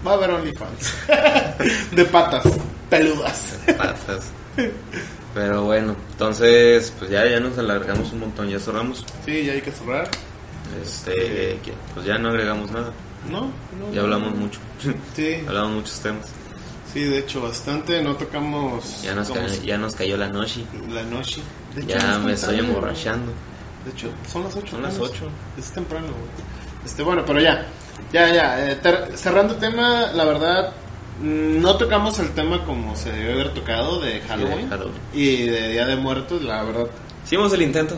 va 0.06 0.12
a 0.12 0.14
haber 0.16 0.32
OnlyFans. 0.32 0.94
De 1.92 2.06
patas, 2.06 2.44
peludas. 2.90 3.60
Patas. 3.78 4.26
Pero 5.34 5.64
bueno, 5.64 5.96
entonces, 6.12 6.94
pues 7.00 7.10
ya, 7.10 7.26
ya 7.26 7.40
nos 7.40 7.58
alargamos 7.58 8.12
un 8.12 8.20
montón, 8.20 8.50
ya 8.50 8.60
cerramos. 8.60 9.06
Sí, 9.26 9.46
ya 9.46 9.54
hay 9.54 9.62
que 9.62 9.72
cerrar. 9.72 10.10
Este, 10.84 11.60
pues 11.94 12.06
ya 12.06 12.18
no 12.18 12.30
agregamos 12.30 12.72
nada. 12.72 12.92
No, 13.30 13.42
no. 13.42 13.94
Ya 13.94 14.02
hablamos 14.02 14.36
mucho. 14.36 14.60
Sí, 15.16 15.36
hablamos 15.48 15.72
muchos 15.74 16.00
temas. 16.00 16.26
sí, 16.94 17.04
de 17.04 17.20
hecho, 17.20 17.42
bastante. 17.42 18.02
No 18.02 18.16
tocamos 18.16 19.02
Ya 19.04 19.14
nos, 19.16 19.28
como 19.30 19.42
ca- 19.42 19.48
ya 19.64 19.78
nos 19.78 19.96
cayó 19.96 20.18
la 20.18 20.30
noche. 20.30 20.64
la 20.90 21.04
noche. 21.04 21.42
De 21.76 21.82
hecho, 21.82 21.98
Ya 21.98 22.18
me 22.20 22.34
estoy 22.34 22.60
emborrachando. 22.60 23.32
De 23.86 23.92
hecho, 23.92 24.10
son 24.32 24.44
las 24.44 24.56
8. 24.56 24.68
Son 24.72 24.82
las 24.84 25.00
ocho. 25.00 25.26
Es 25.58 25.72
temprano, 25.72 26.08
güey. 26.08 26.86
Este, 26.86 27.02
bueno, 27.04 27.24
pero 27.26 27.40
ya. 27.40 27.66
Ya, 28.14 28.30
ya. 28.34 28.72
eh, 28.72 28.80
cerrando 29.16 29.56
tema, 29.56 30.12
la 30.14 30.26
verdad, 30.26 30.74
no 31.22 31.76
tocamos 31.78 32.18
el 32.20 32.32
tema 32.32 32.64
como 32.66 32.96
se 32.96 33.12
debe 33.12 33.34
haber 33.34 33.54
tocado 33.54 34.00
de 34.02 34.22
Halloween. 34.22 34.70
Halloween. 34.70 34.94
Y 35.14 35.44
de 35.48 35.70
Día 35.72 35.86
de 35.86 35.96
Muertos, 35.96 36.42
la 36.44 36.64
verdad. 36.64 36.88
Hicimos 37.26 37.54
el 37.54 37.62
intento. 37.62 37.98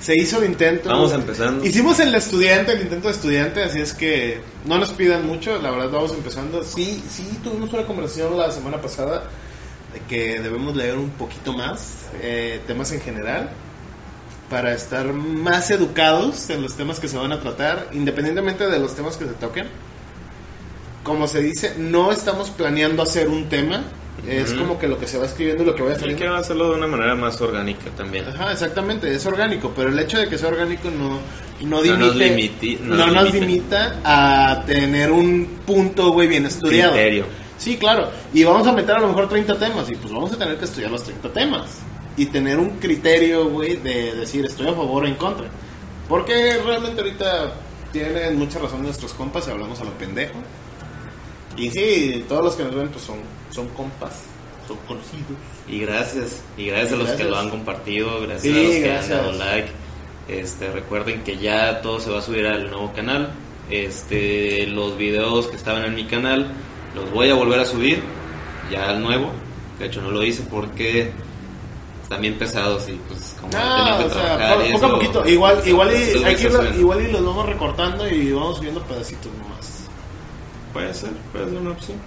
Se 0.00 0.16
hizo 0.16 0.38
el 0.38 0.46
intento. 0.50 0.88
Vamos 0.88 1.12
empezando. 1.12 1.64
Hicimos 1.64 2.00
el 2.00 2.14
estudiante, 2.14 2.72
el 2.72 2.82
intento 2.82 3.08
de 3.08 3.14
estudiante, 3.14 3.62
así 3.62 3.80
es 3.80 3.92
que 3.92 4.40
no 4.64 4.78
nos 4.78 4.90
pidan 4.92 5.26
mucho, 5.26 5.60
la 5.60 5.70
verdad 5.70 5.90
vamos 5.90 6.12
empezando. 6.12 6.64
Sí, 6.64 7.02
sí, 7.08 7.38
tuvimos 7.44 7.72
una 7.72 7.84
conversación 7.84 8.36
la 8.36 8.50
semana 8.50 8.80
pasada 8.80 9.24
de 9.92 10.00
que 10.08 10.40
debemos 10.40 10.74
leer 10.74 10.96
un 10.96 11.10
poquito 11.10 11.52
más 11.52 12.06
eh, 12.22 12.60
temas 12.66 12.92
en 12.92 13.00
general 13.00 13.50
para 14.48 14.72
estar 14.72 15.12
más 15.12 15.70
educados 15.70 16.48
en 16.50 16.62
los 16.62 16.76
temas 16.76 16.98
que 16.98 17.06
se 17.06 17.18
van 17.18 17.32
a 17.32 17.40
tratar, 17.40 17.88
independientemente 17.92 18.66
de 18.68 18.78
los 18.78 18.96
temas 18.96 19.16
que 19.16 19.26
se 19.26 19.32
toquen. 19.32 19.68
Como 21.04 21.28
se 21.28 21.40
dice, 21.40 21.74
no 21.78 22.10
estamos 22.10 22.50
planeando 22.50 23.02
hacer 23.02 23.28
un 23.28 23.48
tema, 23.48 23.84
es 24.28 24.52
como 24.52 24.78
que 24.78 24.86
lo 24.88 24.98
que 24.98 25.06
se 25.06 25.18
va 25.18 25.26
escribiendo 25.26 25.62
y 25.62 25.66
lo 25.66 25.74
que 25.74 25.82
Hay 25.82 25.94
saliendo. 25.94 26.22
que 26.22 26.28
hacerlo 26.28 26.70
de 26.70 26.76
una 26.76 26.86
manera 26.86 27.14
más 27.14 27.40
orgánica 27.40 27.90
también. 27.96 28.26
Ajá, 28.28 28.52
exactamente, 28.52 29.12
es 29.14 29.24
orgánico, 29.26 29.72
pero 29.74 29.88
el 29.88 29.98
hecho 29.98 30.18
de 30.18 30.28
que 30.28 30.36
sea 30.38 30.48
orgánico 30.48 30.90
no, 30.90 31.18
no, 31.66 31.82
No 31.84 31.96
nos 31.96 32.16
limiti- 32.16 32.78
no 32.80 33.06
limita 33.24 34.00
a 34.04 34.62
tener 34.66 35.10
un 35.10 35.60
punto, 35.66 36.12
güey, 36.12 36.28
bien 36.28 36.46
estudiado. 36.46 36.92
Criterio. 36.92 37.24
Sí, 37.58 37.76
claro, 37.76 38.08
y 38.32 38.42
vamos 38.44 38.66
a 38.66 38.72
meter 38.72 38.96
a 38.96 39.00
lo 39.00 39.08
mejor 39.08 39.28
30 39.28 39.58
temas, 39.58 39.90
y 39.90 39.94
pues 39.94 40.12
vamos 40.12 40.32
a 40.32 40.36
tener 40.38 40.56
que 40.56 40.64
estudiar 40.64 40.90
los 40.90 41.04
30 41.04 41.30
temas. 41.32 41.78
Y 42.16 42.26
tener 42.26 42.58
un 42.58 42.70
criterio, 42.78 43.48
güey, 43.48 43.76
de 43.76 44.14
decir 44.14 44.44
estoy 44.44 44.66
a 44.68 44.72
favor 44.74 45.04
o 45.04 45.06
en 45.06 45.14
contra. 45.14 45.46
Porque 46.08 46.58
realmente 46.64 47.00
ahorita 47.00 47.52
tienen 47.92 48.36
mucha 48.36 48.58
razón 48.58 48.82
nuestros 48.82 49.12
compas 49.14 49.46
y 49.48 49.50
hablamos 49.52 49.80
a 49.80 49.84
lo 49.84 49.92
pendejo. 49.92 50.34
Y 51.60 51.70
sí, 51.70 52.24
todos 52.28 52.44
los 52.44 52.54
que 52.54 52.64
nos 52.64 52.74
ven 52.74 52.88
pues 52.88 53.04
son, 53.04 53.18
son 53.50 53.68
compas, 53.68 54.22
son 54.66 54.76
conocidos. 54.88 55.36
Y 55.68 55.80
gracias, 55.80 56.42
y 56.56 56.66
gracias 56.66 56.92
a 56.92 56.96
los 56.96 57.06
Gracias. 57.06 57.26
que 57.26 57.30
lo 57.30 57.38
han 57.38 57.50
compartido, 57.50 58.20
gracias 58.22 58.42
Sí, 58.42 58.50
a 58.50 58.62
los 58.62 58.72
que 58.72 58.80
gracias. 58.80 59.10
han 59.10 59.26
dado 59.26 59.32
like. 59.32 59.68
Este, 60.28 60.70
recuerden 60.70 61.22
que 61.22 61.36
ya 61.36 61.80
todo 61.82 62.00
se 62.00 62.10
va 62.10 62.20
a 62.20 62.22
subir 62.22 62.46
al 62.46 62.70
nuevo 62.70 62.92
canal. 62.92 63.30
Este, 63.70 64.66
los 64.68 64.96
videos 64.96 65.46
que 65.48 65.56
estaban 65.56 65.84
en 65.84 65.94
mi 65.94 66.04
canal 66.06 66.50
los 66.94 67.10
voy 67.12 67.30
a 67.30 67.34
volver 67.34 67.60
a 67.60 67.64
subir 67.64 68.02
ya 68.70 68.88
al 68.88 69.02
nuevo. 69.02 69.30
De 69.78 69.86
hecho 69.86 70.00
no 70.02 70.10
lo 70.10 70.22
hice 70.24 70.42
porque 70.50 71.10
están 72.02 72.20
bien 72.20 72.34
pesados 72.38 72.88
y 72.88 72.92
pues 73.08 73.36
como 73.40 73.50
que 73.50 73.56
o 73.58 74.10
sea, 74.10 74.36
trabajar 74.36 74.56
poco 74.56 74.62
a 74.62 74.76
eso, 74.76 74.92
poquito. 74.92 75.28
Igual, 75.28 75.62
igual, 75.66 75.90
y, 75.92 76.24
hay 76.24 76.34
a 76.34 76.36
que 76.36 76.78
igual 76.80 77.06
y 77.06 77.12
los 77.12 77.24
vamos 77.24 77.46
recortando 77.46 78.08
y 78.08 78.32
vamos 78.32 78.56
subiendo 78.56 78.82
pedacitos 78.82 79.32
nomás. 79.40 79.59
Puede 80.72 80.94
ser, 80.94 81.10
puede 81.32 81.46
ser 81.50 81.58
una 81.58 81.70
opción. 81.70 81.98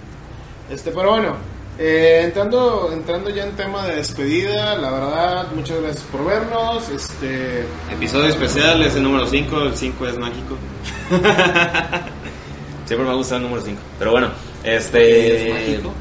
Este, 0.70 0.90
pero 0.90 1.10
bueno, 1.10 1.36
eh, 1.78 2.22
entrando, 2.24 2.90
entrando 2.92 3.30
ya 3.30 3.44
en 3.44 3.56
tema 3.56 3.86
de 3.86 3.96
despedida, 3.96 4.76
la 4.76 4.90
verdad, 4.90 5.46
muchas 5.54 5.80
gracias 5.80 6.04
por 6.04 6.24
vernos. 6.24 6.88
Este, 6.88 7.64
Episodio 7.90 8.28
especial 8.28 8.80
es 8.82 8.94
el 8.94 9.02
número 9.02 9.26
5, 9.26 9.62
el 9.62 9.76
5 9.76 10.06
es 10.06 10.18
mágico. 10.18 10.56
Siempre 12.86 13.06
me 13.06 13.12
ha 13.12 13.14
gustado 13.14 13.38
el 13.38 13.42
número 13.44 13.62
5. 13.62 13.80
Pero 13.98 14.10
bueno, 14.12 14.30
este. 14.62 15.48
¿Es 15.48 15.54
mágico? 15.54 15.92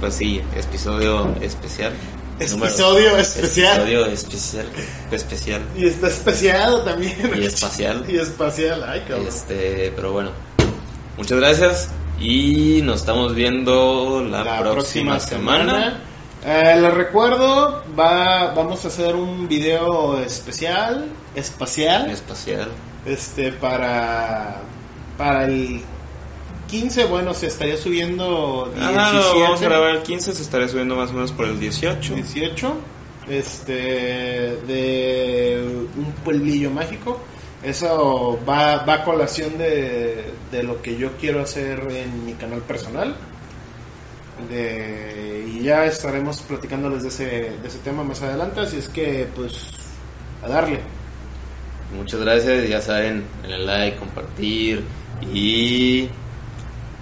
Pues 0.00 0.14
sí, 0.14 0.42
episodio 0.56 1.34
especial. 1.40 1.92
Episodio 2.38 3.16
especial. 3.16 3.82
Episodio 3.82 4.06
especial. 4.06 4.66
Especial. 5.10 5.62
y 5.76 5.86
está 5.86 6.08
especiado 6.08 6.82
también. 6.82 7.32
Y 7.36 7.44
espacial. 7.44 8.04
y 8.08 8.16
espacial, 8.16 8.84
ay 8.86 9.00
cabrón. 9.08 9.28
Este, 9.28 9.92
pero 9.94 10.12
bueno. 10.12 10.30
Muchas 11.16 11.38
gracias. 11.38 11.88
Y 12.22 12.82
nos 12.82 13.00
estamos 13.00 13.34
viendo 13.34 14.24
la, 14.24 14.44
la 14.44 14.60
próxima, 14.60 15.18
semana. 15.18 15.98
Eh, 16.44 16.78
les 16.80 16.94
recuerdo, 16.94 17.82
va, 17.98 18.54
vamos 18.54 18.84
a 18.84 18.88
hacer 18.88 19.16
un 19.16 19.48
video 19.48 20.20
especial, 20.20 21.06
espacial. 21.34 22.08
Espacial. 22.10 22.68
este 23.04 23.50
para 23.50 24.60
para 25.18 25.46
el 25.46 25.80
15, 26.70 27.06
bueno, 27.06 27.34
se 27.34 27.48
estaría 27.48 27.76
subiendo 27.76 28.70
17. 28.72 28.98
Ajá, 28.98 29.12
lo 29.12 29.40
vamos 29.40 29.60
a 29.60 29.64
grabar 29.64 29.90
el 29.96 30.02
15, 30.02 30.32
se 30.32 30.42
estaría 30.42 30.68
subiendo 30.68 30.94
más 30.94 31.10
o 31.10 31.14
menos 31.14 31.32
por 31.32 31.46
el 31.46 31.58
18. 31.58 32.14
18 32.14 32.74
este 33.28 33.72
de 34.66 35.86
un 35.96 36.12
pueblillo 36.24 36.70
mágico 36.70 37.20
eso 37.62 38.40
va, 38.48 38.84
va 38.84 38.94
a 38.94 39.04
colación 39.04 39.56
de, 39.56 40.24
de 40.50 40.62
lo 40.62 40.82
que 40.82 40.96
yo 40.96 41.12
quiero 41.20 41.42
hacer 41.42 41.80
en 41.90 42.26
mi 42.26 42.34
canal 42.34 42.60
personal 42.62 43.14
de, 44.50 45.48
y 45.48 45.62
ya 45.62 45.84
estaremos 45.86 46.40
platicando 46.42 46.90
desde 46.90 47.08
ese, 47.08 47.24
de 47.60 47.68
ese 47.68 47.78
tema 47.78 48.02
más 48.02 48.20
adelante 48.22 48.60
así 48.60 48.78
es 48.78 48.88
que 48.88 49.28
pues 49.34 49.70
a 50.42 50.48
darle 50.48 50.80
Muchas 51.96 52.20
gracias, 52.20 52.70
ya 52.70 52.80
saben, 52.80 53.22
denle 53.42 53.58
like, 53.58 53.98
compartir 53.98 54.82
y... 55.32 56.08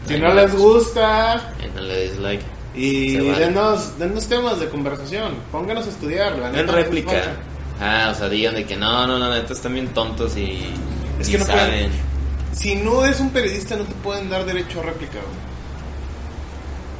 si 0.06 0.18
no 0.18 0.34
les 0.34 0.54
gusta 0.54 1.54
Denle 1.74 2.08
dislike. 2.08 2.42
y 2.74 3.16
vale. 3.16 3.46
denos, 3.46 3.98
denos 3.98 4.26
temas 4.26 4.58
de 4.58 4.68
conversación 4.68 5.34
pónganos 5.52 5.86
a 5.86 5.90
estudiar 5.90 6.36
la 6.36 6.50
réplica. 6.50 7.36
Es. 7.80 7.86
Ah, 7.86 8.10
o 8.12 8.14
sea, 8.14 8.28
digan 8.28 8.54
de 8.54 8.64
que 8.66 8.76
no, 8.76 9.06
no, 9.06 9.18
no, 9.18 9.30
neta 9.30 9.52
están 9.52 9.72
bien 9.74 9.88
tontos 9.88 10.36
y 10.36 10.66
Es 11.18 11.26
ni 11.28 11.32
que 11.32 11.38
no 11.38 11.46
pueden- 11.46 11.66
saben. 11.66 11.90
si 12.52 12.74
no 12.76 13.04
eres 13.04 13.20
un 13.20 13.30
periodista 13.30 13.76
no 13.76 13.84
te 13.84 13.94
pueden 13.96 14.28
dar 14.30 14.44
derecho 14.44 14.80
a 14.80 14.84
réplica 14.84 15.14
güey. 15.14 15.50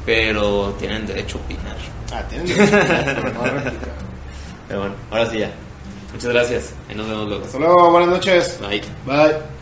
Pero 0.06 0.74
tienen 0.78 1.06
derecho 1.06 1.38
a 1.38 1.40
opinar. 1.42 1.76
Ah, 2.12 2.22
tienen 2.28 2.46
derecho, 2.48 2.70
pero 3.22 3.32
no 3.34 3.42
a 3.42 3.44
réplica. 3.50 3.86
Pero 4.68 4.80
bueno, 4.80 4.94
ahora 5.10 5.30
sí 5.30 5.38
ya. 5.38 5.50
Muchas 6.12 6.32
gracias. 6.32 6.72
Ahí 6.88 6.94
nos 6.96 7.06
vemos 7.08 7.28
luego. 7.28 7.44
Hasta 7.44 7.58
luego, 7.58 7.90
buenas 7.90 8.08
noches. 8.10 8.58
Bye. 8.60 8.80
Bye. 9.06 9.59